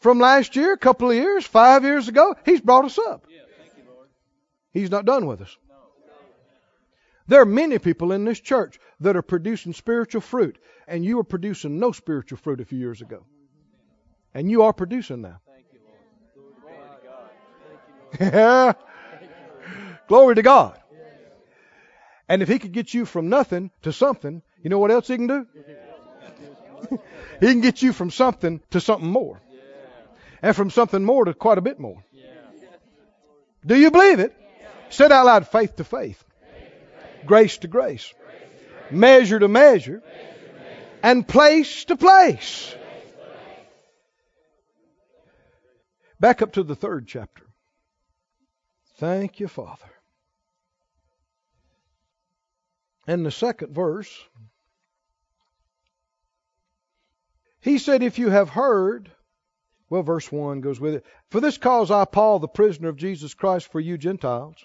From 0.00 0.18
last 0.18 0.54
year, 0.54 0.74
a 0.74 0.78
couple 0.78 1.10
of 1.10 1.16
years, 1.16 1.46
five 1.46 1.82
years 1.82 2.08
ago, 2.08 2.36
He's 2.44 2.60
brought 2.60 2.84
us 2.84 2.98
up. 2.98 3.26
Yeah. 3.28 3.40
Thank 3.58 3.72
you. 3.78 3.84
He's 4.70 4.90
not 4.90 5.06
done 5.06 5.26
with 5.26 5.40
us. 5.40 5.56
There 7.26 7.40
are 7.40 7.46
many 7.46 7.78
people 7.78 8.12
in 8.12 8.24
this 8.24 8.38
church 8.38 8.78
that 9.00 9.16
are 9.16 9.22
producing 9.22 9.72
spiritual 9.72 10.20
fruit, 10.20 10.58
and 10.86 11.04
you 11.04 11.16
were 11.16 11.24
producing 11.24 11.78
no 11.78 11.92
spiritual 11.92 12.36
fruit 12.36 12.60
a 12.60 12.66
few 12.66 12.78
years 12.78 13.00
ago. 13.00 13.24
And 14.34 14.50
you 14.50 14.64
are 14.64 14.74
producing 14.74 15.22
now. 15.22 15.40
Lord. 18.20 18.76
Glory 20.08 20.34
to 20.34 20.42
God. 20.42 20.78
And 22.28 22.42
if 22.42 22.48
he 22.48 22.58
could 22.58 22.72
get 22.72 22.92
you 22.92 23.04
from 23.04 23.28
nothing 23.28 23.70
to 23.82 23.92
something, 23.92 24.42
you 24.62 24.70
know 24.70 24.78
what 24.78 24.90
else 24.90 25.08
he 25.08 25.16
can 25.16 25.26
do? 25.26 25.46
He 27.40 27.46
can 27.46 27.60
get 27.60 27.82
you 27.82 27.92
from 27.92 28.10
something 28.10 28.60
to 28.70 28.80
something 28.80 29.08
more. 29.08 29.40
And 30.42 30.54
from 30.54 30.70
something 30.70 31.04
more 31.04 31.24
to 31.24 31.34
quite 31.34 31.58
a 31.58 31.62
bit 31.62 31.80
more. 31.80 32.04
Do 33.64 33.76
you 33.76 33.90
believe 33.90 34.18
it? 34.18 34.36
Say 34.90 35.06
it 35.06 35.12
out 35.12 35.26
loud 35.26 35.48
faith 35.48 35.76
to 35.76 35.84
faith, 35.84 36.22
grace 37.24 37.58
to 37.58 37.68
grace, 37.68 38.12
measure 38.90 39.38
to 39.38 39.48
measure, 39.48 40.02
and 41.02 41.26
place 41.26 41.84
to 41.86 41.96
place. 41.96 42.74
Back 46.20 46.42
up 46.42 46.52
to 46.52 46.62
the 46.62 46.76
third 46.76 47.06
chapter. 47.06 47.44
Thank 48.98 49.40
you, 49.40 49.48
Father. 49.48 49.90
And 53.06 53.26
the 53.26 53.30
second 53.30 53.74
verse, 53.74 54.10
he 57.64 57.78
said, 57.78 58.02
If 58.02 58.18
you 58.18 58.28
have 58.28 58.50
heard, 58.50 59.10
well, 59.88 60.02
verse 60.02 60.30
1 60.30 60.60
goes 60.60 60.78
with 60.78 60.96
it. 60.96 61.06
For 61.30 61.40
this 61.40 61.56
cause 61.56 61.90
I, 61.90 62.04
Paul, 62.04 62.38
the 62.38 62.46
prisoner 62.46 62.90
of 62.90 62.96
Jesus 62.98 63.32
Christ 63.32 63.72
for 63.72 63.80
you 63.80 63.96
Gentiles, 63.96 64.62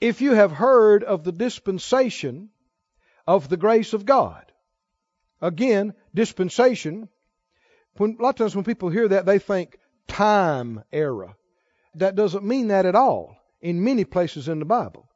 if 0.00 0.20
you 0.20 0.32
have 0.32 0.50
heard 0.50 1.04
of 1.04 1.22
the 1.22 1.30
dispensation 1.30 2.50
of 3.28 3.48
the 3.48 3.56
grace 3.56 3.92
of 3.92 4.04
God. 4.04 4.44
Again, 5.40 5.94
dispensation, 6.12 7.08
when, 7.96 8.16
a 8.18 8.22
lot 8.22 8.30
of 8.30 8.36
times 8.36 8.56
when 8.56 8.64
people 8.64 8.88
hear 8.88 9.06
that, 9.06 9.24
they 9.24 9.38
think 9.38 9.78
time 10.08 10.82
era. 10.90 11.36
That 11.94 12.16
doesn't 12.16 12.44
mean 12.44 12.68
that 12.68 12.86
at 12.86 12.96
all 12.96 13.36
in 13.60 13.84
many 13.84 14.04
places 14.04 14.48
in 14.48 14.58
the 14.58 14.64
Bible. 14.64 15.08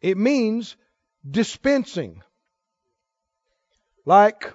It 0.00 0.16
means 0.16 0.76
dispensing. 1.28 2.22
Like 4.06 4.54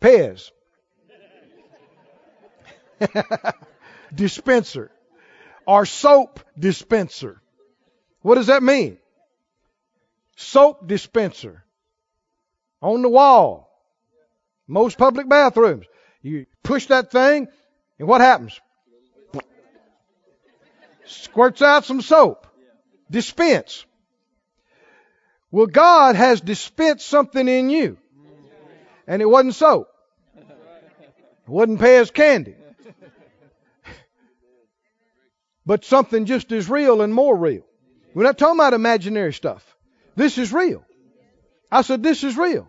Pez. 0.00 0.50
dispenser. 4.14 4.90
Or 5.66 5.84
soap 5.86 6.40
dispenser. 6.58 7.40
What 8.22 8.36
does 8.36 8.46
that 8.46 8.62
mean? 8.62 8.98
Soap 10.36 10.86
dispenser. 10.86 11.64
On 12.82 13.02
the 13.02 13.08
wall. 13.08 13.66
Most 14.68 14.98
public 14.98 15.28
bathrooms. 15.28 15.86
You 16.22 16.46
push 16.62 16.86
that 16.86 17.10
thing, 17.10 17.48
and 17.98 18.08
what 18.08 18.20
happens? 18.20 18.60
Squirts 21.04 21.62
out 21.62 21.84
some 21.84 22.00
soap. 22.00 22.46
Dispense. 23.10 23.84
Well, 25.52 25.66
God 25.66 26.16
has 26.16 26.40
dispensed 26.40 27.06
something 27.06 27.46
in 27.46 27.70
you. 27.70 27.98
And 29.06 29.22
it 29.22 29.26
wasn't 29.26 29.54
soap. 29.54 29.88
It 30.36 30.44
wasn't 31.46 31.80
Pez 31.80 32.12
candy. 32.12 32.56
But 35.64 35.84
something 35.84 36.26
just 36.26 36.52
as 36.52 36.70
real 36.70 37.02
and 37.02 37.12
more 37.12 37.36
real. 37.36 37.64
We're 38.14 38.22
not 38.22 38.38
talking 38.38 38.56
about 38.56 38.72
imaginary 38.72 39.32
stuff. 39.32 39.64
This 40.14 40.38
is 40.38 40.52
real. 40.52 40.84
I 41.70 41.82
said, 41.82 42.02
this 42.02 42.24
is 42.24 42.36
real. 42.36 42.68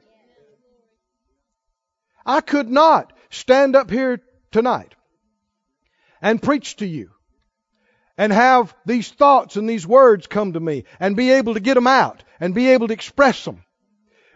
I 2.25 2.41
could 2.41 2.69
not 2.69 3.13
stand 3.29 3.75
up 3.75 3.89
here 3.89 4.21
tonight 4.51 4.93
and 6.21 6.41
preach 6.41 6.77
to 6.77 6.85
you 6.85 7.11
and 8.17 8.33
have 8.33 8.75
these 8.85 9.09
thoughts 9.09 9.55
and 9.55 9.69
these 9.69 9.87
words 9.87 10.27
come 10.27 10.53
to 10.53 10.59
me 10.59 10.83
and 10.99 11.15
be 11.15 11.31
able 11.31 11.53
to 11.53 11.59
get 11.59 11.75
them 11.75 11.87
out 11.87 12.23
and 12.39 12.53
be 12.53 12.69
able 12.69 12.87
to 12.87 12.93
express 12.93 13.45
them 13.45 13.63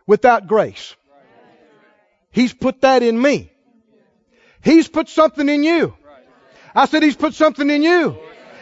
without 0.08 0.47
grace. 0.47 0.95
He's 2.32 2.53
put 2.53 2.82
that 2.82 3.03
in 3.03 3.21
me. 3.21 3.51
He's 4.63 4.88
put 4.88 5.09
something 5.09 5.47
in 5.47 5.63
you. 5.63 5.95
I 6.73 6.86
said 6.86 7.03
He's 7.03 7.15
put 7.15 7.34
something 7.34 7.69
in 7.69 7.84
you. 7.84 8.17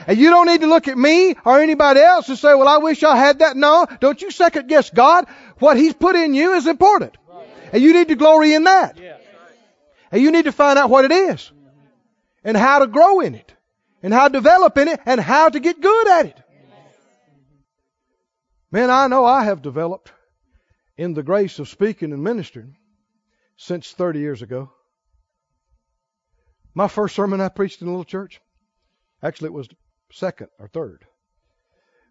And 0.07 0.17
you 0.17 0.29
don't 0.31 0.47
need 0.47 0.61
to 0.61 0.67
look 0.67 0.87
at 0.87 0.97
me 0.97 1.35
or 1.45 1.59
anybody 1.59 1.99
else 1.99 2.29
and 2.29 2.37
say, 2.37 2.55
well, 2.55 2.67
I 2.67 2.77
wish 2.77 3.03
I 3.03 3.15
had 3.15 3.39
that. 3.39 3.55
No, 3.55 3.85
don't 3.99 4.19
you 4.19 4.31
second 4.31 4.67
guess 4.67 4.89
God. 4.89 5.27
What 5.59 5.77
He's 5.77 5.93
put 5.93 6.15
in 6.15 6.33
you 6.33 6.53
is 6.53 6.65
important. 6.65 7.15
And 7.71 7.83
you 7.83 7.93
need 7.93 8.07
to 8.07 8.15
glory 8.15 8.53
in 8.53 8.63
that. 8.63 8.97
And 10.11 10.21
you 10.21 10.31
need 10.31 10.45
to 10.45 10.51
find 10.51 10.79
out 10.79 10.89
what 10.89 11.05
it 11.05 11.11
is. 11.11 11.51
And 12.43 12.57
how 12.57 12.79
to 12.79 12.87
grow 12.87 13.19
in 13.19 13.35
it. 13.35 13.53
And 14.01 14.13
how 14.13 14.29
to 14.29 14.33
develop 14.33 14.77
in 14.77 14.87
it. 14.87 14.99
And 15.05 15.19
how 15.19 15.49
to 15.49 15.59
get 15.59 15.79
good 15.79 16.07
at 16.07 16.25
it. 16.25 16.37
Man, 18.71 18.89
I 18.89 19.07
know 19.07 19.25
I 19.25 19.43
have 19.43 19.61
developed 19.61 20.11
in 20.97 21.13
the 21.13 21.23
grace 21.23 21.59
of 21.59 21.69
speaking 21.69 22.11
and 22.13 22.23
ministering 22.23 22.75
since 23.59 23.91
30 23.91 24.19
years 24.19 24.41
ago. 24.41 24.71
My 26.73 26.87
first 26.87 27.13
sermon 27.13 27.41
I 27.41 27.49
preached 27.49 27.81
in 27.81 27.89
a 27.89 27.91
little 27.91 28.05
church, 28.05 28.39
actually 29.21 29.47
it 29.47 29.53
was 29.53 29.67
second 30.13 30.47
or 30.59 30.69
third, 30.69 31.05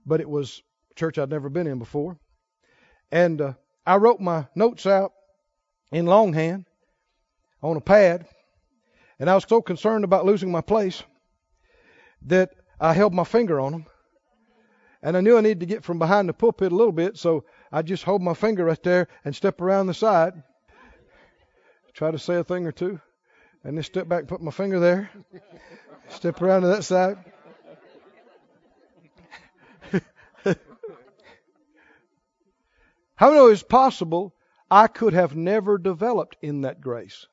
but 0.04 0.20
it 0.20 0.28
was 0.28 0.60
a 0.90 0.94
church 0.94 1.16
I'd 1.16 1.30
never 1.30 1.48
been 1.48 1.66
in 1.66 1.78
before. 1.78 2.18
And 3.10 3.40
uh, 3.40 3.52
I 3.86 3.96
wrote 3.96 4.20
my 4.20 4.46
notes 4.54 4.84
out 4.84 5.12
in 5.90 6.04
longhand 6.04 6.66
on 7.62 7.78
a 7.78 7.80
pad, 7.80 8.26
and 9.18 9.30
I 9.30 9.34
was 9.34 9.46
so 9.48 9.62
concerned 9.62 10.04
about 10.04 10.26
losing 10.26 10.52
my 10.52 10.60
place 10.60 11.02
that 12.26 12.50
I 12.78 12.92
held 12.92 13.14
my 13.14 13.24
finger 13.24 13.58
on 13.58 13.72
them. 13.72 13.86
And 15.02 15.16
I 15.16 15.22
knew 15.22 15.38
I 15.38 15.40
needed 15.40 15.60
to 15.60 15.66
get 15.66 15.82
from 15.82 15.98
behind 15.98 16.28
the 16.28 16.34
pulpit 16.34 16.72
a 16.72 16.76
little 16.76 16.92
bit, 16.92 17.16
so 17.16 17.46
I 17.72 17.80
just 17.80 18.04
hold 18.04 18.20
my 18.20 18.34
finger 18.34 18.66
right 18.66 18.82
there 18.82 19.08
and 19.24 19.34
step 19.34 19.62
around 19.62 19.86
the 19.86 19.94
side, 19.94 20.42
try 21.98 22.12
to 22.12 22.18
say 22.18 22.36
a 22.36 22.44
thing 22.44 22.64
or 22.64 22.70
two, 22.70 23.00
and 23.64 23.76
then 23.76 23.82
step 23.82 24.06
back 24.06 24.28
put 24.28 24.40
my 24.40 24.52
finger 24.52 24.78
there, 24.78 25.10
step 26.10 26.40
around 26.40 26.62
to 26.62 26.68
that 26.68 26.84
side. 26.84 27.18
How 33.16 33.26
many 33.26 33.38
know 33.38 33.48
it's 33.48 33.64
possible 33.64 34.32
I 34.70 34.86
could 34.86 35.12
have 35.12 35.34
never 35.34 35.76
developed 35.76 36.36
in 36.40 36.60
that 36.60 36.80
grace 36.80 37.26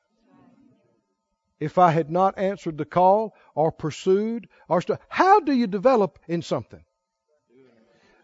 if 1.60 1.78
I 1.78 1.92
had 1.92 2.10
not 2.10 2.36
answered 2.36 2.76
the 2.76 2.84
call 2.84 3.36
or 3.54 3.70
pursued 3.70 4.48
or 4.68 4.82
st- 4.82 4.98
how 5.08 5.38
do 5.38 5.52
you 5.52 5.68
develop 5.68 6.18
in 6.26 6.42
something? 6.42 6.82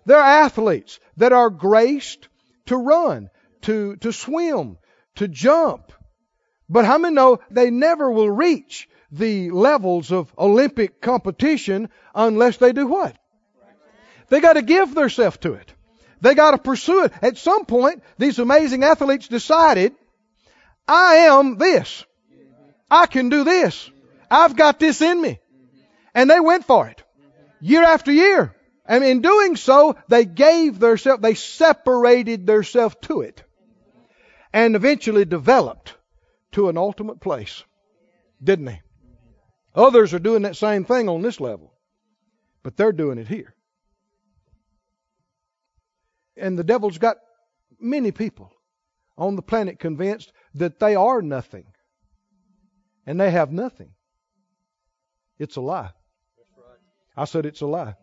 There 0.06 0.18
are 0.18 0.42
athletes 0.42 0.98
that 1.18 1.32
are 1.32 1.50
graced 1.50 2.26
to 2.66 2.76
run, 2.76 3.30
to 3.60 3.94
to 3.98 4.12
swim, 4.12 4.78
to 5.14 5.28
jump. 5.28 5.92
But 6.72 6.86
how 6.86 6.96
many 6.96 7.14
know 7.14 7.38
they 7.50 7.70
never 7.70 8.10
will 8.10 8.30
reach 8.30 8.88
the 9.10 9.50
levels 9.50 10.10
of 10.10 10.32
Olympic 10.38 11.02
competition 11.02 11.90
unless 12.14 12.56
they 12.56 12.72
do 12.72 12.86
what? 12.86 13.14
They 14.30 14.40
got 14.40 14.54
to 14.54 14.62
give 14.62 14.94
themselves 14.94 15.36
to 15.38 15.52
it. 15.52 15.70
They 16.22 16.34
got 16.34 16.52
to 16.52 16.58
pursue 16.58 17.04
it. 17.04 17.12
At 17.20 17.36
some 17.36 17.66
point, 17.66 18.02
these 18.16 18.38
amazing 18.38 18.84
athletes 18.84 19.28
decided, 19.28 19.92
I 20.88 21.26
am 21.28 21.58
this. 21.58 22.06
I 22.90 23.04
can 23.04 23.28
do 23.28 23.44
this. 23.44 23.90
I've 24.30 24.56
got 24.56 24.78
this 24.78 25.02
in 25.02 25.20
me. 25.20 25.40
And 26.14 26.30
they 26.30 26.40
went 26.40 26.64
for 26.64 26.88
it. 26.88 27.02
Year 27.60 27.84
after 27.84 28.12
year. 28.12 28.56
And 28.86 29.04
in 29.04 29.20
doing 29.20 29.56
so, 29.56 29.96
they 30.08 30.24
gave 30.24 30.78
themselves, 30.78 31.20
they 31.20 31.34
separated 31.34 32.46
themselves 32.46 32.96
to 33.02 33.20
it. 33.20 33.42
And 34.54 34.74
eventually 34.74 35.26
developed 35.26 35.96
to 36.52 36.68
an 36.68 36.76
ultimate 36.76 37.20
place. 37.20 37.64
Didn't 38.42 38.66
they? 38.66 38.82
Others 39.74 40.12
are 40.14 40.18
doing 40.18 40.42
that 40.42 40.56
same 40.56 40.84
thing 40.84 41.08
on 41.08 41.22
this 41.22 41.40
level. 41.40 41.72
But 42.62 42.76
they're 42.76 42.92
doing 42.92 43.18
it 43.18 43.28
here. 43.28 43.54
And 46.36 46.58
the 46.58 46.64
devil's 46.64 46.98
got 46.98 47.16
many 47.80 48.12
people 48.12 48.52
on 49.16 49.36
the 49.36 49.42
planet 49.42 49.78
convinced 49.78 50.32
that 50.54 50.78
they 50.78 50.94
are 50.94 51.22
nothing. 51.22 51.64
And 53.06 53.20
they 53.20 53.30
have 53.30 53.50
nothing. 53.52 53.90
It's 55.38 55.56
a 55.56 55.60
lie. 55.60 55.90
I 57.16 57.24
said 57.24 57.46
it's 57.46 57.60
a 57.60 57.66
lie. 57.66 57.94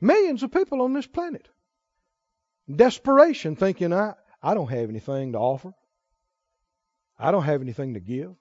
Millions 0.00 0.42
of 0.42 0.52
people 0.52 0.82
on 0.82 0.92
this 0.92 1.06
planet. 1.06 1.48
Desperation, 2.72 3.56
thinking, 3.56 3.92
I, 3.92 4.12
I 4.42 4.54
don't 4.54 4.68
have 4.68 4.88
anything 4.88 5.32
to 5.32 5.38
offer. 5.38 5.72
I 7.18 7.30
don't 7.30 7.44
have 7.44 7.60
anything 7.60 7.94
to 7.94 8.00
give. 8.00 8.34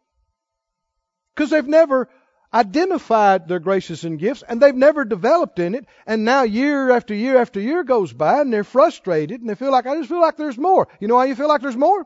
Because 1.36 1.50
they've 1.50 1.68
never 1.68 2.10
identified 2.54 3.48
their 3.48 3.60
graces 3.60 4.06
and 4.06 4.20
gifts 4.20 4.44
and 4.48 4.62
they've 4.62 4.76
never 4.76 5.06
developed 5.06 5.60
in 5.60 5.76
it. 5.76 5.86
And 6.06 6.24
now 6.24 6.44
year 6.44 6.92
after 6.92 7.14
year 7.14 7.38
after 7.38 7.60
year 7.60 7.84
goes 7.84 8.14
by 8.14 8.42
and 8.42 8.54
they're 8.54 8.64
frustrated 8.64 9.42
and 9.42 9.50
they 9.50 9.56
feel 9.56 9.72
like, 9.72 9.86
I 9.86 9.96
just 9.98 10.10
feel 10.10 10.22
like 10.22 10.38
there's 10.38 10.58
more. 10.58 10.88
You 11.00 11.08
know 11.08 11.16
why 11.16 11.26
you 11.26 11.36
feel 11.36 11.48
like 11.48 11.62
there's 11.62 11.76
more? 11.76 12.06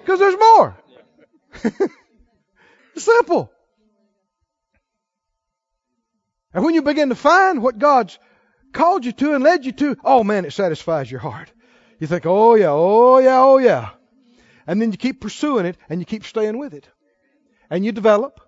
Because 0.00 0.18
there's 0.20 0.38
more. 0.38 0.76
Simple. 2.96 3.52
And 6.54 6.64
when 6.64 6.74
you 6.74 6.82
begin 6.82 7.10
to 7.10 7.14
find 7.14 7.62
what 7.62 7.78
God's 7.78 8.18
called 8.72 9.04
you 9.04 9.12
to 9.12 9.34
and 9.34 9.44
led 9.44 9.66
you 9.66 9.72
to, 9.72 9.96
oh 10.04 10.24
man, 10.24 10.44
it 10.44 10.52
satisfies 10.52 11.10
your 11.10 11.20
heart. 11.20 11.52
You 11.98 12.06
think, 12.06 12.26
oh 12.26 12.54
yeah, 12.54 12.70
oh 12.70 13.18
yeah, 13.18 13.40
oh 13.40 13.58
yeah. 13.58 13.90
And 14.66 14.80
then 14.80 14.92
you 14.92 14.98
keep 14.98 15.20
pursuing 15.20 15.66
it 15.66 15.76
and 15.88 16.00
you 16.00 16.06
keep 16.06 16.24
staying 16.24 16.58
with 16.58 16.74
it. 16.74 16.88
And 17.70 17.84
you 17.84 17.92
develop 17.92 18.40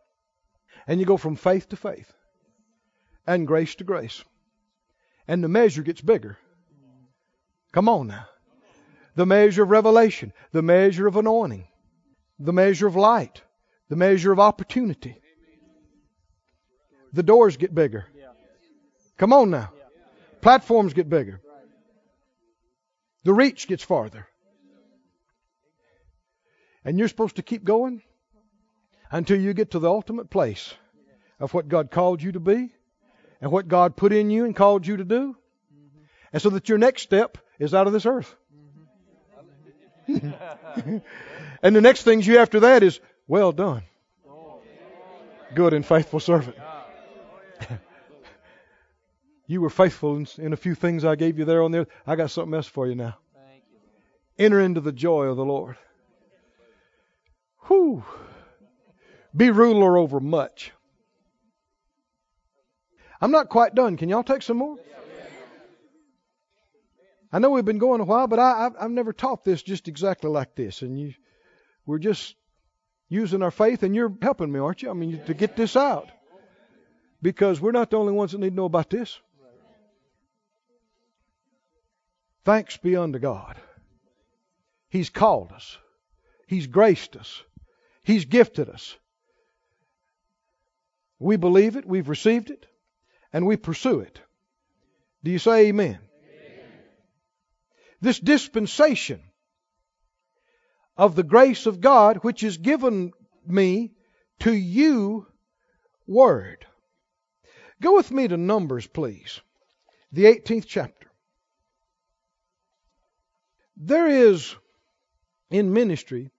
and 0.86 1.00
you 1.00 1.06
go 1.06 1.16
from 1.16 1.36
faith 1.36 1.68
to 1.70 1.76
faith 1.76 2.12
and 3.26 3.46
grace 3.46 3.74
to 3.76 3.84
grace. 3.84 4.24
And 5.26 5.42
the 5.42 5.48
measure 5.48 5.82
gets 5.82 6.00
bigger. 6.00 6.38
Come 7.72 7.88
on 7.88 8.08
now. 8.08 8.26
The 9.14 9.26
measure 9.26 9.62
of 9.64 9.70
revelation, 9.70 10.32
the 10.52 10.62
measure 10.62 11.06
of 11.06 11.16
anointing, 11.16 11.66
the 12.38 12.52
measure 12.52 12.86
of 12.86 12.96
light, 12.96 13.42
the 13.88 13.96
measure 13.96 14.32
of 14.32 14.40
opportunity. 14.40 15.20
The 17.12 17.22
doors 17.22 17.56
get 17.56 17.74
bigger. 17.74 18.06
Come 19.18 19.32
on 19.32 19.50
now. 19.50 19.70
Platforms 20.40 20.94
get 20.94 21.08
bigger. 21.08 21.40
The 23.24 23.34
reach 23.34 23.68
gets 23.68 23.82
farther. 23.82 24.26
And 26.84 26.98
you're 26.98 27.08
supposed 27.08 27.36
to 27.36 27.42
keep 27.42 27.64
going 27.64 28.02
until 29.10 29.38
you 29.38 29.52
get 29.52 29.72
to 29.72 29.78
the 29.78 29.90
ultimate 29.90 30.30
place 30.30 30.72
of 31.38 31.52
what 31.52 31.68
God 31.68 31.90
called 31.90 32.22
you 32.22 32.32
to 32.32 32.40
be 32.40 32.72
and 33.40 33.52
what 33.52 33.68
God 33.68 33.96
put 33.96 34.12
in 34.12 34.30
you 34.30 34.44
and 34.44 34.56
called 34.56 34.86
you 34.86 34.96
to 34.96 35.04
do. 35.04 35.36
And 36.32 36.40
so 36.40 36.50
that 36.50 36.68
your 36.68 36.78
next 36.78 37.02
step 37.02 37.38
is 37.58 37.74
out 37.74 37.86
of 37.86 37.92
this 37.92 38.06
earth. 38.06 38.34
and 40.06 41.76
the 41.76 41.80
next 41.80 42.02
things 42.02 42.26
you 42.26 42.38
after 42.38 42.60
that 42.60 42.82
is, 42.82 43.00
well 43.28 43.52
done. 43.52 43.82
Good 45.54 45.74
and 45.74 45.84
faithful 45.84 46.20
servant. 46.20 46.56
you 49.50 49.60
were 49.60 49.68
faithful 49.68 50.16
in, 50.16 50.28
in, 50.38 50.52
a 50.52 50.56
few 50.56 50.76
things 50.76 51.04
I 51.04 51.16
gave 51.16 51.36
you 51.36 51.44
there 51.44 51.64
on 51.64 51.72
there. 51.72 51.88
I 52.06 52.14
got 52.14 52.30
something 52.30 52.54
else 52.54 52.68
for 52.68 52.86
you 52.86 52.94
now. 52.94 53.18
Enter 54.38 54.60
into 54.60 54.80
the 54.80 54.92
joy 54.92 55.24
of 55.24 55.36
the 55.36 55.44
Lord. 55.44 55.76
Whew. 57.66 58.04
Be 59.36 59.50
ruler 59.50 59.98
over 59.98 60.20
much. 60.20 60.70
I'm 63.20 63.32
not 63.32 63.48
quite 63.48 63.74
done. 63.74 63.96
Can 63.96 64.08
y'all 64.08 64.22
take 64.22 64.42
some 64.42 64.58
more? 64.58 64.78
I 67.32 67.40
know 67.40 67.50
we've 67.50 67.64
been 67.64 67.78
going 67.78 68.00
a 68.00 68.04
while, 68.04 68.28
but 68.28 68.38
I, 68.38 68.70
have 68.80 68.90
never 68.92 69.12
taught 69.12 69.44
this 69.44 69.64
just 69.64 69.88
exactly 69.88 70.30
like 70.30 70.54
this. 70.54 70.82
And 70.82 70.96
you, 70.96 71.14
we're 71.86 71.98
just 71.98 72.36
using 73.08 73.42
our 73.42 73.50
faith, 73.50 73.82
and 73.82 73.96
you're 73.96 74.14
helping 74.22 74.52
me, 74.52 74.60
aren't 74.60 74.82
you? 74.82 74.90
I 74.90 74.94
mean, 74.94 75.20
to 75.24 75.34
get 75.34 75.56
this 75.56 75.74
out. 75.74 76.08
Because 77.20 77.60
we're 77.60 77.72
not 77.72 77.90
the 77.90 77.98
only 77.98 78.12
ones 78.12 78.30
that 78.30 78.38
need 78.38 78.50
to 78.50 78.56
know 78.56 78.64
about 78.64 78.90
this. 78.90 79.18
Thanks 82.44 82.76
be 82.76 82.96
unto 82.96 83.18
God. 83.18 83.56
He's 84.88 85.10
called 85.10 85.52
us. 85.52 85.78
He's 86.46 86.66
graced 86.66 87.16
us. 87.16 87.42
He's 88.02 88.24
gifted 88.24 88.68
us. 88.68 88.96
We 91.18 91.36
believe 91.36 91.76
it, 91.76 91.86
we've 91.86 92.08
received 92.08 92.50
it, 92.50 92.66
and 93.32 93.46
we 93.46 93.56
pursue 93.56 94.00
it. 94.00 94.20
Do 95.22 95.30
you 95.30 95.38
say 95.38 95.66
amen? 95.66 95.98
amen? 95.98 96.68
This 98.00 98.18
dispensation 98.18 99.20
of 100.96 101.14
the 101.14 101.22
grace 101.22 101.66
of 101.66 101.80
God, 101.80 102.18
which 102.24 102.42
is 102.42 102.56
given 102.56 103.12
me 103.46 103.92
to 104.40 104.52
you, 104.52 105.26
word. 106.06 106.66
Go 107.80 107.96
with 107.96 108.10
me 108.10 108.26
to 108.28 108.36
Numbers, 108.36 108.86
please, 108.86 109.40
the 110.12 110.24
18th 110.24 110.66
chapter. 110.66 110.99
There 113.82 114.08
is 114.08 114.54
in 115.50 115.72
ministry 115.72 116.30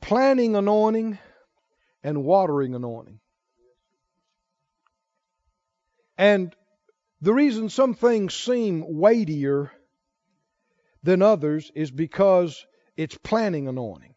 planning 0.00 0.56
anointing 0.56 1.18
and 2.02 2.24
watering 2.24 2.74
anointing. 2.74 3.20
And 6.16 6.56
the 7.20 7.34
reason 7.34 7.68
some 7.68 7.92
things 7.92 8.32
seem 8.32 8.82
weightier 8.86 9.70
than 11.02 11.20
others 11.20 11.70
is 11.74 11.90
because 11.90 12.64
it's 12.96 13.18
planning 13.18 13.68
anointing. 13.68 14.14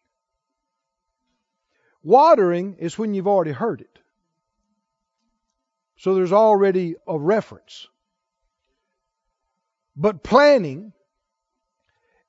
Watering 2.02 2.76
is 2.78 2.98
when 2.98 3.12
you've 3.12 3.28
already 3.28 3.52
heard 3.52 3.82
it. 3.82 3.98
So 5.98 6.14
there's 6.14 6.32
already 6.32 6.94
a 7.06 7.18
reference. 7.18 7.86
But 9.94 10.22
planning 10.22 10.94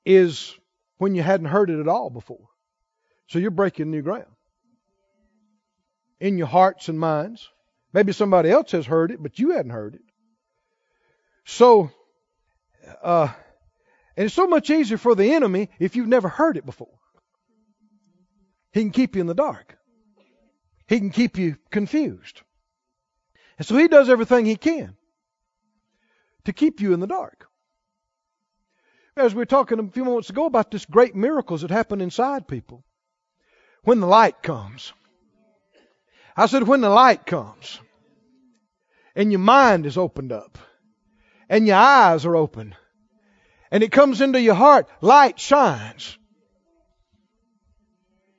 is 0.04 0.54
when 0.98 1.14
you 1.14 1.22
hadn't 1.22 1.46
heard 1.46 1.70
it 1.70 1.80
at 1.80 1.88
all 1.88 2.10
before. 2.10 2.48
So 3.28 3.38
you're 3.38 3.50
breaking 3.50 3.90
new 3.90 4.02
ground 4.02 4.26
in 6.20 6.38
your 6.38 6.46
hearts 6.46 6.88
and 6.88 6.98
minds. 6.98 7.48
Maybe 7.92 8.12
somebody 8.12 8.50
else 8.50 8.72
has 8.72 8.86
heard 8.86 9.10
it, 9.10 9.22
but 9.22 9.38
you 9.38 9.50
hadn't 9.50 9.70
heard 9.70 9.94
it. 9.94 10.02
So, 11.44 11.90
uh, 13.02 13.28
and 14.16 14.26
it's 14.26 14.34
so 14.34 14.46
much 14.46 14.70
easier 14.70 14.98
for 14.98 15.14
the 15.14 15.32
enemy 15.32 15.68
if 15.78 15.96
you've 15.96 16.08
never 16.08 16.28
heard 16.28 16.56
it 16.56 16.66
before. 16.66 16.98
He 18.72 18.80
can 18.80 18.90
keep 18.90 19.14
you 19.14 19.20
in 19.20 19.26
the 19.26 19.34
dark. 19.34 19.76
He 20.88 20.98
can 20.98 21.10
keep 21.10 21.38
you 21.38 21.56
confused. 21.70 22.42
And 23.58 23.66
so 23.66 23.76
he 23.76 23.88
does 23.88 24.08
everything 24.08 24.46
he 24.46 24.56
can 24.56 24.96
to 26.44 26.52
keep 26.52 26.80
you 26.80 26.92
in 26.92 27.00
the 27.00 27.06
dark. 27.06 27.46
As 29.16 29.32
we 29.34 29.38
were 29.38 29.46
talking 29.46 29.78
a 29.78 29.86
few 29.88 30.04
moments 30.04 30.30
ago 30.30 30.46
about 30.46 30.70
this 30.70 30.84
great 30.84 31.14
miracles 31.14 31.62
that 31.62 31.70
happen 31.70 32.00
inside 32.00 32.48
people 32.48 32.84
when 33.84 34.00
the 34.00 34.06
light 34.06 34.42
comes. 34.42 34.92
I 36.36 36.46
said, 36.46 36.66
when 36.66 36.80
the 36.80 36.90
light 36.90 37.24
comes 37.24 37.80
and 39.14 39.30
your 39.30 39.38
mind 39.38 39.86
is 39.86 39.96
opened 39.96 40.32
up 40.32 40.58
and 41.48 41.66
your 41.66 41.76
eyes 41.76 42.26
are 42.26 42.34
open 42.34 42.74
and 43.70 43.84
it 43.84 43.92
comes 43.92 44.20
into 44.20 44.40
your 44.40 44.54
heart, 44.54 44.88
light 45.00 45.38
shines. 45.38 46.18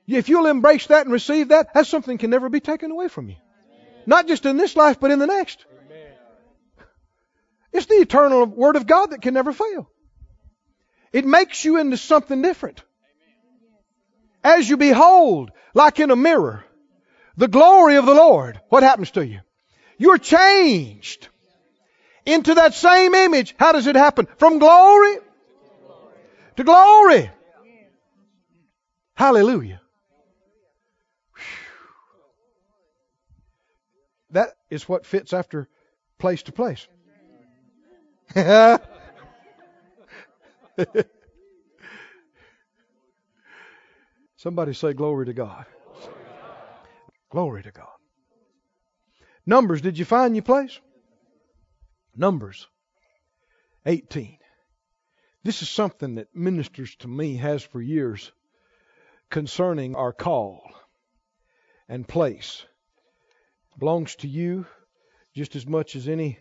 If 0.06 0.28
you'll 0.28 0.46
embrace 0.46 0.86
that 0.88 1.06
and 1.06 1.12
receive 1.12 1.48
that, 1.48 1.72
that 1.72 1.86
something 1.86 2.18
can 2.18 2.30
never 2.30 2.50
be 2.50 2.60
taken 2.60 2.90
away 2.90 3.08
from 3.08 3.30
you. 3.30 3.36
Not 4.04 4.28
just 4.28 4.44
in 4.44 4.58
this 4.58 4.76
life, 4.76 5.00
but 5.00 5.10
in 5.10 5.18
the 5.18 5.26
next. 5.26 5.64
It's 7.72 7.86
the 7.86 7.94
eternal 7.94 8.44
Word 8.44 8.76
of 8.76 8.86
God 8.86 9.06
that 9.06 9.22
can 9.22 9.34
never 9.34 9.52
fail. 9.52 9.90
It 11.16 11.24
makes 11.24 11.64
you 11.64 11.78
into 11.78 11.96
something 11.96 12.42
different. 12.42 12.82
As 14.44 14.68
you 14.68 14.76
behold, 14.76 15.50
like 15.72 15.98
in 15.98 16.10
a 16.10 16.16
mirror, 16.16 16.62
the 17.38 17.48
glory 17.48 17.96
of 17.96 18.04
the 18.04 18.12
Lord, 18.12 18.60
what 18.68 18.82
happens 18.82 19.12
to 19.12 19.26
you? 19.26 19.40
You're 19.96 20.18
changed 20.18 21.28
into 22.26 22.52
that 22.56 22.74
same 22.74 23.14
image. 23.14 23.54
How 23.58 23.72
does 23.72 23.86
it 23.86 23.96
happen? 23.96 24.28
From 24.36 24.58
glory 24.58 25.16
to 26.56 26.64
glory. 26.64 27.30
Hallelujah. 29.14 29.80
That 34.32 34.50
is 34.68 34.86
what 34.86 35.06
fits 35.06 35.32
after 35.32 35.66
place 36.18 36.42
to 36.42 36.52
place. 36.52 36.86
Somebody 44.36 44.74
say 44.74 44.92
glory 44.92 45.26
to 45.26 45.32
God. 45.32 45.66
Glory 47.30 47.62
to 47.62 47.70
God. 47.72 47.88
Numbers, 49.46 49.80
did 49.80 49.98
you 49.98 50.04
find 50.04 50.34
your 50.34 50.42
place? 50.42 50.78
Numbers 52.14 52.66
18. 53.84 54.38
This 55.42 55.62
is 55.62 55.68
something 55.68 56.16
that 56.16 56.34
ministers 56.34 56.96
to 56.96 57.08
me 57.08 57.36
has 57.36 57.62
for 57.62 57.80
years 57.80 58.32
concerning 59.30 59.94
our 59.94 60.12
call 60.12 60.62
and 61.88 62.06
place. 62.06 62.64
Belongs 63.78 64.16
to 64.16 64.28
you 64.28 64.66
just 65.34 65.54
as 65.54 65.66
much 65.66 65.94
as 65.94 66.08
any 66.08 66.38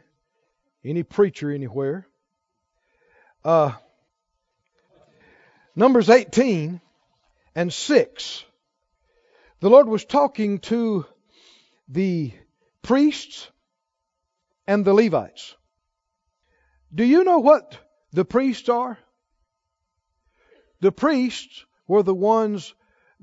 any 0.83 1.03
preacher 1.03 1.51
anywhere. 1.51 2.07
Uh, 3.43 3.73
Numbers 5.75 6.09
18 6.09 6.79
and 7.53 7.73
6. 7.73 8.45
The 9.59 9.69
Lord 9.69 9.87
was 9.87 10.05
talking 10.05 10.59
to 10.59 11.05
the 11.89 12.31
priests 12.81 13.49
and 14.67 14.85
the 14.85 14.93
Levites. 14.93 15.55
Do 16.93 17.03
you 17.03 17.25
know 17.25 17.39
what 17.39 17.77
the 18.13 18.23
priests 18.23 18.69
are? 18.69 18.97
The 20.79 20.91
priests 20.93 21.65
were 21.87 22.03
the 22.03 22.15
ones 22.15 22.73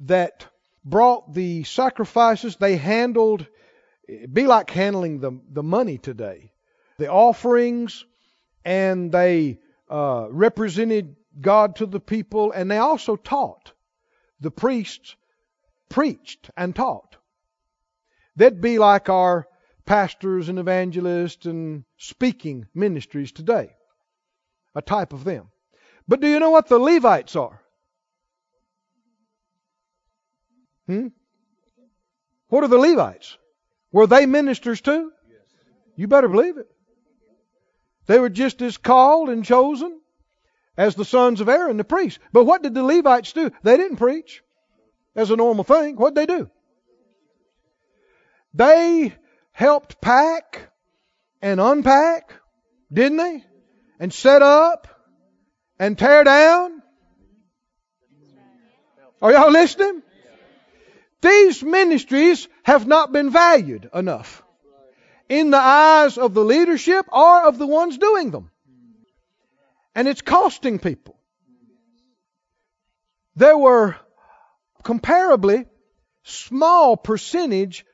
that 0.02 0.46
brought 0.84 1.32
the 1.32 1.64
sacrifices. 1.64 2.56
They 2.56 2.76
handled, 2.76 3.46
be 4.30 4.46
like 4.46 4.70
handling 4.70 5.20
the, 5.20 5.40
the 5.50 5.62
money 5.62 5.96
today, 5.96 6.52
the 6.98 7.08
offerings, 7.08 8.04
and 8.64 9.10
they 9.10 9.58
uh, 9.88 10.26
represented 10.30 11.16
God 11.40 11.76
to 11.76 11.86
the 11.86 12.00
people, 12.00 12.52
and 12.52 12.70
they 12.70 12.78
also 12.78 13.16
taught. 13.16 13.72
The 14.40 14.50
priests 14.50 15.16
preached 15.88 16.50
and 16.56 16.74
taught. 16.74 17.16
They'd 18.36 18.60
be 18.60 18.78
like 18.78 19.08
our 19.08 19.46
pastors 19.84 20.48
and 20.48 20.58
evangelists 20.58 21.46
and 21.46 21.84
speaking 21.96 22.66
ministries 22.74 23.32
today, 23.32 23.70
a 24.74 24.82
type 24.82 25.12
of 25.12 25.24
them. 25.24 25.48
But 26.08 26.20
do 26.20 26.28
you 26.28 26.40
know 26.40 26.50
what 26.50 26.68
the 26.68 26.78
Levites 26.78 27.36
are? 27.36 27.60
Hmm? 30.86 31.08
What 32.48 32.64
are 32.64 32.68
the 32.68 32.78
Levites? 32.78 33.38
Were 33.92 34.06
they 34.06 34.26
ministers 34.26 34.80
too? 34.80 35.12
You 35.96 36.08
better 36.08 36.28
believe 36.28 36.58
it. 36.58 36.66
They 38.06 38.18
were 38.18 38.30
just 38.30 38.60
as 38.62 38.76
called 38.76 39.28
and 39.28 39.44
chosen 39.44 40.01
as 40.76 40.94
the 40.94 41.04
sons 41.04 41.40
of 41.40 41.48
Aaron, 41.48 41.76
the 41.76 41.84
priests. 41.84 42.18
But 42.32 42.44
what 42.44 42.62
did 42.62 42.74
the 42.74 42.82
Levites 42.82 43.32
do? 43.32 43.50
They 43.62 43.76
didn't 43.76 43.98
preach 43.98 44.42
as 45.14 45.30
a 45.30 45.36
normal 45.36 45.64
thing. 45.64 45.96
What 45.96 46.14
did 46.14 46.28
they 46.28 46.34
do? 46.34 46.50
They 48.54 49.14
helped 49.52 50.00
pack 50.00 50.70
and 51.40 51.60
unpack, 51.60 52.34
didn't 52.92 53.18
they? 53.18 53.44
And 53.98 54.12
set 54.12 54.42
up 54.42 54.88
and 55.78 55.98
tear 55.98 56.24
down. 56.24 56.82
Are 59.20 59.32
y'all 59.32 59.50
listening? 59.50 60.02
These 61.20 61.62
ministries 61.62 62.48
have 62.64 62.86
not 62.86 63.12
been 63.12 63.30
valued 63.30 63.88
enough 63.94 64.42
in 65.28 65.50
the 65.50 65.58
eyes 65.58 66.18
of 66.18 66.34
the 66.34 66.44
leadership 66.44 67.06
or 67.12 67.46
of 67.46 67.58
the 67.58 67.66
ones 67.66 67.96
doing 67.98 68.30
them. 68.30 68.51
And 69.94 70.08
it's 70.08 70.22
costing 70.22 70.78
people. 70.78 71.18
There 73.36 73.56
were 73.56 73.96
comparably 74.82 75.66
small 76.24 76.96
percentage 76.96 77.84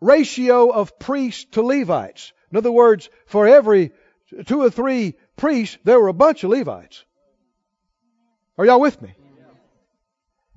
ratio 0.00 0.70
of 0.70 0.98
priests 0.98 1.46
to 1.52 1.62
Levites. 1.62 2.32
In 2.50 2.58
other 2.58 2.72
words, 2.72 3.08
for 3.26 3.46
every 3.46 3.92
two 4.46 4.62
or 4.62 4.70
three 4.70 5.14
priests, 5.36 5.78
there 5.84 6.00
were 6.00 6.08
a 6.08 6.14
bunch 6.14 6.44
of 6.44 6.50
Levites. 6.50 7.04
Are 8.58 8.66
y'all 8.66 8.80
with 8.80 9.00
me? 9.00 9.14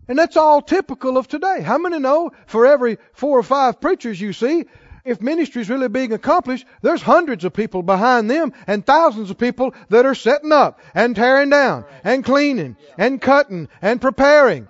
And 0.07 0.19
that's 0.19 0.37
all 0.37 0.61
typical 0.61 1.17
of 1.17 1.27
today. 1.27 1.61
How 1.61 1.77
many 1.77 1.97
know 1.99 2.31
for 2.45 2.67
every 2.67 2.97
four 3.13 3.39
or 3.39 3.43
five 3.43 3.81
preachers 3.81 4.21
you 4.21 4.33
see, 4.33 4.65
if 5.05 5.21
ministry 5.21 5.61
is 5.61 5.69
really 5.69 5.87
being 5.87 6.11
accomplished, 6.11 6.65
there's 6.81 7.01
hundreds 7.01 7.45
of 7.45 7.53
people 7.53 7.83
behind 7.83 8.29
them 8.29 8.51
and 8.65 8.83
thousands 8.83 9.29
of 9.29 9.37
people 9.37 9.75
that 9.89 10.05
are 10.05 10.15
setting 10.15 10.51
up 10.51 10.79
and 10.95 11.15
tearing 11.15 11.51
down 11.51 11.85
and 12.03 12.25
cleaning 12.25 12.75
and 12.97 13.21
cutting 13.21 13.69
and 13.83 14.01
preparing, 14.01 14.67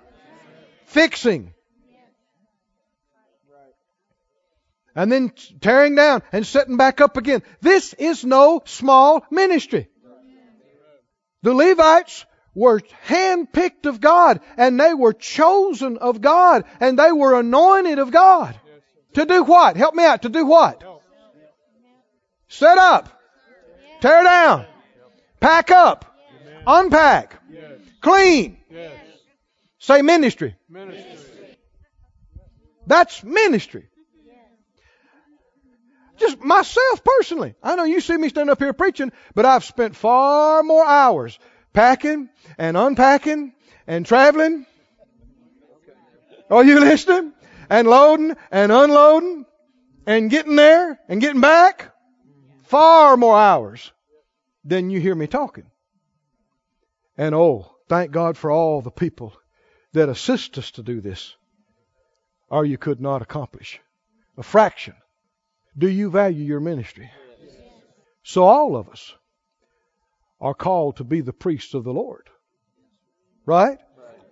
fixing, 0.84 1.54
and 4.94 5.10
then 5.10 5.32
tearing 5.60 5.94
down 5.94 6.22
and 6.32 6.46
setting 6.46 6.76
back 6.76 7.00
up 7.00 7.16
again. 7.16 7.42
This 7.62 7.94
is 7.94 8.24
no 8.24 8.62
small 8.66 9.24
ministry. 9.30 9.88
The 11.42 11.54
Levites 11.54 12.26
were 12.54 12.80
handpicked 13.06 13.86
of 13.86 14.00
God 14.00 14.40
and 14.56 14.78
they 14.78 14.92
were 14.92 15.12
chosen 15.12 15.96
of 15.98 16.20
God 16.20 16.64
and 16.80 16.98
they 16.98 17.12
were 17.12 17.38
anointed 17.38 17.98
of 17.98 18.10
God. 18.10 18.58
To 19.16 19.24
do 19.24 19.44
what? 19.44 19.78
Help 19.78 19.94
me 19.94 20.04
out. 20.04 20.22
To 20.22 20.28
do 20.28 20.44
what? 20.44 20.84
Set 22.48 22.76
up. 22.76 23.08
Tear 24.02 24.22
down. 24.22 24.66
Pack 25.40 25.70
up. 25.70 26.04
Unpack. 26.66 27.40
Clean. 28.02 28.58
Say 29.78 30.02
ministry. 30.02 30.54
That's 32.86 33.24
ministry. 33.24 33.88
Just 36.18 36.38
myself 36.42 37.02
personally. 37.02 37.54
I 37.62 37.74
know 37.76 37.84
you 37.84 38.02
see 38.02 38.18
me 38.18 38.28
standing 38.28 38.52
up 38.52 38.58
here 38.58 38.74
preaching, 38.74 39.12
but 39.34 39.46
I've 39.46 39.64
spent 39.64 39.96
far 39.96 40.62
more 40.62 40.84
hours 40.84 41.38
packing 41.72 42.28
and 42.58 42.76
unpacking 42.76 43.54
and 43.86 44.04
traveling. 44.04 44.66
Are 46.50 46.64
you 46.64 46.80
listening? 46.80 47.32
And 47.68 47.88
loading 47.88 48.36
and 48.50 48.72
unloading 48.72 49.46
and 50.06 50.30
getting 50.30 50.56
there 50.56 50.98
and 51.08 51.20
getting 51.20 51.40
back. 51.40 51.92
Far 52.64 53.16
more 53.16 53.38
hours 53.38 53.92
than 54.64 54.90
you 54.90 55.00
hear 55.00 55.14
me 55.14 55.26
talking. 55.26 55.70
And 57.16 57.34
oh, 57.34 57.70
thank 57.88 58.10
God 58.10 58.36
for 58.36 58.50
all 58.50 58.82
the 58.82 58.90
people 58.90 59.32
that 59.92 60.08
assist 60.08 60.58
us 60.58 60.72
to 60.72 60.82
do 60.82 61.00
this, 61.00 61.36
or 62.50 62.64
you 62.64 62.76
could 62.76 63.00
not 63.00 63.22
accomplish 63.22 63.80
a 64.36 64.42
fraction. 64.42 64.94
Do 65.78 65.88
you 65.88 66.10
value 66.10 66.44
your 66.44 66.60
ministry? 66.60 67.10
So 68.22 68.44
all 68.44 68.76
of 68.76 68.88
us 68.88 69.14
are 70.40 70.54
called 70.54 70.96
to 70.96 71.04
be 71.04 71.20
the 71.20 71.32
priests 71.32 71.74
of 71.74 71.84
the 71.84 71.92
Lord. 71.92 72.28
Right? 73.46 73.78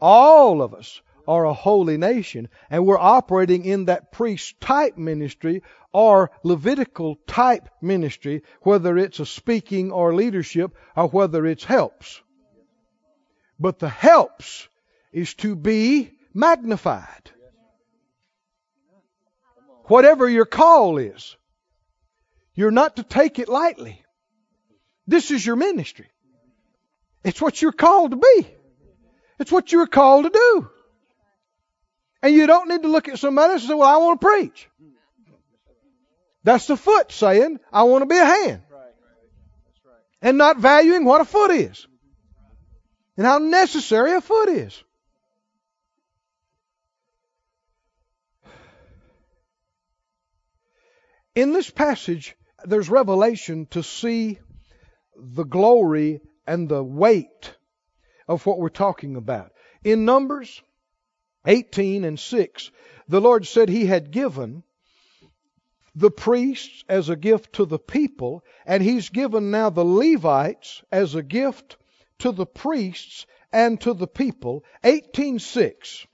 All 0.00 0.60
of 0.60 0.74
us 0.74 1.00
are 1.26 1.44
a 1.44 1.52
holy 1.52 1.96
nation, 1.96 2.48
and 2.70 2.86
we're 2.86 2.98
operating 2.98 3.64
in 3.64 3.86
that 3.86 4.12
priest 4.12 4.60
type 4.60 4.96
ministry 4.96 5.62
or 5.92 6.30
Levitical 6.42 7.16
type 7.26 7.68
ministry, 7.80 8.42
whether 8.62 8.98
it's 8.98 9.20
a 9.20 9.26
speaking 9.26 9.92
or 9.92 10.14
leadership 10.14 10.72
or 10.96 11.08
whether 11.08 11.46
it's 11.46 11.64
helps. 11.64 12.20
But 13.58 13.78
the 13.78 13.88
helps 13.88 14.68
is 15.12 15.34
to 15.34 15.54
be 15.54 16.10
magnified. 16.32 17.30
Whatever 19.84 20.28
your 20.28 20.46
call 20.46 20.98
is, 20.98 21.36
you're 22.54 22.70
not 22.70 22.96
to 22.96 23.02
take 23.02 23.38
it 23.38 23.48
lightly. 23.48 24.04
This 25.06 25.30
is 25.30 25.44
your 25.44 25.56
ministry. 25.56 26.08
It's 27.22 27.40
what 27.40 27.60
you're 27.60 27.72
called 27.72 28.12
to 28.12 28.16
be. 28.16 28.48
It's 29.38 29.52
what 29.52 29.72
you're 29.72 29.86
called 29.86 30.24
to 30.24 30.30
do. 30.30 30.70
And 32.24 32.34
you 32.34 32.46
don't 32.46 32.70
need 32.70 32.80
to 32.80 32.88
look 32.88 33.06
at 33.08 33.18
somebody 33.18 33.52
and 33.52 33.60
say, 33.60 33.74
Well, 33.74 33.86
I 33.86 33.98
want 33.98 34.18
to 34.18 34.26
preach. 34.26 34.66
That's 36.42 36.66
the 36.66 36.74
foot 36.74 37.12
saying, 37.12 37.60
I 37.70 37.82
want 37.82 38.00
to 38.00 38.06
be 38.06 38.16
a 38.16 38.24
hand. 38.24 38.62
And 40.22 40.38
not 40.38 40.56
valuing 40.56 41.04
what 41.04 41.20
a 41.20 41.26
foot 41.26 41.50
is. 41.50 41.86
And 43.18 43.26
how 43.26 43.36
necessary 43.36 44.14
a 44.14 44.22
foot 44.22 44.48
is. 44.48 44.82
In 51.34 51.52
this 51.52 51.68
passage, 51.68 52.36
there's 52.64 52.88
revelation 52.88 53.66
to 53.72 53.82
see 53.82 54.38
the 55.14 55.44
glory 55.44 56.22
and 56.46 56.70
the 56.70 56.82
weight 56.82 57.54
of 58.26 58.46
what 58.46 58.58
we're 58.58 58.70
talking 58.70 59.16
about. 59.16 59.52
In 59.84 60.06
Numbers 60.06 60.62
18 61.46 62.04
and 62.04 62.18
6, 62.18 62.70
the 63.08 63.20
Lord 63.20 63.46
said 63.46 63.68
He 63.68 63.86
had 63.86 64.10
given 64.10 64.62
the 65.94 66.10
priests 66.10 66.84
as 66.88 67.08
a 67.08 67.16
gift 67.16 67.54
to 67.54 67.64
the 67.64 67.78
people, 67.78 68.42
and 68.66 68.82
He's 68.82 69.10
given 69.10 69.50
now 69.50 69.70
the 69.70 69.84
Levites 69.84 70.82
as 70.90 71.14
a 71.14 71.22
gift 71.22 71.76
to 72.18 72.32
the 72.32 72.46
priests 72.46 73.26
and 73.52 73.80
to 73.82 73.94
the 73.94 74.06
people. 74.06 74.64
18:6. 74.82 76.06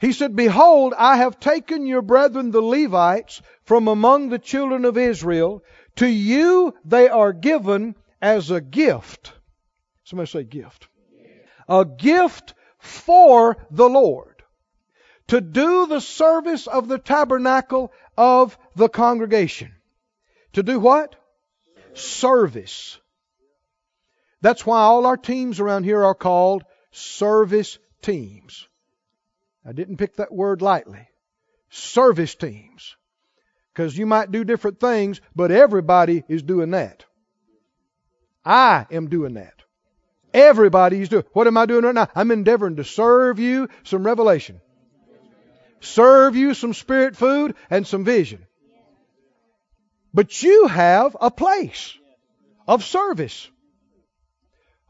He 0.00 0.12
said, 0.12 0.36
Behold, 0.36 0.94
I 0.96 1.16
have 1.16 1.40
taken 1.40 1.86
your 1.86 2.02
brethren 2.02 2.50
the 2.50 2.60
Levites 2.60 3.42
from 3.64 3.88
among 3.88 4.28
the 4.28 4.38
children 4.38 4.84
of 4.84 4.96
Israel. 4.96 5.62
To 5.96 6.06
you 6.06 6.74
they 6.84 7.08
are 7.08 7.32
given 7.32 7.96
as 8.22 8.50
a 8.50 8.60
gift. 8.60 9.32
Somebody 10.04 10.30
say 10.30 10.44
gift. 10.44 10.88
A 11.68 11.84
gift 11.84 12.54
for 12.78 13.56
the 13.70 13.88
Lord. 13.88 14.37
To 15.28 15.40
do 15.40 15.86
the 15.86 16.00
service 16.00 16.66
of 16.66 16.88
the 16.88 16.98
tabernacle 16.98 17.92
of 18.16 18.58
the 18.74 18.88
congregation. 18.88 19.72
To 20.54 20.62
do 20.62 20.80
what? 20.80 21.16
Service. 21.94 22.98
That's 24.40 24.64
why 24.64 24.80
all 24.80 25.06
our 25.06 25.16
teams 25.16 25.60
around 25.60 25.84
here 25.84 26.04
are 26.04 26.14
called 26.14 26.64
service 26.90 27.78
teams. 28.02 28.68
I 29.66 29.72
didn't 29.72 29.98
pick 29.98 30.16
that 30.16 30.32
word 30.32 30.62
lightly. 30.62 31.08
Service 31.70 32.34
teams. 32.34 32.96
Because 33.74 33.96
you 33.96 34.06
might 34.06 34.32
do 34.32 34.44
different 34.44 34.80
things, 34.80 35.20
but 35.36 35.50
everybody 35.50 36.24
is 36.28 36.42
doing 36.42 36.70
that. 36.70 37.04
I 38.44 38.86
am 38.90 39.08
doing 39.08 39.34
that. 39.34 39.54
Everybody 40.32 41.00
is 41.00 41.08
doing. 41.08 41.24
What 41.32 41.46
am 41.46 41.58
I 41.58 41.66
doing 41.66 41.84
right 41.84 41.94
now? 41.94 42.08
I'm 42.14 42.30
endeavoring 42.30 42.76
to 42.76 42.84
serve 42.84 43.38
you 43.38 43.68
some 43.82 44.04
revelation. 44.04 44.60
Serve 45.80 46.36
you 46.36 46.54
some 46.54 46.74
spirit 46.74 47.16
food 47.16 47.54
and 47.70 47.86
some 47.86 48.04
vision. 48.04 48.44
But 50.12 50.42
you 50.42 50.66
have 50.66 51.16
a 51.20 51.30
place 51.30 51.96
of 52.66 52.84
service. 52.84 53.48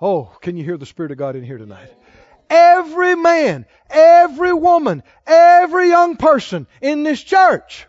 Oh, 0.00 0.36
can 0.40 0.56
you 0.56 0.64
hear 0.64 0.76
the 0.76 0.86
Spirit 0.86 1.12
of 1.12 1.18
God 1.18 1.36
in 1.36 1.42
here 1.42 1.58
tonight? 1.58 1.92
Every 2.48 3.14
man, 3.14 3.66
every 3.90 4.52
woman, 4.52 5.02
every 5.26 5.88
young 5.88 6.16
person 6.16 6.66
in 6.80 7.02
this 7.02 7.22
church 7.22 7.86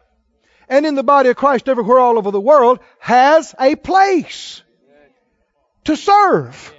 and 0.68 0.86
in 0.86 0.96
the 0.96 1.04
body 1.04 1.30
of 1.30 1.36
Christ 1.36 1.70
everywhere 1.70 2.00
all 2.00 2.18
over 2.18 2.32
the 2.32 2.42
world 2.42 2.80
has 3.00 3.56
a 3.60 3.76
place 3.76 4.62
to 5.86 5.96
serve. 5.96 6.74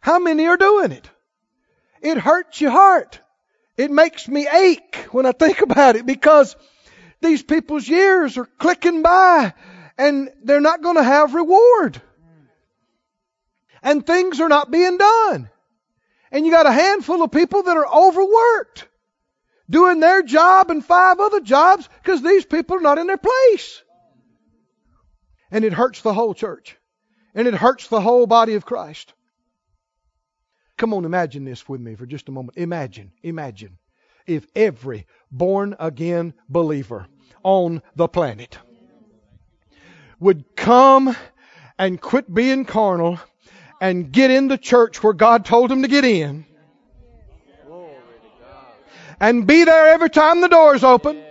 How 0.00 0.18
many 0.18 0.46
are 0.46 0.56
doing 0.56 0.92
it? 0.92 1.08
It 2.02 2.18
hurts 2.18 2.60
your 2.60 2.70
heart. 2.70 3.20
It 3.76 3.90
makes 3.90 4.28
me 4.28 4.46
ache 4.48 5.08
when 5.10 5.26
I 5.26 5.32
think 5.32 5.60
about 5.60 5.96
it 5.96 6.06
because 6.06 6.54
these 7.20 7.42
people's 7.42 7.88
years 7.88 8.38
are 8.38 8.44
clicking 8.44 9.02
by 9.02 9.54
and 9.98 10.30
they're 10.42 10.60
not 10.60 10.82
going 10.82 10.96
to 10.96 11.02
have 11.02 11.34
reward. 11.34 12.00
And 13.82 14.06
things 14.06 14.40
are 14.40 14.48
not 14.48 14.70
being 14.70 14.96
done. 14.96 15.50
And 16.30 16.46
you 16.46 16.52
got 16.52 16.66
a 16.66 16.72
handful 16.72 17.22
of 17.22 17.30
people 17.30 17.62
that 17.64 17.76
are 17.76 17.86
overworked, 17.86 18.88
doing 19.68 20.00
their 20.00 20.22
job 20.22 20.70
and 20.70 20.84
five 20.84 21.20
other 21.20 21.40
jobs 21.40 21.88
because 22.02 22.22
these 22.22 22.44
people 22.44 22.76
are 22.76 22.80
not 22.80 22.98
in 22.98 23.06
their 23.06 23.18
place. 23.18 23.82
And 25.50 25.64
it 25.64 25.72
hurts 25.72 26.00
the 26.02 26.14
whole 26.14 26.34
church. 26.34 26.76
And 27.34 27.46
it 27.46 27.54
hurts 27.54 27.88
the 27.88 28.00
whole 28.00 28.26
body 28.26 28.54
of 28.54 28.64
Christ. 28.64 29.12
Come 30.76 30.92
on, 30.92 31.04
imagine 31.04 31.44
this 31.44 31.68
with 31.68 31.80
me 31.80 31.94
for 31.94 32.06
just 32.06 32.28
a 32.28 32.32
moment. 32.32 32.58
Imagine, 32.58 33.12
imagine 33.22 33.78
if 34.26 34.46
every 34.56 35.06
born 35.30 35.76
again 35.78 36.34
believer 36.48 37.06
on 37.42 37.82
the 37.94 38.08
planet 38.08 38.58
would 40.18 40.56
come 40.56 41.14
and 41.78 42.00
quit 42.00 42.32
being 42.32 42.64
carnal 42.64 43.18
and 43.80 44.10
get 44.10 44.30
in 44.30 44.48
the 44.48 44.58
church 44.58 45.02
where 45.02 45.12
God 45.12 45.44
told 45.44 45.70
them 45.70 45.82
to 45.82 45.88
get 45.88 46.04
in 46.04 46.46
and 49.20 49.46
be 49.46 49.64
there 49.64 49.88
every 49.88 50.10
time 50.10 50.40
the 50.40 50.48
doors 50.48 50.82
open 50.82 51.22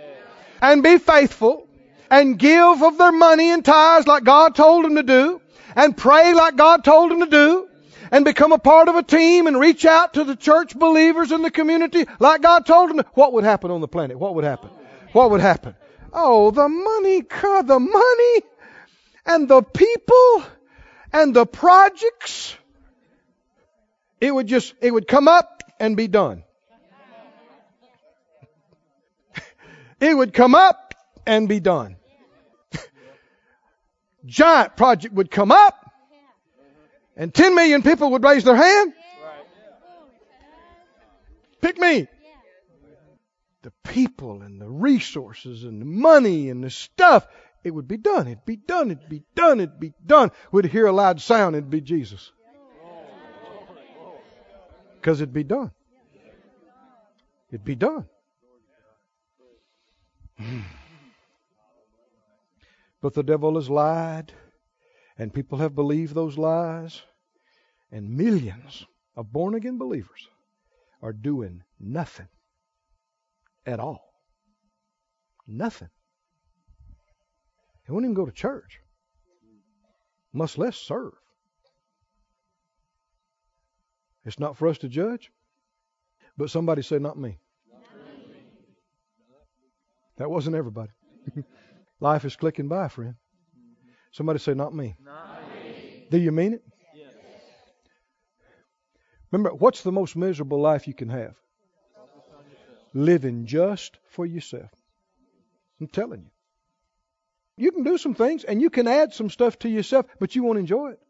and 0.62 0.82
be 0.82 0.98
faithful 0.98 1.66
and 2.10 2.38
give 2.38 2.82
of 2.82 2.96
their 2.96 3.12
money 3.12 3.50
and 3.50 3.64
tithes 3.64 4.06
like 4.06 4.24
God 4.24 4.54
told 4.54 4.84
them 4.84 4.94
to 4.96 5.02
do 5.02 5.40
and 5.74 5.96
pray 5.96 6.32
like 6.32 6.56
God 6.56 6.84
told 6.84 7.10
them 7.10 7.20
to 7.20 7.26
do 7.26 7.68
and 8.14 8.24
become 8.24 8.52
a 8.52 8.58
part 8.60 8.88
of 8.88 8.94
a 8.94 9.02
team 9.02 9.48
and 9.48 9.58
reach 9.58 9.84
out 9.84 10.14
to 10.14 10.22
the 10.22 10.36
church 10.36 10.78
believers 10.78 11.32
in 11.32 11.42
the 11.42 11.50
community 11.50 12.06
like 12.20 12.42
God 12.42 12.64
told 12.64 12.90
them 12.90 13.04
what 13.14 13.32
would 13.32 13.42
happen 13.42 13.72
on 13.72 13.80
the 13.80 13.88
planet? 13.88 14.16
What 14.16 14.36
would 14.36 14.44
happen? 14.44 14.70
What 15.10 15.32
would 15.32 15.40
happen? 15.40 15.74
Oh, 16.12 16.52
the 16.52 16.68
money, 16.68 17.22
God, 17.22 17.66
the 17.66 17.80
money 17.80 18.42
and 19.26 19.48
the 19.48 19.62
people 19.62 20.44
and 21.12 21.34
the 21.34 21.44
projects. 21.44 22.56
It 24.20 24.32
would 24.32 24.46
just, 24.46 24.74
it 24.80 24.92
would 24.92 25.08
come 25.08 25.26
up 25.26 25.64
and 25.80 25.96
be 25.96 26.06
done. 26.06 26.44
It 29.98 30.16
would 30.16 30.32
come 30.32 30.54
up 30.54 30.94
and 31.26 31.48
be 31.48 31.58
done. 31.58 31.96
Giant 34.24 34.76
project 34.76 35.14
would 35.14 35.32
come 35.32 35.50
up 35.50 35.83
and 37.16 37.32
10 37.32 37.54
million 37.54 37.82
people 37.82 38.10
would 38.12 38.24
raise 38.24 38.44
their 38.44 38.56
hand. 38.56 38.92
Pick 41.60 41.78
me. 41.78 42.06
The 43.62 43.72
people 43.84 44.42
and 44.42 44.60
the 44.60 44.68
resources 44.68 45.64
and 45.64 45.80
the 45.80 45.86
money 45.86 46.50
and 46.50 46.62
the 46.62 46.70
stuff, 46.70 47.26
it 47.62 47.70
would 47.70 47.88
be 47.88 47.96
done. 47.96 48.26
It'd 48.26 48.44
be 48.44 48.56
done. 48.56 48.90
It'd 48.90 49.08
be 49.08 49.22
done. 49.34 49.60
It'd 49.60 49.80
be 49.80 49.94
done. 50.04 50.30
We'd 50.52 50.66
hear 50.66 50.86
a 50.86 50.92
loud 50.92 51.20
sound. 51.20 51.56
It'd 51.56 51.70
be 51.70 51.80
Jesus. 51.80 52.30
Because 54.96 55.20
it'd 55.20 55.32
be 55.32 55.44
done. 55.44 55.70
It'd 57.50 57.64
be 57.64 57.74
done. 57.74 58.06
Hmm. 60.38 60.60
But 63.00 63.14
the 63.14 63.22
devil 63.22 63.54
has 63.56 63.70
lied, 63.70 64.32
and 65.18 65.32
people 65.32 65.58
have 65.58 65.74
believed 65.74 66.14
those 66.14 66.38
lies, 66.38 67.02
and 67.90 68.16
millions 68.16 68.86
of 69.16 69.32
born 69.32 69.54
again 69.54 69.78
believers 69.78 70.28
are 71.02 71.12
doing 71.12 71.62
nothing 71.78 72.28
at 73.66 73.78
all. 73.78 74.12
Nothing. 75.46 75.90
They 77.86 77.92
won't 77.92 78.04
even 78.06 78.14
go 78.14 78.24
to 78.26 78.32
church, 78.32 78.80
much 80.32 80.56
less 80.56 80.76
serve. 80.76 81.12
It's 84.24 84.40
not 84.40 84.56
for 84.56 84.68
us 84.68 84.78
to 84.78 84.88
judge, 84.88 85.30
but 86.36 86.50
somebody 86.50 86.82
say, 86.82 86.98
Not 86.98 87.18
me. 87.18 87.38
That 90.16 90.30
wasn't 90.30 90.56
everybody. 90.56 90.92
Life 92.00 92.24
is 92.24 92.36
clicking 92.36 92.68
by, 92.68 92.88
friend. 92.88 93.16
Somebody 94.14 94.38
say, 94.38 94.54
Not 94.54 94.72
me. 94.72 94.94
Do 96.08 96.18
you 96.18 96.30
mean 96.30 96.54
it? 96.54 96.62
Yes. 96.94 97.12
Remember, 99.32 99.52
what's 99.52 99.82
the 99.82 99.90
most 99.90 100.14
miserable 100.14 100.60
life 100.60 100.86
you 100.86 100.94
can 100.94 101.08
have? 101.08 101.34
Living 102.92 103.46
just 103.46 103.98
for 104.10 104.24
yourself. 104.24 104.70
I'm 105.80 105.88
telling 105.88 106.20
you. 106.20 106.30
You 107.56 107.72
can 107.72 107.82
do 107.82 107.98
some 107.98 108.14
things 108.14 108.44
and 108.44 108.62
you 108.62 108.70
can 108.70 108.86
add 108.86 109.12
some 109.12 109.30
stuff 109.30 109.58
to 109.60 109.68
yourself, 109.68 110.06
but 110.20 110.36
you 110.36 110.44
won't 110.44 110.60
enjoy 110.60 110.92
it. 110.92 111.00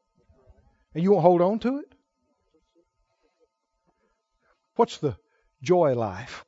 And 0.94 1.02
you 1.02 1.12
won't 1.12 1.22
hold 1.24 1.43
on 1.43 1.59
to 1.59 1.81
it. 1.81 1.94
What's 4.76 4.97
the 4.97 5.18
joy 5.60 5.94
life? 5.94 6.47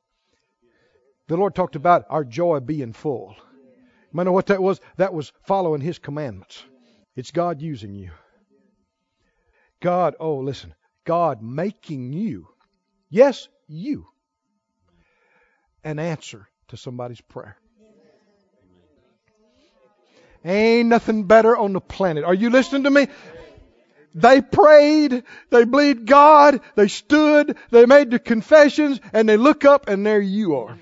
The 1.28 1.37
Lord 1.37 1.55
talked 1.55 1.77
about 1.77 2.07
our 2.09 2.24
joy 2.24 2.61
being 2.61 2.95
full. 2.95 3.37
You 4.12 4.24
know 4.24 4.33
what 4.33 4.47
that 4.47 4.62
was? 4.62 4.81
That 4.97 5.12
was 5.12 5.33
following 5.43 5.81
His 5.81 5.99
commandments. 5.99 6.62
It's 7.15 7.31
God 7.31 7.61
using 7.61 7.95
you. 7.95 8.11
God, 9.81 10.16
oh, 10.19 10.37
listen, 10.39 10.74
God 11.05 11.43
making 11.43 12.12
you, 12.12 12.49
yes, 13.11 13.49
you, 13.69 14.07
an 15.85 15.99
answer 15.99 16.49
to 16.69 16.77
somebody's 16.77 17.20
prayer. 17.20 17.57
Ain't 20.45 20.89
nothing 20.89 21.24
better 21.24 21.57
on 21.57 21.73
the 21.73 21.81
planet. 21.81 22.24
Are 22.24 22.35
you 22.35 22.51
listening 22.51 22.85
to 22.85 22.91
me? 22.91 23.09
They 24.15 24.41
prayed, 24.41 25.24
they 25.51 25.65
believed 25.65 26.07
God, 26.07 26.61
they 26.74 26.89
stood, 26.89 27.57
they 27.70 27.85
made 27.85 28.11
the 28.11 28.19
confessions, 28.19 28.99
and 29.12 29.28
they 29.28 29.37
look 29.37 29.65
up 29.65 29.89
and 29.89 30.07
there 30.07 30.20
you 30.20 30.57
are. 30.57 30.78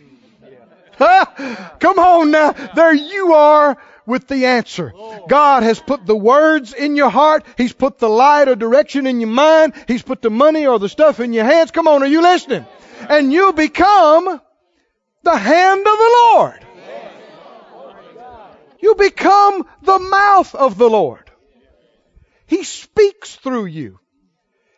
Come 0.98 1.98
on 1.98 2.30
now. 2.30 2.52
There 2.52 2.94
you 2.94 3.34
are 3.34 3.76
with 4.06 4.28
the 4.28 4.46
answer. 4.46 4.92
God 5.28 5.62
has 5.62 5.80
put 5.80 6.06
the 6.06 6.16
words 6.16 6.72
in 6.74 6.96
your 6.96 7.10
heart. 7.10 7.44
He's 7.56 7.72
put 7.72 7.98
the 7.98 8.08
light 8.08 8.48
or 8.48 8.54
direction 8.54 9.06
in 9.06 9.20
your 9.20 9.30
mind. 9.30 9.74
He's 9.88 10.02
put 10.02 10.22
the 10.22 10.30
money 10.30 10.66
or 10.66 10.78
the 10.78 10.88
stuff 10.88 11.20
in 11.20 11.32
your 11.32 11.44
hands. 11.44 11.70
Come 11.70 11.88
on, 11.88 12.02
are 12.02 12.06
you 12.06 12.22
listening? 12.22 12.66
And 13.08 13.32
you 13.32 13.52
become 13.52 14.40
the 15.22 15.36
hand 15.36 15.80
of 15.80 15.98
the 15.98 16.16
Lord. 16.22 16.66
You 18.80 18.94
become 18.96 19.66
the 19.82 19.98
mouth 19.98 20.54
of 20.54 20.76
the 20.76 20.88
Lord. 20.90 21.30
He 22.46 22.64
speaks 22.64 23.34
through 23.34 23.66
you. 23.66 23.98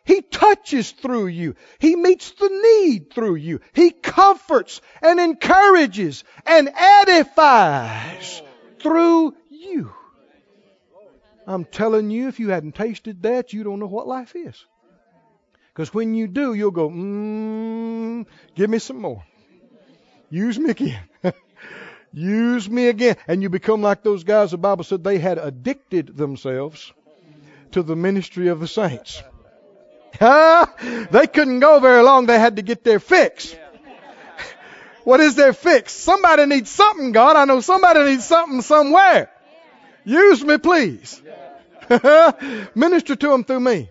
He 0.07 0.21
touches 0.21 0.91
through 0.91 1.27
you. 1.27 1.55
He 1.79 1.97
meets 1.97 2.31
the 2.31 2.47
need 2.47 3.13
through 3.13 3.35
you. 3.35 3.59
He 3.73 3.91
comforts 3.91 4.79
and 5.01 5.19
encourages 5.19 6.23
and 6.45 6.69
edifies 6.73 8.41
through 8.79 9.35
you. 9.49 9.91
I'm 11.45 11.65
telling 11.65 12.09
you, 12.09 12.29
if 12.29 12.39
you 12.39 12.49
hadn't 12.49 12.75
tasted 12.75 13.23
that, 13.23 13.51
you 13.51 13.65
don't 13.65 13.79
know 13.79 13.87
what 13.87 14.07
life 14.07 14.33
is. 14.33 14.65
Because 15.73 15.93
when 15.93 16.13
you 16.13 16.29
do, 16.29 16.53
you'll 16.53 16.71
go, 16.71 16.89
mmm, 16.89 18.25
give 18.55 18.69
me 18.69 18.79
some 18.79 19.01
more. 19.01 19.25
Use 20.29 20.57
me 20.57 20.69
again. 20.69 21.03
Use 22.13 22.69
me 22.69 22.87
again. 22.87 23.17
And 23.27 23.43
you 23.43 23.49
become 23.49 23.81
like 23.81 24.03
those 24.03 24.23
guys 24.23 24.51
the 24.51 24.57
Bible 24.57 24.85
said 24.85 25.03
they 25.03 25.19
had 25.19 25.37
addicted 25.37 26.15
themselves 26.15 26.93
to 27.71 27.83
the 27.83 27.97
ministry 27.97 28.47
of 28.47 28.61
the 28.61 28.67
saints. 28.69 29.21
They 30.19 31.27
couldn't 31.27 31.59
go 31.59 31.79
very 31.79 32.03
long. 32.03 32.25
They 32.25 32.39
had 32.39 32.55
to 32.55 32.61
get 32.61 32.83
their 32.83 32.99
fix. 32.99 33.55
What 35.03 35.19
is 35.19 35.35
their 35.35 35.53
fix? 35.53 35.93
Somebody 35.93 36.45
needs 36.45 36.69
something, 36.69 37.13
God. 37.13 37.37
I 37.37 37.45
know 37.45 37.61
somebody 37.61 38.03
needs 38.03 38.25
something 38.25 38.61
somewhere. 38.61 39.31
Use 40.03 40.43
me, 40.43 40.57
please. 40.57 41.21
Minister 42.75 43.15
to 43.15 43.27
them 43.27 43.43
through 43.43 43.61
me. 43.61 43.89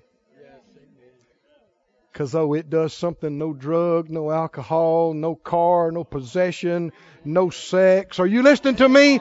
Because, 2.13 2.35
oh, 2.35 2.55
it 2.55 2.71
does 2.71 2.95
something 2.95 3.39
no 3.39 3.53
drug, 3.53 4.11
no 4.11 4.31
alcohol, 4.31 5.13
no 5.13 5.35
car, 5.35 5.91
no 5.91 6.03
possession, 6.05 6.93
no 7.25 7.51
sex. 7.51 8.19
Are 8.19 8.27
you 8.27 8.43
listening 8.43 8.77
to 8.77 8.89
me? 8.89 9.21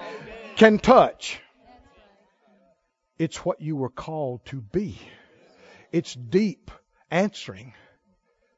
Can 0.55 0.79
touch. 0.79 1.39
It's 3.17 3.43
what 3.45 3.61
you 3.61 3.75
were 3.75 3.89
called 3.89 4.45
to 4.47 4.61
be. 4.61 4.97
It's 5.91 6.13
deep 6.13 6.71
answering 7.15 7.73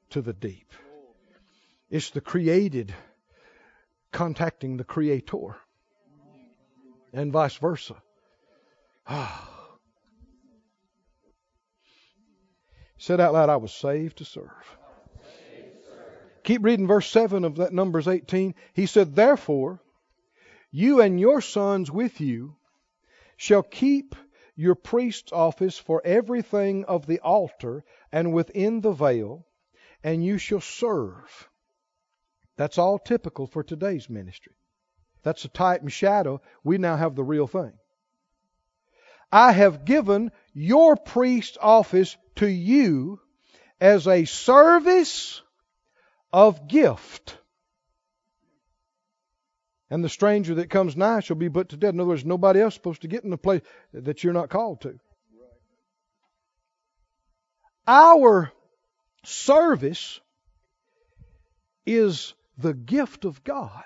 to 0.09 0.19
the 0.19 0.33
deep. 0.33 0.73
It's 1.91 2.09
the 2.09 2.21
created 2.21 2.91
contacting 4.11 4.77
the 4.77 4.83
creator 4.83 5.55
and 7.13 7.31
vice 7.31 7.55
versa. 7.57 7.95
Ah. 9.05 9.47
Said 12.97 13.19
out 13.19 13.33
loud, 13.33 13.49
I 13.49 13.57
was 13.57 13.71
saved 13.71 14.17
to 14.17 14.25
serve. 14.25 14.77
Keep 16.43 16.63
reading 16.63 16.87
verse 16.87 17.07
7 17.11 17.45
of 17.45 17.57
that 17.57 17.73
Numbers 17.73 18.07
18. 18.07 18.55
He 18.73 18.87
said, 18.87 19.15
Therefore, 19.15 19.79
you 20.71 21.01
and 21.01 21.19
your 21.19 21.41
sons 21.41 21.91
with 21.91 22.19
you 22.19 22.55
shall 23.35 23.61
keep 23.61 24.15
your 24.57 24.75
priest's 24.75 25.31
office 25.31 25.77
for 25.77 26.01
everything 26.03 26.83
of 26.85 27.05
the 27.05 27.19
altar 27.19 27.85
and 28.11 28.33
within 28.33 28.81
the 28.81 28.91
veil, 28.91 29.45
and 30.03 30.25
you 30.25 30.37
shall 30.39 30.59
serve. 30.59 31.47
That's 32.57 32.79
all 32.79 32.97
typical 32.97 33.45
for 33.45 33.63
today's 33.63 34.09
ministry. 34.09 34.55
That's 35.21 35.45
a 35.45 35.49
type 35.49 35.81
and 35.81 35.93
shadow. 35.93 36.41
We 36.63 36.79
now 36.79 36.97
have 36.97 37.15
the 37.15 37.23
real 37.23 37.45
thing. 37.45 37.73
I 39.31 39.51
have 39.51 39.85
given 39.85 40.31
your 40.53 40.95
priest's 40.95 41.57
office 41.61 42.17
to 42.37 42.47
you 42.47 43.19
as 43.79 44.07
a 44.07 44.25
service 44.25 45.41
of 46.33 46.67
gift. 46.67 47.37
And 49.89 50.03
the 50.03 50.09
stranger 50.09 50.55
that 50.55 50.69
comes 50.69 50.97
nigh 50.97 51.21
shall 51.21 51.37
be 51.37 51.49
put 51.49 51.69
to 51.69 51.77
death. 51.77 51.93
In 51.93 51.99
other 51.99 52.09
words, 52.09 52.25
nobody 52.25 52.59
else 52.59 52.73
is 52.73 52.75
supposed 52.75 53.03
to 53.03 53.07
get 53.07 53.23
in 53.23 53.29
the 53.29 53.37
place 53.37 53.61
that 53.93 54.23
you're 54.23 54.33
not 54.33 54.49
called 54.49 54.81
to. 54.81 54.99
Our 57.87 58.51
service 59.23 60.19
is 61.85 62.33
the 62.57 62.73
gift 62.73 63.23
of 63.23 63.43
God 63.45 63.85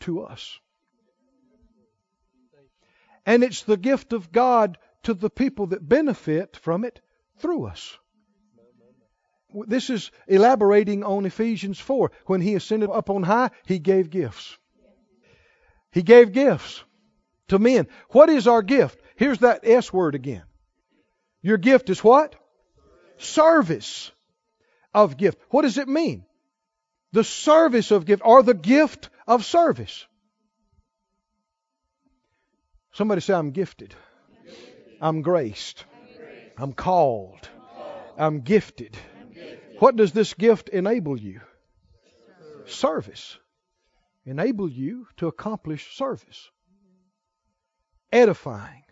to 0.00 0.22
us. 0.22 0.58
And 3.26 3.42
it's 3.42 3.62
the 3.62 3.76
gift 3.76 4.12
of 4.12 4.30
God 4.30 4.78
to 5.02 5.14
the 5.14 5.30
people 5.30 5.68
that 5.68 5.86
benefit 5.86 6.56
from 6.56 6.84
it 6.84 7.00
through 7.38 7.66
us. 7.66 7.98
This 9.66 9.90
is 9.90 10.12
elaborating 10.28 11.02
on 11.02 11.26
Ephesians 11.26 11.80
4. 11.80 12.12
When 12.26 12.40
he 12.40 12.54
ascended 12.54 12.88
up 12.88 13.10
on 13.10 13.24
high, 13.24 13.50
he 13.66 13.80
gave 13.80 14.10
gifts. 14.10 14.56
He 15.92 16.02
gave 16.02 16.32
gifts 16.32 16.82
to 17.48 17.58
men. 17.58 17.88
What 18.10 18.30
is 18.30 18.46
our 18.46 18.62
gift? 18.62 19.00
Here's 19.16 19.38
that 19.38 19.60
S 19.64 19.92
word 19.92 20.14
again. 20.14 20.44
Your 21.42 21.58
gift 21.58 21.90
is 21.90 22.02
what? 22.02 22.34
Service 23.18 24.10
of 24.94 25.16
gift. 25.16 25.38
What 25.50 25.62
does 25.62 25.78
it 25.78 25.88
mean? 25.88 26.24
The 27.12 27.24
service 27.24 27.90
of 27.90 28.04
gift 28.06 28.22
or 28.24 28.42
the 28.42 28.54
gift 28.54 29.10
of 29.26 29.44
service. 29.44 30.06
Somebody 32.92 33.20
say, 33.20 33.34
I'm 33.34 33.50
gifted. 33.50 33.94
I'm 35.00 35.22
graced. 35.22 35.84
I'm 36.56 36.72
called. 36.72 37.48
I'm 38.16 38.40
gifted. 38.40 38.96
What 39.78 39.96
does 39.96 40.12
this 40.12 40.34
gift 40.34 40.68
enable 40.68 41.18
you? 41.18 41.40
Service 42.66 43.38
enable 44.24 44.68
you 44.68 45.06
to 45.16 45.26
accomplish 45.26 45.96
service, 45.96 46.50
edifying 48.12 48.84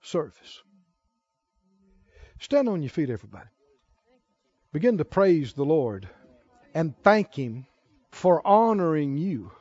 service. 0.00 0.62
Stand 2.38 2.68
on 2.68 2.82
your 2.82 2.90
feet, 2.90 3.10
everybody. 3.10 3.48
Begin 4.72 4.98
to 4.98 5.04
praise 5.04 5.52
the 5.52 5.64
Lord 5.64 6.08
and 6.74 6.94
thank 7.02 7.34
Him 7.34 7.66
for 8.10 8.46
honoring 8.46 9.16
you. 9.16 9.52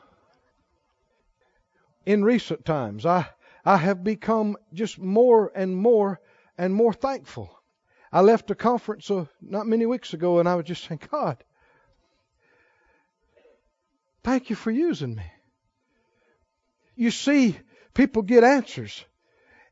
In 2.06 2.24
recent 2.24 2.66
times, 2.66 3.06
I, 3.06 3.28
I 3.64 3.78
have 3.78 4.04
become 4.04 4.58
just 4.74 5.00
more 5.00 5.52
and 5.56 5.76
more 5.76 6.20
and 6.58 6.74
more 6.74 6.94
thankful. 6.94 7.62
I 8.12 8.22
left 8.22 8.52
a 8.52 8.56
conference 8.56 9.10
uh, 9.10 9.26
not 9.42 9.68
many 9.68 9.86
weeks 9.86 10.14
ago 10.14 10.40
and 10.40 10.48
I 10.48 10.56
was 10.56 10.66
just 10.66 10.84
saying, 10.84 11.02
God, 11.12 11.44
Thank 14.26 14.50
you 14.50 14.56
for 14.56 14.72
using 14.72 15.14
me. 15.14 15.24
You 16.96 17.12
see 17.12 17.60
people 17.94 18.24
get 18.24 18.44
answers, 18.44 19.06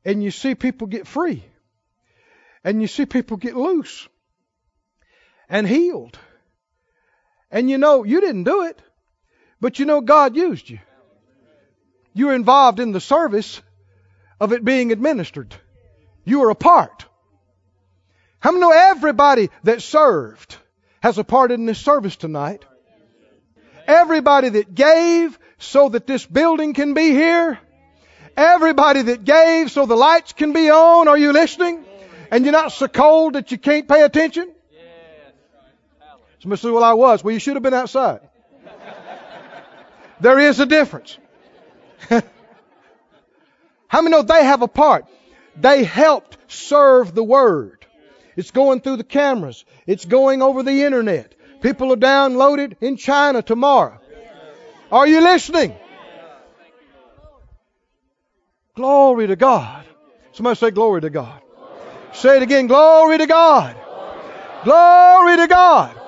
and 0.05 0.23
you 0.23 0.29
see 0.29 0.53
people 0.53 0.85
get 0.85 1.07
free, 1.07 1.43
and 2.63 2.79
you 2.79 2.87
see 2.87 3.07
people 3.07 3.37
get 3.37 3.57
loose 3.57 4.07
and 5.49 5.67
healed. 5.67 6.19
And 7.49 7.67
you 7.67 7.79
know, 7.79 8.03
you 8.03 8.21
didn't 8.21 8.43
do 8.43 8.65
it, 8.65 8.79
but 9.59 9.79
you 9.79 9.85
know 9.85 10.01
God 10.01 10.35
used 10.35 10.69
you. 10.69 10.77
You 12.13 12.27
were 12.27 12.35
involved 12.35 12.79
in 12.79 12.91
the 12.91 13.01
service 13.01 13.59
of 14.39 14.53
it 14.53 14.63
being 14.63 14.91
administered. 14.91 15.55
You 16.25 16.41
were 16.41 16.51
a 16.51 16.55
part. 16.55 17.07
How 18.37 18.51
many 18.51 18.61
know 18.61 18.71
everybody 18.71 19.49
that 19.63 19.81
served 19.81 20.57
has 21.01 21.17
a 21.17 21.23
part 21.23 21.51
in 21.51 21.65
this 21.65 21.79
service 21.79 22.17
tonight? 22.17 22.63
Everybody 23.87 24.49
that 24.49 24.73
gave 24.73 25.37
so 25.57 25.89
that 25.89 26.07
this 26.07 26.25
building 26.25 26.73
can 26.73 26.93
be 26.93 27.11
here. 27.11 27.59
Everybody 28.35 29.03
that 29.03 29.23
gave 29.23 29.71
so 29.71 29.85
the 29.85 29.95
lights 29.95 30.33
can 30.33 30.53
be 30.53 30.69
on. 30.69 31.07
Are 31.07 31.17
you 31.17 31.31
listening? 31.33 31.85
And 32.31 32.45
you're 32.45 32.51
not 32.51 32.71
so 32.71 32.87
cold 32.87 33.33
that 33.33 33.51
you 33.51 33.57
can't 33.57 33.87
pay 33.87 34.01
attention? 34.01 34.49
Somebody 36.39 36.59
says, 36.59 36.71
Well, 36.71 36.83
I 36.83 36.93
was. 36.93 37.23
Well, 37.23 37.33
you 37.33 37.39
should 37.39 37.55
have 37.55 37.63
been 37.63 37.73
outside. 37.73 38.19
there 40.19 40.39
is 40.39 40.59
a 40.59 40.65
difference. 40.65 41.17
How 43.87 44.01
many 44.01 44.09
know 44.09 44.23
they 44.23 44.43
have 44.43 44.61
a 44.61 44.67
part? 44.67 45.05
They 45.55 45.83
helped 45.83 46.37
serve 46.47 47.13
the 47.13 47.23
Word. 47.23 47.85
It's 48.35 48.51
going 48.51 48.81
through 48.81 48.97
the 48.97 49.03
cameras. 49.03 49.63
It's 49.85 50.05
going 50.05 50.41
over 50.41 50.63
the 50.63 50.83
internet. 50.83 51.35
People 51.63 51.93
are 51.93 51.97
downloaded 51.97 52.75
in 52.81 52.97
China 52.97 53.41
tomorrow. 53.41 53.99
Are 54.91 55.07
you 55.07 55.21
listening? 55.21 55.75
Glory 58.75 59.27
to 59.27 59.35
God. 59.35 59.85
Somebody 60.33 60.57
say 60.57 60.69
glory 60.71 61.01
to 61.01 61.09
God. 61.09 61.41
Say 62.13 62.37
it 62.37 62.43
again. 62.43 62.67
Glory 62.67 63.17
to 63.17 63.25
God. 63.25 63.75
Glory 64.63 65.37
to 65.37 65.47
God. 65.47 65.99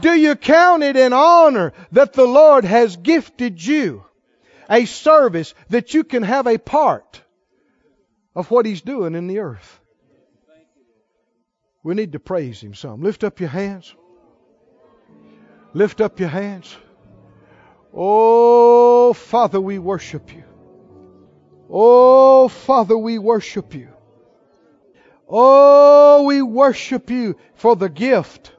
Do 0.00 0.12
you 0.12 0.36
count 0.36 0.84
it 0.84 0.96
an 0.96 1.12
honor 1.12 1.72
that 1.90 2.12
the 2.12 2.26
Lord 2.26 2.64
has 2.64 2.96
gifted 2.96 3.64
you 3.64 4.04
a 4.68 4.84
service 4.84 5.54
that 5.70 5.94
you 5.94 6.04
can 6.04 6.22
have 6.22 6.46
a 6.46 6.58
part 6.58 7.22
of 8.34 8.50
what 8.50 8.66
He's 8.66 8.82
doing 8.82 9.14
in 9.14 9.26
the 9.26 9.38
earth. 9.38 9.80
We 11.82 11.94
need 11.94 12.12
to 12.12 12.20
praise 12.20 12.60
Him 12.60 12.74
some. 12.74 13.02
Lift 13.02 13.24
up 13.24 13.40
your 13.40 13.48
hands. 13.48 13.94
Lift 15.74 16.00
up 16.00 16.18
your 16.20 16.28
hands. 16.28 16.76
Oh, 17.94 19.12
Father, 19.12 19.60
we 19.60 19.78
worship 19.78 20.32
you. 20.34 20.44
Oh, 21.70 22.48
Father, 22.48 22.96
we 22.96 23.18
worship 23.18 23.74
you. 23.74 23.88
Oh, 25.28 26.22
we 26.24 26.40
worship 26.40 27.10
you 27.10 27.36
for 27.54 27.76
the 27.76 27.90
gift 27.90 28.52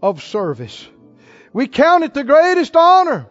of 0.00 0.22
service. 0.22 0.86
We 1.52 1.66
count 1.66 2.04
it 2.04 2.14
the 2.14 2.22
greatest 2.22 2.76
honor. 2.76 3.26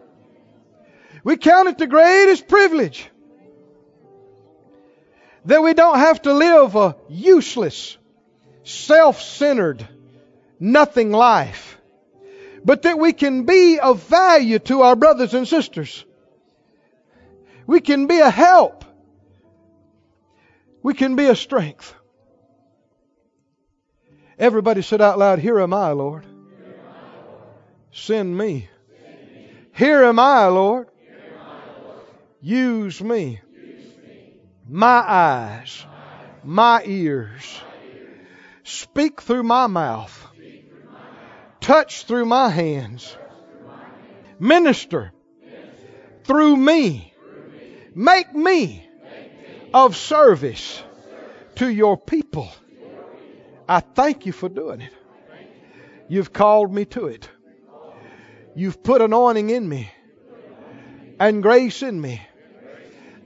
We 1.24 1.36
count 1.36 1.68
it 1.68 1.78
the 1.78 1.86
greatest 1.86 2.46
privilege 2.46 3.10
that 5.46 5.62
we 5.62 5.74
don't 5.74 5.98
have 5.98 6.20
to 6.22 6.34
live 6.34 6.74
a 6.74 6.96
useless, 7.08 7.96
self-centered, 8.64 9.86
nothing 10.60 11.12
life, 11.12 11.75
but 12.66 12.82
that 12.82 12.98
we 12.98 13.12
can 13.12 13.44
be 13.44 13.78
of 13.78 14.02
value 14.08 14.58
to 14.58 14.82
our 14.82 14.96
brothers 14.96 15.34
and 15.34 15.46
sisters. 15.46 16.04
We 17.64 17.80
can 17.80 18.08
be 18.08 18.18
a 18.18 18.28
help. 18.28 18.84
We 20.82 20.92
can 20.92 21.14
be 21.14 21.26
a 21.26 21.36
strength. 21.36 21.94
Everybody 24.36 24.82
said 24.82 25.00
out 25.00 25.16
loud, 25.16 25.38
Here 25.38 25.60
am 25.60 25.72
I, 25.72 25.92
Lord. 25.92 26.26
Send 27.92 28.36
me. 28.36 28.68
Here 29.72 30.02
am 30.02 30.18
I, 30.18 30.46
Lord. 30.48 30.88
Use 32.40 33.00
me. 33.00 33.40
My 34.68 35.04
eyes, 35.06 35.86
my 36.42 36.82
ears. 36.84 37.60
Speak 38.64 39.22
through 39.22 39.44
my 39.44 39.68
mouth. 39.68 40.25
Touch 41.66 42.04
through 42.04 42.26
my 42.26 42.48
hands. 42.48 43.16
Minister 44.38 45.12
through 46.22 46.56
me. 46.56 47.12
Make 47.92 48.32
me 48.32 48.88
of 49.74 49.96
service 49.96 50.80
to 51.56 51.68
your 51.68 51.96
people. 51.96 52.48
I 53.68 53.80
thank 53.80 54.26
you 54.26 54.32
for 54.32 54.48
doing 54.48 54.80
it. 54.80 54.92
You've 56.08 56.32
called 56.32 56.72
me 56.72 56.84
to 56.84 57.08
it. 57.08 57.28
You've 58.54 58.80
put 58.84 59.02
anointing 59.02 59.50
in 59.50 59.68
me 59.68 59.90
and 61.18 61.42
grace 61.42 61.82
in 61.82 62.00
me. 62.00 62.22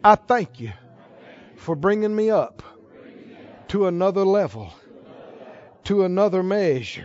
I 0.02 0.14
thank 0.14 0.58
you 0.58 0.72
for 1.56 1.76
bringing 1.76 2.16
me 2.16 2.30
up 2.30 2.62
to 3.68 3.86
another 3.86 4.24
level, 4.24 4.72
to 5.84 6.04
another 6.04 6.42
measure. 6.42 7.04